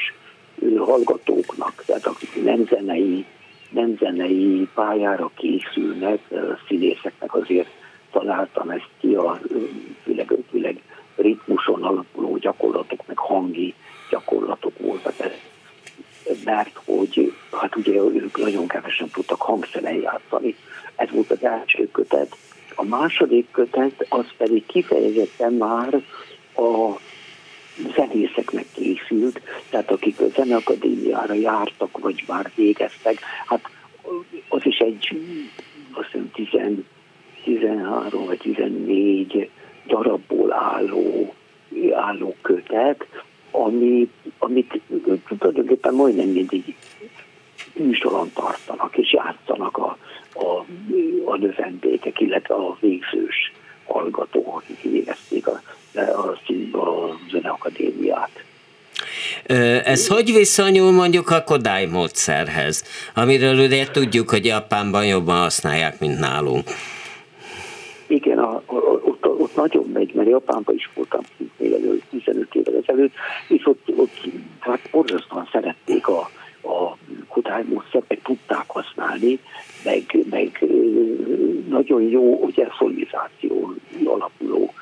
hallgatóknak, 0.78 1.84
tehát 1.86 2.06
akik 2.06 2.44
nem 2.44 2.66
zenei, 2.70 3.26
nem 3.70 3.98
zenei 4.00 4.68
pályára 4.74 5.32
készülnek, 5.36 6.20
színészeknek 6.68 7.36
azért 7.36 7.70
találtam 8.12 8.70
ezt 8.70 8.90
ki, 9.00 9.16
a 9.16 9.40
főleg, 10.04 10.34
főleg 10.50 10.82
ritmuson 11.16 11.84
alapuló 11.84 12.38
gyakorlatok, 12.38 13.08
meg 13.08 13.18
hangi 13.18 13.74
gyakorlatok 14.10 14.78
voltak. 14.80 15.14
Mert 16.44 16.80
hogy, 16.86 17.34
hát 17.52 17.76
ugye 17.76 17.94
ők 17.94 18.38
nagyon 18.38 18.68
kevesen 18.68 19.10
tudtak 19.10 19.42
hangszeren 19.42 20.02
játszani. 20.02 20.56
Ez 20.96 21.10
volt 21.12 21.32
az 21.32 21.44
első 21.44 21.90
kötet. 21.92 22.36
A 22.76 22.84
második 22.84 23.52
kötet, 23.52 24.06
az 24.10 24.26
pedig 24.38 24.66
kifejezetten 24.66 25.54
már 25.54 26.02
a 26.56 27.00
zenészeknek 27.96 28.66
készült, 28.74 29.42
tehát 29.70 29.92
akik 29.92 30.20
a 30.20 30.28
Zeneakadémiára 30.28 31.34
jártak, 31.34 31.98
vagy 31.98 32.24
már 32.28 32.52
végeztek, 32.56 33.20
hát 33.46 33.70
az 34.48 34.62
is 34.64 34.78
egy, 34.78 35.20
azt 35.92 36.16
hiszem, 36.34 36.86
13 37.58 38.26
vagy 38.26 38.38
14 38.38 39.50
darabból 39.88 40.54
álló, 40.54 41.34
álló 41.94 42.36
kötet, 42.42 43.08
ami, 43.52 44.10
amit 44.38 44.82
tulajdonképpen 45.38 45.94
majdnem 45.94 46.28
mindig 46.28 46.76
műsoron 47.74 48.32
tartanak, 48.34 48.98
és 48.98 49.14
játszanak 49.14 49.78
a, 49.78 49.98
a, 50.34 50.66
a 51.26 51.38
növendékek, 51.38 52.20
illetve 52.20 52.56
a 52.56 52.78
végzős 52.80 53.54
hallgatók, 53.86 54.56
akik 54.56 54.82
végezték 54.82 55.48
a, 55.48 55.62
a, 55.94 56.78
a 56.78 57.18
zeneakadémiát. 57.32 58.44
Ez 59.84 60.08
hogy 60.08 60.34
viszonyul 60.34 60.92
mondjuk 60.92 61.30
a 61.30 61.44
Kodály 61.44 61.86
módszerhez, 61.86 62.84
amiről 63.14 63.60
ugye 63.60 63.88
tudjuk, 63.92 64.30
hogy 64.30 64.46
Japánban 64.46 65.06
jobban 65.06 65.38
használják, 65.38 66.00
mint 66.00 66.20
nálunk? 66.20 66.70
Igen, 68.10 68.38
a, 68.38 68.62
a, 68.66 68.76
ott, 69.04 69.28
ott 69.28 69.56
nagyon 69.56 69.90
megy, 69.94 70.14
mert 70.14 70.30
Japánban 70.30 70.76
is 70.76 70.90
voltam 70.96 71.22
még 71.58 72.04
15 72.10 72.56
évvel 72.56 72.82
ezelőtt, 72.82 73.14
és 73.48 73.66
ott, 73.66 73.88
ott 73.96 74.28
hát 74.60 74.80
borzasztóan 74.92 75.50
szerették 75.52 76.08
a, 76.08 76.30
a 76.62 76.98
Kodály 77.28 77.64
módszert, 77.64 78.06
meg 78.08 78.20
tudták 78.24 78.64
használni, 78.68 79.40
meg, 79.84 80.26
meg 80.30 80.66
nagyon 81.70 82.02
jó, 82.02 82.34
ugye 82.34 82.68
szolizáció 82.78 83.74
alapuló 84.06 84.74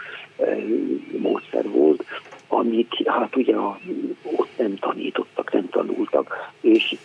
módszer 1.18 1.70
volt, 1.70 2.04
amit 2.48 3.04
hát 3.06 3.36
ugye 3.36 3.56
a, 3.56 3.80
ott 4.24 4.58
nem 4.58 4.76
tanítottak, 4.76 5.54
nem 5.54 5.70
tanultak, 5.70 6.52
és 6.62 6.96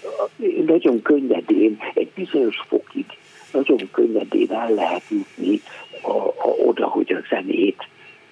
nagyon 0.66 1.02
könnyedén, 1.02 1.78
egy 1.94 2.10
bizonyos 2.14 2.62
fokig 2.68 3.06
nagyon 3.52 3.88
könnyedén 3.92 4.52
el 4.52 4.70
lehet 4.74 5.02
jutni 5.08 5.60
a, 6.02 6.16
a, 6.26 6.48
oda, 6.66 6.86
hogy 6.86 7.12
a 7.12 7.26
zenét 7.28 7.88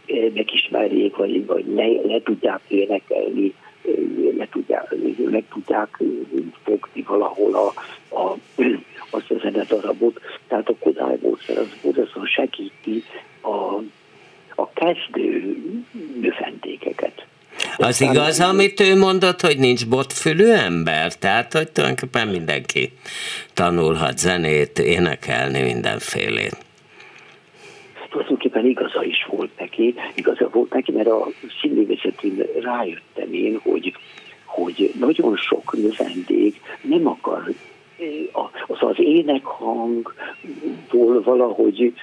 eh, 0.06 0.30
megismerjék, 0.34 1.16
vagy, 1.16 1.46
vagy 1.46 1.64
le, 1.66 1.86
le 1.86 2.22
tudják 2.22 2.60
énekelni, 2.68 3.54
eh, 3.84 3.92
le 4.36 4.48
tudják, 4.50 4.94
meg 5.30 5.44
tudják 5.52 5.96
eh, 6.00 6.06
fogni 6.64 7.02
valahol 7.06 7.54
a, 7.54 7.72
a, 8.20 8.36
azt 9.16 9.30
a 9.30 9.38
zenedarabot. 9.38 10.20
Tehát 10.48 10.68
a 10.68 10.74
Kodály 10.80 11.18
módszer 11.22 11.58
az 11.58 11.68
borzasztóan 11.82 12.26
segíti 12.26 13.04
a, 13.40 13.82
a 14.54 14.70
kezdő 14.72 15.56
növendékeket. 16.20 17.26
Az 17.80 18.00
igaz, 18.00 18.40
amit 18.40 18.80
ő 18.80 18.96
mondott, 18.96 19.40
hogy 19.40 19.58
nincs 19.58 19.88
botfülű 19.88 20.50
ember? 20.50 21.14
Tehát, 21.14 21.52
hogy 21.52 21.68
tulajdonképpen 21.68 22.28
mindenki 22.28 22.92
tanulhat 23.54 24.18
zenét, 24.18 24.78
énekelni, 24.78 25.62
mindenfélét. 25.62 26.56
Tulajdonképpen 28.10 28.66
igaza 28.66 29.04
is 29.04 29.26
volt 29.30 29.50
neki, 29.58 29.94
igaza 30.14 30.48
volt 30.52 30.72
neki, 30.72 30.92
mert 30.92 31.08
a 31.08 31.26
színművészetén 31.60 32.42
rájöttem 32.62 33.32
én, 33.32 33.60
hogy, 33.62 33.94
hogy 34.44 34.92
nagyon 34.98 35.36
sok 35.36 35.72
növendék 35.72 36.60
nem 36.82 37.06
akar 37.06 37.42
az 38.66 38.78
az 38.80 38.96
énekhangból 38.98 41.22
valahogy 41.24 41.94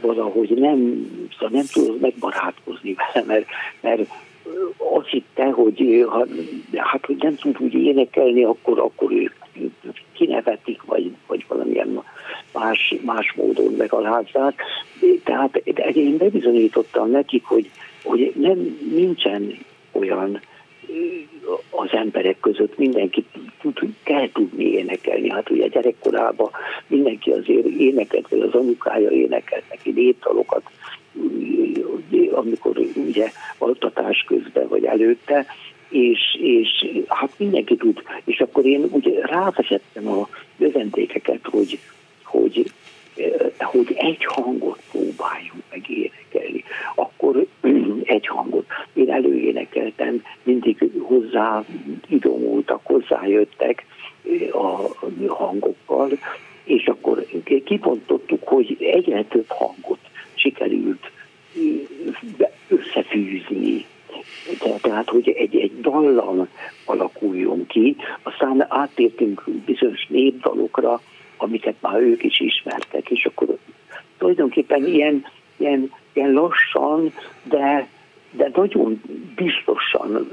valahogy 0.00 0.50
nem, 0.50 1.06
szóval 1.32 1.48
nem 1.50 1.64
tud 1.72 2.00
megbarátkozni 2.00 2.94
vele, 2.94 3.26
mert, 3.26 3.46
mert 3.80 4.00
azt 4.76 5.08
hitte, 5.08 5.44
hogy 5.44 6.04
ha, 6.08 6.26
hát, 6.76 7.06
hogy 7.06 7.16
nem 7.18 7.34
tud 7.34 7.56
úgy 7.60 7.74
énekelni, 7.74 8.44
akkor, 8.44 8.78
akkor 8.78 9.12
ő 9.12 9.32
kinevetik, 10.12 10.82
vagy, 10.82 11.10
vagy 11.26 11.44
valamilyen 11.48 12.02
más, 12.52 12.94
más 13.04 13.32
módon 13.36 13.72
megalázzák. 13.72 14.62
Tehát 15.24 15.56
én 15.94 16.16
bebizonyítottam 16.16 17.10
nekik, 17.10 17.44
hogy, 17.44 17.70
hogy 18.02 18.32
nem, 18.36 18.78
nincsen 18.94 19.58
olyan 19.92 20.40
az 21.70 21.88
emberek 21.92 22.40
között 22.40 22.78
mindenki 22.78 23.24
tud, 23.60 23.78
kell 24.02 24.28
tudni 24.32 24.64
énekelni. 24.64 25.30
Hát 25.30 25.50
ugye 25.50 25.66
gyerekkorában 25.66 26.50
mindenki 26.86 27.30
azért 27.30 27.66
énekelt, 27.66 28.28
vagy 28.28 28.40
az 28.40 28.54
anyukája 28.54 29.10
énekelt 29.10 29.64
neki 29.70 29.90
néptalokat, 29.90 30.62
amikor 32.32 32.78
ugye 32.94 33.30
altatás 33.58 34.24
közben 34.26 34.68
vagy 34.68 34.84
előtte, 34.84 35.46
és, 35.88 36.38
és 36.40 36.86
hát 37.08 37.30
mindenki 37.36 37.76
tud. 37.76 38.02
És 38.24 38.40
akkor 38.40 38.64
én 38.64 38.88
ugye 38.90 39.26
rávezettem 39.26 40.08
a 40.08 40.28
növendékeket, 40.56 41.40
hogy, 41.50 41.78
hogy, 42.22 42.72
hogy 43.58 43.94
egy 43.96 44.24
hangot 44.24 44.80
próbáljunk 44.90 45.62
meg 45.70 45.90
énekelni. 45.90 46.64
Akkor 46.94 47.46
egy 48.04 48.26
hangot. 48.26 48.66
Én 48.92 49.10
előénekeltem, 49.10 50.22
mindig 50.42 50.90
hozzá 50.98 51.64
idomultak, 52.08 52.80
hozzájöttek 52.82 53.84
a 54.52 55.04
hangokkal, 55.26 56.10
és 56.64 56.86
akkor 56.86 57.26
kipontottuk, 57.64 58.48
hogy 58.48 58.76
egyre 58.80 59.24
több 59.24 59.48
hangot 59.48 59.98
sikerült 60.34 61.10
összefűzni. 62.94 63.84
Tehát, 64.82 65.08
hogy 65.08 65.28
egy, 65.28 65.56
egy 65.56 65.80
dallam 65.80 66.48
alakuljon 66.84 67.66
ki, 67.66 67.96
aztán 68.22 68.66
áttértünk 68.68 69.44
bizonyos 69.66 70.06
népdalokra, 70.08 71.00
amiket 71.36 71.74
már 71.80 72.00
ők 72.00 72.22
is 72.22 72.40
ismertek, 72.40 73.10
és 73.10 73.24
akkor 73.24 73.56
tulajdonképpen 74.18 74.86
ilyen, 74.86 75.24
ilyen, 75.56 75.92
ilyen 76.12 76.32
lassan, 76.32 77.12
de, 77.42 77.88
de 78.30 78.50
nagyon 78.54 79.02
biztosan 79.34 80.28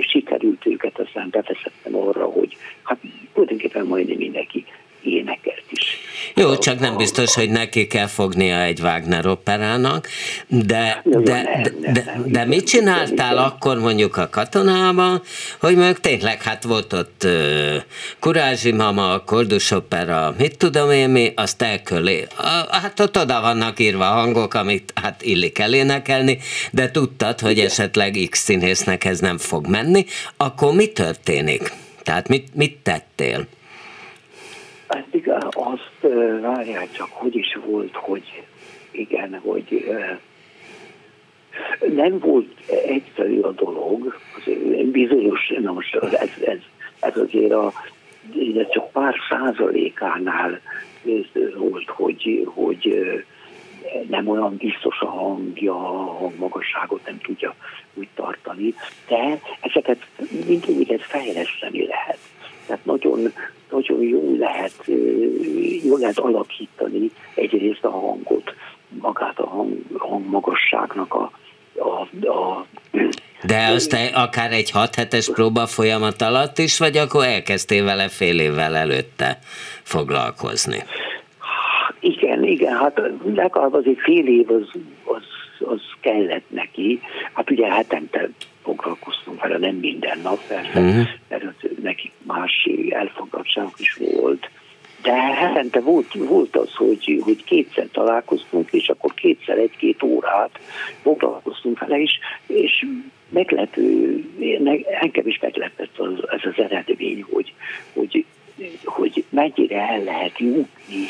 sikerült 0.00 0.66
őket 0.66 0.98
aztán 0.98 1.28
befeszettem 1.30 1.96
arra, 1.96 2.24
hogy 2.24 2.56
hát 2.82 2.98
tulajdonképpen 3.32 3.86
majdnem 3.86 4.16
mindenki 4.16 4.64
énekelt 5.06 5.64
is. 5.70 5.98
Jó, 6.34 6.58
csak 6.58 6.78
nem 6.78 6.96
biztos, 6.96 7.34
hogy 7.34 7.50
neki 7.50 7.86
kell 7.86 8.06
fognia 8.06 8.62
egy 8.62 8.80
Wagner 8.80 9.26
operának, 9.26 10.08
de, 10.48 11.02
de, 11.04 11.20
de, 11.20 11.72
de, 11.92 12.22
de 12.24 12.44
mit 12.44 12.66
csináltál 12.66 13.38
akkor 13.38 13.78
mondjuk 13.78 14.16
a 14.16 14.28
katonában, 14.28 15.22
hogy 15.60 15.76
mondjuk 15.76 16.00
tényleg 16.00 16.42
hát 16.42 16.64
volt 16.64 16.92
ott 16.92 17.22
uh, 17.24 17.76
Kurázsi 18.20 18.72
Mama, 18.72 19.22
Kordus 19.24 19.70
opera, 19.70 20.34
mit 20.38 20.56
tudom 20.56 20.90
én 20.90 21.08
mi, 21.08 21.32
azt 21.36 21.62
elkölé. 21.62 22.26
Hát 22.70 23.00
ott 23.00 23.18
oda 23.18 23.40
vannak 23.40 23.78
írva 23.78 24.04
hangok, 24.04 24.54
amit 24.54 24.92
hát 24.94 25.22
illik 25.22 25.58
elénekelni, 25.58 26.38
de 26.72 26.90
tudtad, 26.90 27.40
hogy 27.40 27.58
esetleg 27.58 28.18
X 28.30 28.38
színésznek 28.38 29.04
ez 29.04 29.20
nem 29.20 29.38
fog 29.38 29.66
menni, 29.66 30.04
akkor 30.36 30.74
mi 30.74 30.86
történik? 30.86 31.72
Tehát 32.02 32.28
mit, 32.28 32.54
mit 32.54 32.76
tettél? 32.82 33.46
Hát 34.88 35.06
igen, 35.10 35.48
azt 35.50 36.12
várják 36.40 36.92
csak, 36.92 37.08
hogy 37.10 37.36
is 37.36 37.58
volt, 37.66 37.94
hogy 37.94 38.44
igen, 38.90 39.40
hogy 39.44 39.94
nem 41.94 42.18
volt 42.18 42.48
egyszerű 42.86 43.40
a 43.40 43.52
dolog, 43.52 44.16
bizonyos, 44.84 45.52
na 45.60 45.72
most 45.72 45.94
ez, 45.94 46.30
ez, 46.44 46.58
ez 47.00 47.16
azért 47.16 47.52
a, 47.52 47.72
ez 48.56 48.70
csak 48.70 48.90
pár 48.90 49.14
százalékánál 49.28 50.60
volt, 51.56 51.88
hogy, 51.88 52.48
hogy 52.54 53.04
nem 54.08 54.28
olyan 54.28 54.56
biztos 54.56 55.00
a 55.00 55.06
hangja, 55.06 55.74
a 55.74 56.12
hangmagasságot 56.12 57.06
nem 57.06 57.18
tudja 57.18 57.54
úgy 57.94 58.08
tartani, 58.14 58.74
de 59.08 59.40
ezeket 59.60 60.06
mindegyiket 60.46 61.02
fejleszteni 61.02 61.86
lehet. 61.86 62.18
Tehát 62.66 62.84
nagyon, 62.84 63.32
nagyon 63.70 64.02
jó 64.02 64.36
lehet, 64.38 64.84
jó 65.84 65.96
lehet 65.96 66.18
alakítani 66.18 67.10
egyrészt 67.34 67.84
a 67.84 67.90
hangot, 67.90 68.54
magát 68.88 69.38
a 69.38 69.46
hang, 69.46 69.76
hangmagasságnak 69.98 71.14
a, 71.14 71.30
a, 71.74 72.26
a 72.28 72.66
de 73.42 73.66
azt 73.66 73.96
akár 74.14 74.52
egy 74.52 74.70
hat 74.70 74.94
hetes 74.94 75.30
próba 75.30 75.66
folyamat 75.66 76.22
alatt 76.22 76.58
is, 76.58 76.78
vagy 76.78 76.96
akkor 76.96 77.24
elkezdtél 77.24 77.84
vele 77.84 78.08
fél 78.08 78.40
évvel 78.40 78.76
előtte 78.76 79.38
foglalkozni? 79.82 80.82
Igen, 82.00 82.44
igen, 82.44 82.76
hát 82.76 83.00
legalább 83.34 83.74
azért 83.74 84.00
fél 84.00 84.26
év 84.26 84.50
az, 84.50 84.70
az, 85.04 85.22
az 85.68 85.80
kellett 86.00 86.44
neki. 86.48 87.00
Hát 87.32 87.50
ugye 87.50 87.72
hetente 87.72 88.28
foglalkoztunk 88.66 89.40
vele, 89.40 89.58
nem 89.58 89.74
minden 89.74 90.18
nap 90.18 90.46
persze, 90.46 90.80
uh-huh. 90.80 91.06
mert 91.28 91.44
nekik 91.82 92.12
más 92.22 92.68
elfogadtságok 92.90 93.78
is 93.78 93.94
volt. 93.94 94.50
De 95.02 95.12
hetente 95.12 95.80
volt, 95.80 96.14
volt 96.14 96.56
az, 96.56 96.74
hogy, 96.74 97.20
hogy 97.24 97.44
kétszer 97.44 97.88
találkoztunk, 97.92 98.72
és 98.72 98.88
akkor 98.88 99.14
kétszer 99.14 99.58
egy-két 99.58 100.02
órát 100.02 100.58
foglalkoztunk 101.02 101.78
vele, 101.78 102.00
és, 102.00 102.18
és 102.46 102.86
meglepő, 103.28 104.24
engem 105.00 105.26
is 105.26 105.38
meglepett 105.40 105.98
az, 105.98 106.28
ez 106.28 106.40
az 106.42 106.64
eredmény, 106.64 107.24
hogy, 107.30 107.54
hogy, 107.92 108.24
hogy 108.84 109.24
mennyire 109.28 109.88
el 109.88 110.02
lehet 110.02 110.38
jutni 110.38 111.06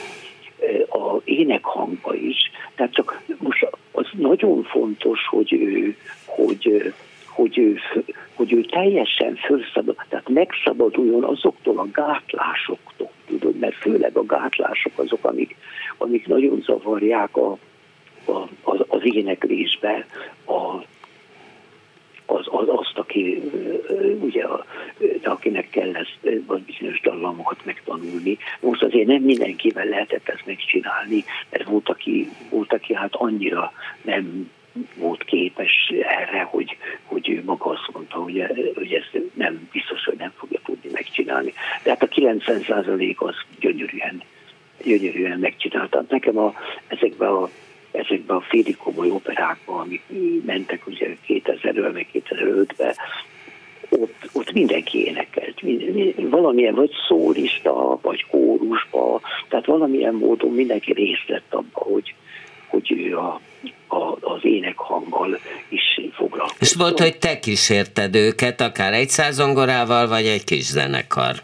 a 0.89 1.21
énekhangba 1.25 2.15
is. 2.15 2.37
Tehát 2.75 2.93
csak 2.93 3.23
most 3.39 3.67
az 3.93 4.07
nagyon 4.13 4.63
fontos, 4.63 5.27
hogy 5.31 5.59
hogy 6.25 6.95
hogy 7.37 7.59
ő, 7.59 7.79
hogy 8.35 8.53
ő 8.53 8.61
teljesen 8.61 9.37
fölszabad, 9.37 9.97
tehát 10.09 10.29
megszabaduljon 10.29 11.25
azoktól 11.25 11.79
a 11.79 11.87
gátlásoktól, 11.93 13.11
tudod, 13.27 13.59
mert 13.59 13.75
főleg 13.75 14.17
a 14.17 14.27
gátlások 14.27 14.93
azok, 14.99 15.25
amik, 15.25 15.57
amik 15.99 16.27
nagyon 16.27 16.63
zavarják 16.65 17.37
a, 17.37 17.51
a, 18.25 18.49
az, 18.63 18.79
az 18.89 19.01
éneklésbe 19.03 20.07
a, 20.45 20.85
az, 22.27 22.47
az, 22.51 22.69
azt, 22.69 22.99
aki 22.99 23.43
ugye, 24.21 24.45
akinek 25.23 25.71
kell 25.71 25.95
ezt, 25.95 26.19
vagy 26.47 26.63
bizonyos 26.63 27.01
dallamokat 27.01 27.65
megtanulni. 27.65 28.39
Most 28.61 28.83
azért 28.83 29.07
nem 29.07 29.23
mindenkivel 29.23 29.87
lehetett 29.87 30.29
ezt 30.29 30.47
megcsinálni, 30.47 31.25
mert 31.51 31.65
volt, 31.65 31.89
aki, 31.89 32.29
volt, 32.51 32.73
aki 32.73 32.95
hát 32.95 33.15
annyira 33.15 33.73
nem 34.03 34.51
volt 34.95 35.25
képes 35.25 35.93
erre, 36.03 36.43
hogy, 36.43 36.77
hogy 37.05 37.29
ő 37.29 37.43
maga 37.45 37.71
azt 37.71 37.91
mondta, 37.93 38.17
hogy, 38.17 38.45
hogy 38.75 38.93
ezt 38.93 39.19
nem 39.35 39.69
biztos, 39.73 40.05
hogy 40.05 40.19
nem 40.19 40.33
fogja 40.37 40.61
tudni 40.65 40.91
megcsinálni. 40.93 41.53
De 41.83 41.91
hát 41.91 42.03
a 42.03 42.09
90% 42.09 43.17
az 43.17 43.35
gyönyörűen, 43.61 44.23
gyönyörűen 44.85 45.39
megcsinálta. 45.39 46.05
Nekem 46.09 46.39
a, 46.39 46.55
ezekben 46.89 47.29
a 47.29 47.51
ezekbe 47.97 48.35
a 48.35 48.41
félig 48.41 48.77
komoly 48.77 49.11
operákba, 49.11 49.79
amik 49.79 50.03
mentek 50.47 50.87
ugye 50.87 51.17
2000-ről, 51.29 51.93
meg 51.93 52.07
2005-ben, 52.13 52.95
ott, 53.89 54.29
ott 54.33 54.53
mindenki 54.53 55.07
énekelt. 55.07 55.61
Valamilyen 56.17 56.75
vagy 56.75 56.91
szólista, 57.09 57.99
vagy 58.03 58.27
kórusba, 58.27 59.21
tehát 59.49 59.67
valamilyen 59.67 60.15
módon 60.15 60.53
mindenki 60.53 60.93
részt 60.93 61.27
vett 61.29 61.55
abba, 61.55 61.81
hogy, 61.81 62.15
hogy 62.67 62.93
ő 62.93 63.17
a, 63.19 63.41
a, 63.87 64.17
az 64.21 64.45
énekhanggal 64.45 65.39
is 65.69 66.01
foglalkozott. 66.13 66.61
És 66.61 66.75
volt, 66.75 67.01
hogy 67.01 67.19
te 67.19 67.39
kísérted 67.39 68.15
őket, 68.15 68.61
akár 68.61 68.93
egy 68.93 69.09
százongorával, 69.09 70.09
vagy 70.09 70.27
egy 70.27 70.45
kis 70.45 70.65
zenekar 70.65 71.35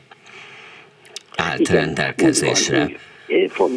állt 1.36 1.60
igen, 1.60 1.76
rendelkezésre. 1.76 2.90
Van, 3.56 3.70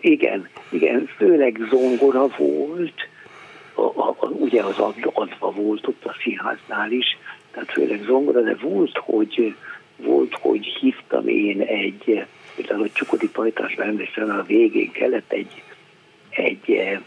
igen, 0.00 0.48
igen, 0.70 1.08
főleg 1.16 1.60
zongora 1.70 2.26
volt, 2.36 3.08
a, 3.74 3.82
a, 3.82 4.16
a, 4.18 4.26
ugye 4.26 4.62
az 4.62 4.78
adva 5.12 5.50
volt 5.50 5.86
ott 5.86 6.04
a 6.04 6.16
színháznál 6.22 6.90
is, 6.90 7.18
tehát 7.50 7.70
főleg 7.72 8.02
zongora, 8.06 8.40
de 8.40 8.56
volt, 8.60 8.98
hogy, 8.98 9.54
volt, 9.96 10.34
hogy 10.34 10.66
hívtam 10.80 11.28
én 11.28 11.60
egy, 11.60 12.24
például 12.54 12.82
a 12.82 12.88
Csukodi 12.92 13.28
Pajtásban 13.28 13.86
emlékszem, 13.86 14.30
a 14.30 14.42
végén 14.42 14.92
kellett 14.92 15.32
egy, 15.32 15.62
egy 16.30 16.98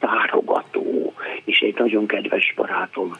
tárogató, 0.00 1.12
és 1.44 1.58
egy 1.58 1.74
nagyon 1.78 2.06
kedves 2.06 2.52
barátom, 2.56 3.16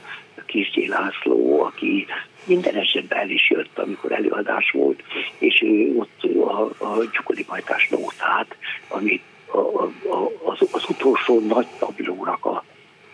Kisgyé 0.47 0.87
László, 0.87 1.63
aki 1.63 2.07
minden 2.45 2.75
esetben 2.75 3.19
el 3.19 3.31
is 3.31 3.51
jött, 3.51 3.79
amikor 3.79 4.13
előadás 4.13 4.71
volt, 4.71 5.03
és 5.39 5.63
ő 5.63 5.97
ott 5.97 6.23
a, 6.23 6.85
a 6.85 7.11
Csukodi 7.11 7.45
Majtás 7.49 7.89
nótát, 7.89 8.57
ami 8.89 9.21
a, 9.47 9.59
a, 9.59 10.31
az, 10.45 10.69
az 10.73 10.85
utolsó 10.89 11.41
nagy 11.41 11.67
tablónak 11.79 12.45
a, 12.45 12.65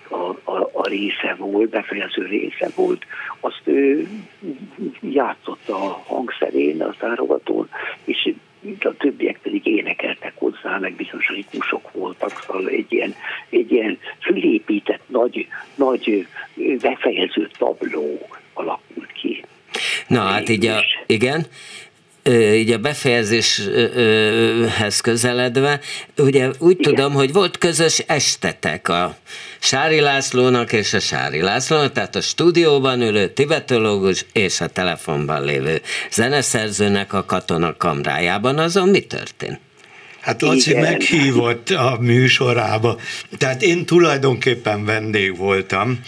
a, 0.08 0.50
a, 0.50 0.70
a 0.72 0.88
része 0.88 1.34
volt, 1.38 1.68
befejező 1.68 2.26
része 2.26 2.70
volt, 2.74 3.04
azt 3.40 3.62
ő 3.64 4.08
játszott 5.00 5.68
a 5.68 6.02
hangszerén, 6.06 6.82
a 6.82 6.94
tárogatón, 6.98 7.68
és 8.04 8.34
a 8.78 8.96
többiek 8.98 9.38
pedig 9.42 9.66
énekeltek 9.66 10.32
hozzá, 10.34 10.78
meg 10.78 10.92
bizonyos 10.92 11.28
ritmusok 11.28 11.92
voltak, 11.92 12.42
szóval 12.46 12.68
egy 12.68 12.86
ilyen, 12.88 13.14
egy 13.50 13.72
ilyen 13.72 13.98
fölépített 14.20 15.02
nagy, 15.06 15.46
nagy 15.74 16.26
befejező 16.80 17.50
tabló 17.58 18.28
alakult 18.52 19.12
ki. 19.12 19.44
Na 20.06 20.20
hát 20.20 20.48
így 20.48 20.66
a, 20.66 20.84
igen, 21.06 21.46
így 22.32 22.70
a 22.70 22.78
befejezéshez 22.78 25.00
közeledve, 25.00 25.80
ugye 26.16 26.50
úgy 26.58 26.76
Igen. 26.78 26.94
tudom, 26.94 27.12
hogy 27.12 27.32
volt 27.32 27.58
közös 27.58 27.98
estetek 27.98 28.88
a 28.88 29.16
Sári 29.58 30.00
Lászlónak 30.00 30.72
és 30.72 30.92
a 30.92 31.00
Sári 31.00 31.40
Lászlónak, 31.40 31.92
tehát 31.92 32.16
a 32.16 32.20
stúdióban 32.20 33.02
ülő 33.02 33.28
tibetológus 33.28 34.24
és 34.32 34.60
a 34.60 34.66
telefonban 34.66 35.44
lévő 35.44 35.80
zeneszerzőnek 36.10 37.12
a 37.12 37.24
katona 37.24 37.76
kamrájában, 37.76 38.58
azon 38.58 38.88
mi 38.88 39.00
történt? 39.00 39.58
Hát 40.20 40.42
Laci 40.42 40.70
Igen. 40.70 40.82
meghívott 40.82 41.70
a 41.70 41.96
műsorába. 42.00 42.98
Tehát 43.38 43.62
én 43.62 43.86
tulajdonképpen 43.86 44.84
vendég 44.84 45.36
voltam. 45.36 46.00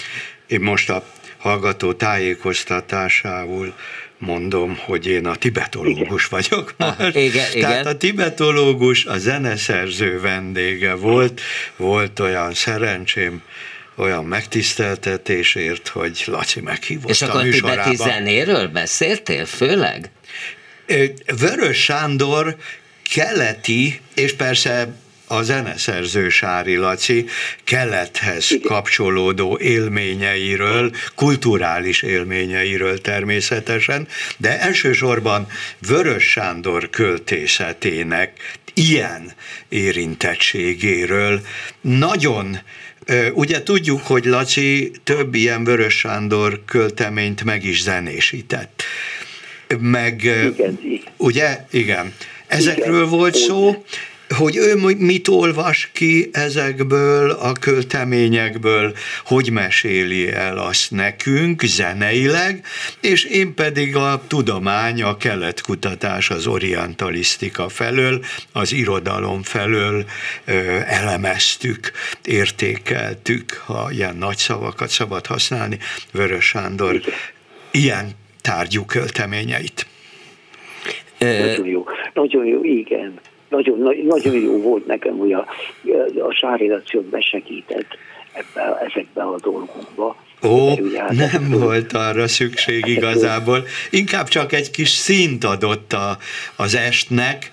Én 0.47 0.61
most 0.61 0.91
a 0.91 1.05
hallgató 1.39 1.93
tájékoztatásául 1.93 3.75
mondom, 4.19 4.79
hogy 4.85 5.07
én 5.07 5.27
a 5.27 5.35
tibetológus 5.35 6.27
igen. 6.27 6.29
vagyok 6.31 6.75
most. 6.77 7.01
Ah, 7.01 7.15
igen, 7.25 7.51
Tehát 7.51 7.55
igen. 7.55 7.87
a 7.87 7.97
tibetológus 7.97 9.05
a 9.05 9.19
zeneszerző 9.19 10.21
vendége 10.21 10.95
volt, 10.95 11.41
volt 11.77 12.21
olyan 12.21 12.55
szerencsém, 12.55 13.43
olyan 13.95 14.25
megtiszteltetésért, 14.25 15.89
hogy 15.89 16.23
Laci 16.27 16.61
meghívott 16.61 17.11
És 17.11 17.23
akkor 17.23 17.41
a 17.41 17.51
tibeti 17.51 17.97
zenéről 17.97 18.69
beszéltél 18.69 19.47
főleg? 19.47 20.11
Vörös 21.39 21.83
Sándor 21.83 22.57
keleti, 23.11 24.01
és 24.15 24.33
persze 24.33 24.89
a 25.29 25.43
zeneszerző 25.43 26.29
Sári 26.29 26.77
Laci 26.77 27.27
kelethez 27.65 28.59
kapcsolódó 28.63 29.59
élményeiről, 29.59 30.93
kulturális 31.15 32.03
élményeiről 32.03 33.01
természetesen, 33.01 34.09
de 34.37 34.61
elsősorban 34.61 35.47
Vörös 35.87 36.25
Sándor 36.25 36.91
költészetének 36.91 38.33
ilyen 38.75 39.33
érintettségéről 39.69 41.41
nagyon 41.81 42.59
Ugye 43.33 43.63
tudjuk, 43.63 44.01
hogy 44.07 44.25
Laci 44.25 44.91
több 45.05 45.35
ilyen 45.35 45.65
Vörös 45.65 45.95
Sándor 45.99 46.61
költeményt 46.65 47.45
meg 47.45 47.65
is 47.65 47.83
zenésített. 47.83 48.83
Meg, 49.81 50.23
igen. 50.23 50.79
ugye? 51.17 51.65
Igen. 51.71 52.13
Ezekről 52.47 52.97
Igen. 52.97 53.09
volt 53.09 53.35
szó, 53.35 53.85
hogy 54.37 54.57
ő 54.57 54.95
mit 54.99 55.29
olvas 55.29 55.91
ki 55.93 56.29
ezekből 56.33 57.31
a 57.31 57.53
költeményekből, 57.53 58.95
hogy 59.25 59.51
meséli 59.51 60.33
el 60.33 60.59
azt 60.59 60.91
nekünk 60.91 61.63
zeneileg, 61.63 62.65
és 63.01 63.25
én 63.25 63.55
pedig 63.55 63.97
a 63.97 64.23
tudomány, 64.27 65.03
a 65.03 65.17
keletkutatás, 65.17 66.31
az 66.31 66.47
orientalisztika 66.47 67.69
felől, 67.69 68.25
az 68.53 68.73
irodalom 68.73 69.43
felől 69.43 70.05
ö, 70.45 70.53
elemeztük, 70.87 71.93
értékeltük, 72.25 73.63
ha 73.67 73.89
ilyen 73.91 74.17
nagy 74.17 74.37
szavakat 74.37 74.89
szabad 74.89 75.27
használni, 75.27 75.79
Vörös 76.13 76.45
Sándor 76.45 77.01
ilyen 77.71 78.11
tárgyú 78.41 78.85
költeményeit. 78.85 79.87
Nagyon 81.19 81.67
jó, 81.67 81.87
nagyon 82.13 82.47
jó, 82.47 82.65
igen. 82.65 83.21
Nagyon, 83.49 83.79
nagyon 84.05 84.35
jó 84.35 84.61
volt 84.61 84.87
nekem, 84.87 85.17
hogy 85.17 85.33
a, 85.33 85.47
a 86.19 86.33
sárilációt 86.33 87.05
besegített 87.05 87.97
ebbe, 88.39 88.79
ezekbe 88.87 89.23
a 89.23 89.37
dolgokba. 89.41 90.17
Ó, 90.43 90.75
nem 91.11 91.49
volt 91.51 91.93
arra 91.93 92.29
szükség 92.29 92.87
igazából, 92.87 93.67
inkább 93.91 94.29
csak 94.29 94.53
egy 94.53 94.71
kis 94.71 94.91
szint 94.91 95.45
adott 95.45 95.93
a, 95.93 96.19
az 96.57 96.75
estnek, 96.75 97.51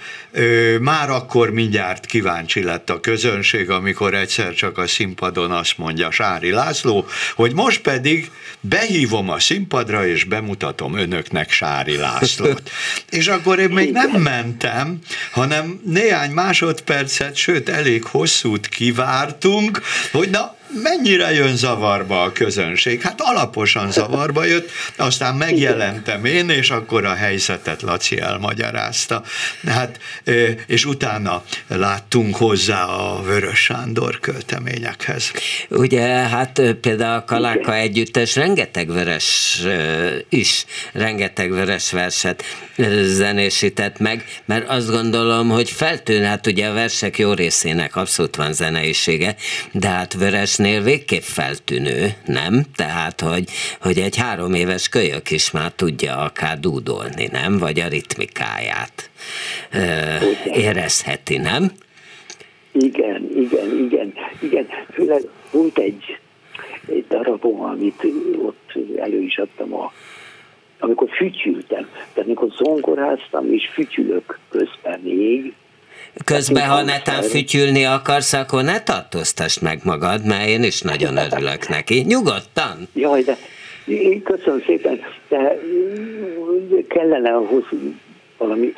már 0.80 1.10
akkor 1.10 1.50
mindjárt 1.50 2.06
kíváncsi 2.06 2.64
lett 2.64 2.90
a 2.90 3.00
közönség, 3.00 3.70
amikor 3.70 4.14
egyszer 4.14 4.54
csak 4.54 4.78
a 4.78 4.88
színpadon 4.88 5.52
azt 5.52 5.78
mondja 5.78 6.12
Sári 6.12 6.52
László, 6.52 7.06
hogy 7.36 7.54
most 7.54 7.82
pedig 7.82 8.32
behívom 8.60 9.30
a 9.30 9.40
színpadra, 9.40 10.08
és 10.08 10.24
bemutatom 10.24 10.98
önöknek 10.98 11.52
Sári 11.52 11.98
Lászlót. 11.98 12.72
és 13.10 13.28
akkor 13.28 13.60
én 13.60 13.70
még 13.70 13.92
nem 13.92 14.22
mentem, 14.22 15.00
hanem 15.32 15.82
néhány 15.86 16.32
másodpercet, 16.32 17.36
sőt 17.36 17.70
elég 17.70 18.04
hosszút 18.04 18.68
kivártunk, 18.68 19.82
hogy 20.12 20.30
na, 20.30 20.55
mennyire 20.84 21.34
jön 21.34 21.56
zavarba 21.56 22.24
a 22.24 22.32
közönség? 22.32 23.02
Hát 23.02 23.22
alaposan 23.22 23.92
zavarba 23.92 24.44
jött, 24.46 24.70
aztán 24.98 25.36
megjelentem 25.36 26.26
én, 26.26 26.50
és 26.50 26.70
akkor 26.70 27.06
a 27.06 27.14
helyzetet 27.14 27.82
Laci 27.82 28.20
elmagyarázta. 28.20 29.24
Hát, 29.68 30.00
és 30.68 30.86
utána 30.86 31.44
láttunk 31.68 32.36
hozzá 32.36 32.84
a 32.84 33.22
Vörös 33.22 33.60
Sándor 33.60 34.20
költeményekhez. 34.20 35.32
Ugye, 35.70 36.08
hát 36.08 36.62
például 36.82 37.18
a 37.18 37.24
Kaláka 37.24 37.76
együttes 37.76 38.36
rengeteg 38.36 38.92
veres 38.92 39.62
is, 40.30 40.66
rengeteg 40.94 41.52
veres 41.52 41.92
verset 41.92 42.44
zenésített 43.04 44.00
meg, 44.00 44.26
mert 44.46 44.70
azt 44.70 44.90
gondolom, 44.90 45.50
hogy 45.50 45.70
feltűn, 45.70 46.24
hát 46.24 46.48
ugye 46.48 46.68
a 46.68 46.74
versek 46.74 47.18
jó 47.18 47.34
részének 47.34 47.96
abszolút 47.96 48.36
van 48.36 48.54
zeneisége, 48.54 49.36
de 49.72 49.88
hát 49.88 50.14
Vörösnél 50.66 50.94
végképp 50.96 51.22
feltűnő, 51.22 52.08
nem? 52.26 52.64
Tehát, 52.76 53.22
hogy, 53.22 53.44
hogy 53.82 53.98
egy 53.98 54.18
három 54.18 54.54
éves 54.54 54.90
kölyök 54.90 55.32
is 55.32 55.52
már 55.52 55.72
tudja 55.72 56.18
akár 56.18 56.60
dúdolni, 56.60 57.28
nem? 57.32 57.58
Vagy 57.58 57.80
a 57.80 57.88
ritmikáját 57.88 59.10
ö, 59.74 59.80
érezheti, 60.54 61.38
nem? 61.38 61.72
Igen, 62.72 63.30
igen, 63.36 63.78
igen, 63.78 64.14
igen. 64.42 64.68
Főleg 64.94 65.22
volt 65.52 65.78
egy, 65.78 66.18
egy 66.88 67.06
darabom, 67.10 67.62
amit 67.62 68.04
ott 68.38 68.74
elő 68.98 69.22
is 69.22 69.38
adtam 69.38 69.74
a 69.74 69.92
amikor 70.80 71.10
fütyültem, 71.10 71.90
tehát 72.14 72.30
amikor 72.30 72.50
zongoráztam 72.58 73.54
és 73.54 73.70
fütyülök 73.74 74.40
közben 74.50 75.00
még, 75.00 75.54
Közben, 76.24 76.70
ha 76.70 76.82
netán 76.82 77.22
fütyülni 77.22 77.86
akarsz, 77.86 78.34
akkor 78.34 78.64
ne 78.64 78.82
tartóztasd 78.84 79.62
meg 79.62 79.80
magad, 79.84 80.26
mert 80.26 80.48
én 80.48 80.64
is 80.64 80.82
nagyon 80.82 81.18
örülök 81.18 81.68
neki. 81.68 82.04
Nyugodtan. 82.08 82.88
Jaj, 82.94 83.24
de 83.24 83.38
köszönöm 84.24 84.64
szépen, 84.66 85.02
de 85.30 85.58
kellene 86.88 87.34
ahhoz 87.34 87.64
valami 88.38 88.74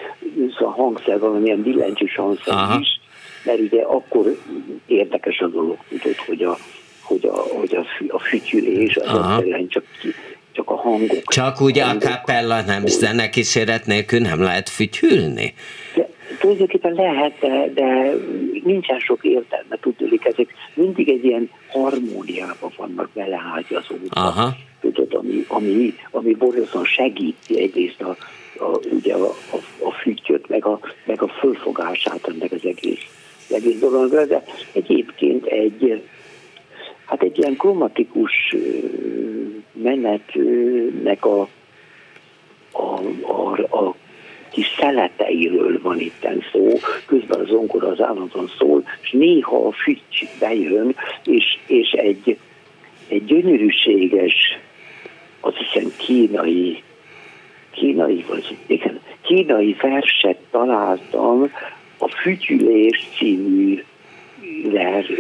a 0.60 0.70
hangszer, 0.70 1.20
valamilyen 1.20 1.62
billentyűs 1.62 2.16
hangszer 2.16 2.54
Aha. 2.54 2.80
is, 2.80 3.00
mert 3.44 3.60
ugye 3.60 3.82
akkor 3.82 4.38
érdekes 4.86 5.40
a 5.40 5.48
dolog, 5.48 5.78
tudod, 5.90 6.16
hogy 6.16 6.44
a, 6.44 6.58
hogy 7.02 7.26
a, 7.26 7.36
hogy 7.36 7.76
a, 7.76 7.86
a 8.16 8.20
fütyülés 8.20 8.96
az 8.96 9.06
egyszerűen 9.06 9.68
csak 9.68 9.84
ki, 10.02 10.14
csak 10.52 10.70
a 10.70 10.76
hangok. 10.76 11.24
Csak 11.24 11.62
úgy 11.62 11.80
a 11.80 11.98
kapella 12.00 12.62
nem 12.62 12.86
zenekíséret 12.86 13.86
nélkül 13.86 14.20
nem 14.20 14.42
lehet 14.42 14.70
fütyülni? 14.70 15.54
De, 15.96 16.07
tulajdonképpen 16.40 16.94
lehet, 16.94 17.40
de, 17.40 17.72
de 17.74 18.14
nincsen 18.64 19.00
sok 19.00 19.24
értelme, 19.24 19.78
tudjuk, 19.82 20.26
ezek 20.26 20.54
mindig 20.74 21.10
egy 21.10 21.26
ilyen 21.26 21.50
harmóniában 21.68 22.72
vannak 22.78 23.10
belehágyazódva. 23.14 24.22
Aha. 24.22 24.56
Tudod, 24.82 25.14
ami, 25.14 25.46
ami, 25.48 25.94
ami 26.12 26.34
borzasztóan 26.34 26.86
segíti 26.86 27.60
egyrészt 27.62 28.02
a, 28.02 28.16
a, 28.60 28.80
ugye 28.92 29.14
a, 29.14 29.26
a, 29.28 29.86
a 29.86 29.92
füttyöt, 29.92 30.50
meg 30.50 30.66
a, 30.66 30.80
meg 31.06 31.22
a 31.22 31.28
fölfogását 31.28 32.28
ennek 32.28 32.52
az 32.52 32.66
egész, 32.66 33.06
az 33.50 33.56
egész 33.56 33.80
dologra, 33.80 34.26
de 34.26 34.44
egyébként 34.72 35.46
egy, 35.46 36.04
hát 37.06 37.22
egy 37.22 37.38
ilyen 37.38 37.56
kromatikus 37.56 38.56
menetnek 39.74 41.26
a, 41.26 41.42
a, 42.72 43.00
a, 43.22 43.78
a 43.78 43.96
kis 44.58 44.76
szeleteiről 44.80 45.80
van 45.82 46.00
itt 46.00 46.28
szó, 46.52 46.80
közben 47.06 47.40
az 47.40 47.48
zongora 47.48 47.88
az 47.88 48.02
állandóan 48.02 48.52
szól, 48.58 48.84
és 49.02 49.12
néha 49.12 49.68
a 49.68 49.72
füccs 49.72 50.24
bejön, 50.40 50.96
és, 51.24 51.58
és 51.68 51.92
egy, 51.92 52.38
egy 53.08 53.26
gyönyörűséges, 53.26 54.58
azt 55.40 55.58
hiszem 55.58 55.92
kínai, 55.98 56.84
kínai, 57.72 58.26
vagy 58.28 58.58
igen, 58.66 59.00
kínai 59.22 59.76
verset 59.82 60.38
találtam, 60.52 61.52
a 61.98 62.08
Fütyülés 62.08 63.08
című 63.18 63.84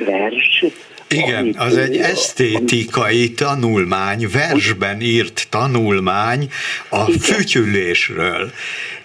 vers, 0.06 0.64
igen, 1.10 1.56
az 1.58 1.78
egy 1.78 1.98
esztétikai 1.98 3.32
tanulmány, 3.32 4.28
versben 4.32 5.02
írt 5.02 5.48
tanulmány 5.50 6.48
a 6.90 7.12
fütyülésről. 7.12 8.52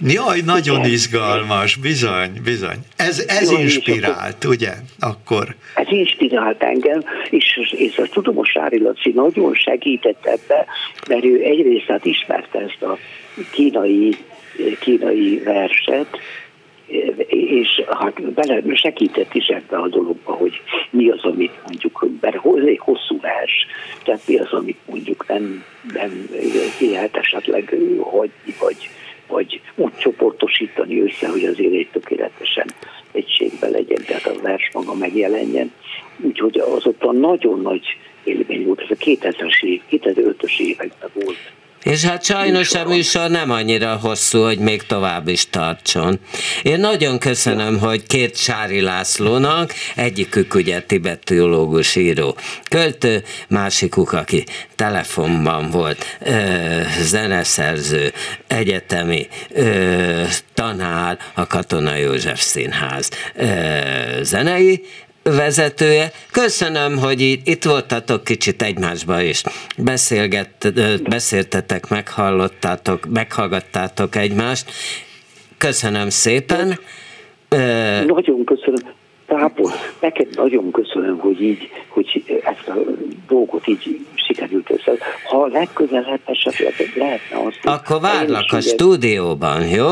Jaj, 0.00 0.40
nagyon 0.44 0.84
izgalmas, 0.84 1.76
bizony, 1.76 2.30
bizony. 2.44 2.78
Ez, 2.96 3.18
ez 3.18 3.50
inspirált, 3.50 4.44
ugye, 4.44 4.72
akkor? 5.00 5.55
Ez 5.74 5.86
inspirált 5.88 6.62
engem, 6.62 7.05
és, 7.30 7.61
és 7.70 7.96
a 7.96 8.03
Tudomos 8.03 8.50
Sári 8.50 8.78
Laci 8.78 9.11
nagyon 9.14 9.55
segített 9.55 10.26
ebbe, 10.26 10.66
mert 11.09 11.24
ő 11.24 11.42
egyrészt 11.42 11.86
hát 11.86 12.05
ismerte 12.05 12.59
ezt 12.59 12.82
a 12.82 12.98
kínai 13.50 14.16
kínai 14.80 15.42
verset, 15.44 16.18
és 17.26 17.82
hát 17.88 18.32
bele 18.32 18.74
segített 18.74 19.34
is 19.34 19.47
ebbe 19.47 19.76
a 19.76 19.88
dologba, 19.88 20.32
hogy 20.32 20.53
mi 20.90 21.11
az, 21.11 21.24
amit 21.24 21.53
mondjuk, 21.66 22.07
mert 22.20 22.47
elég 22.57 22.80
hosszú 22.80 23.20
vers, 23.20 23.66
tehát 24.05 24.20
mi 24.26 24.36
az, 24.36 24.53
amit 24.53 24.78
mondjuk 24.88 25.28
nem, 25.28 25.64
nem 25.93 26.28
lehet 26.78 27.16
esetleg 27.16 27.76
hagyni, 28.01 28.55
vagy, 28.61 28.88
vagy 29.28 29.61
úgy 29.74 29.97
csoportosítani 29.97 31.01
össze, 31.01 31.28
hogy 31.28 31.45
azért 31.45 31.72
egy 31.72 31.88
tökéletesen 31.93 32.66
egységben 33.12 33.70
legyen, 33.70 34.03
tehát 34.07 34.26
a 34.26 34.40
vers 34.43 34.70
maga 34.72 34.95
megjelenjen. 34.95 35.72
Úgyhogy 36.20 36.59
az 36.59 36.86
ott 36.86 37.03
a 37.03 37.12
nagyon 37.12 37.61
nagy 37.61 37.84
élmény 38.24 38.64
volt, 38.66 38.80
ez 38.80 38.90
a 38.90 39.05
2000-es 39.05 39.62
év, 39.62 39.80
2005-ös 39.90 40.61
években 40.61 41.11
volt. 41.14 41.53
És 41.83 42.05
hát 42.05 42.24
sajnos 42.24 42.74
a 42.74 42.85
műsor 42.85 43.30
nem 43.30 43.51
annyira 43.51 43.97
hosszú, 43.97 44.43
hogy 44.43 44.59
még 44.59 44.83
tovább 44.83 45.28
is 45.28 45.51
tartson. 45.51 46.20
Én 46.62 46.80
nagyon 46.80 47.18
köszönöm, 47.18 47.78
hogy 47.78 48.07
két 48.07 48.37
Sári 48.37 48.80
Lászlónak, 48.80 49.74
egyikük 49.95 50.55
ugye 50.55 50.83
tibetológus 50.83 51.97
író, 51.97 52.37
költő, 52.70 53.22
másikuk, 53.49 54.12
aki 54.12 54.45
telefonban 54.76 55.70
volt, 55.70 56.16
ö, 56.20 56.33
zeneszerző, 57.01 58.12
egyetemi 58.47 59.28
ö, 59.49 60.22
tanár, 60.55 61.18
a 61.35 61.47
Katona 61.47 61.95
József 61.95 62.41
Színház 62.41 63.11
ö, 63.35 63.49
zenei 64.22 64.85
vezetője. 65.23 66.11
Köszönöm, 66.31 66.99
hogy 66.99 67.20
itt, 67.45 67.64
voltatok 67.64 68.25
kicsit 68.25 68.62
egymásba 68.62 69.20
is. 69.20 69.43
Beszélgett, 69.77 70.73
beszéltetek, 71.03 71.89
meghallottátok, 71.89 73.07
meghallgattátok 73.12 74.16
egymást. 74.16 74.70
Köszönöm 75.59 76.09
szépen. 76.09 76.79
Nagyon 78.07 78.45
köszönöm. 78.45 78.93
Tápor, 79.27 79.70
neked 80.01 80.29
nagyon 80.35 80.70
köszönöm, 80.70 81.18
hogy 81.18 81.43
így, 81.43 81.70
hogy 81.89 82.41
ezt 82.45 82.68
a 82.68 82.75
dolgot 83.29 83.66
így 83.68 84.07
sikerült 84.14 84.70
össze. 84.70 84.93
Ha 85.25 85.47
legközelebb 85.47 86.20
esetleg 86.25 86.93
lehetne 86.95 87.37
azt... 87.47 87.59
Akkor 87.62 88.01
várlak 88.01 88.53
a 88.53 88.61
stúdióban, 88.61 89.68
jó? 89.68 89.87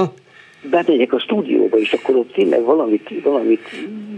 Bemegyek 0.62 1.12
a 1.12 1.20
stúdióba, 1.20 1.78
és 1.78 1.92
akkor 1.92 2.16
ott 2.16 2.32
tényleg 2.32 2.62
valamit... 2.62 3.10
Valamit, 3.24 3.60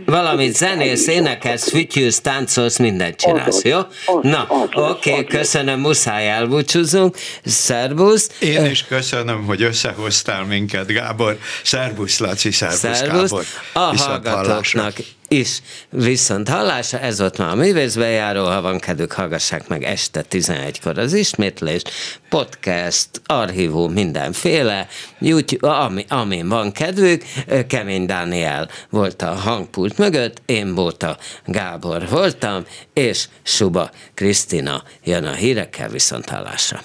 valamit 0.07 0.55
zenész, 0.55 1.07
énekelsz, 1.07 1.71
fütyülsz, 1.71 2.21
táncolsz, 2.21 2.79
mindent 2.79 3.17
csinálsz, 3.17 3.65
jó? 3.65 3.79
Na, 4.23 4.47
oké, 4.75 5.11
okay, 5.11 5.25
köszönöm, 5.25 5.81
muszáj 5.81 6.31
elbúcsúzunk. 6.31 7.17
Szervusz. 7.45 8.39
Én 8.41 8.65
is 8.65 8.85
köszönöm, 8.85 9.45
hogy 9.45 9.63
összehoztál 9.63 10.45
minket, 10.45 10.87
Gábor. 10.87 11.39
Szervusz, 11.63 12.19
Laci, 12.19 12.51
szervusz, 12.51 12.79
szervusz. 12.79 13.31
Gábor. 13.31 13.45
A 13.73 14.03
hallgatóknak 14.03 14.95
is 15.33 15.63
viszont 15.91 16.49
hallása, 16.49 16.99
ez 16.99 17.21
ott 17.21 17.39
már 17.39 17.51
a 17.51 17.55
művészbejáró, 17.55 18.45
ha 18.45 18.61
van 18.61 18.79
kedvük, 18.79 19.13
hallgassák 19.13 19.69
meg 19.69 19.85
este 19.85 20.25
11-kor 20.31 20.99
az 20.99 21.13
ismétlést, 21.13 21.91
podcast, 22.29 23.09
archívum, 23.27 23.93
mindenféle, 23.93 24.89
YouTube, 25.19 25.71
ami, 25.71 26.05
amin 26.09 26.49
van 26.49 26.73
kedvük, 26.73 27.25
Kemény 27.67 28.07
Dániel 28.07 28.69
volt 28.91 29.23
a 29.23 29.31
hangpult 29.31 29.99
mögött, 29.99 30.43
én 30.47 30.75
Bóta 30.75 31.17
Gábor 31.45 32.09
voltam, 32.09 32.65
és 32.93 33.29
Suba 33.43 33.91
Krisztina 34.15 34.83
jön 35.05 35.25
a 35.25 35.33
hírekkel 35.33 35.89
viszont 35.89 36.29
hallásra. 36.29 36.81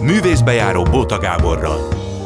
Művészbejáró 0.00 0.82
Bóta 0.82 1.18
Gáborral. 1.18 2.16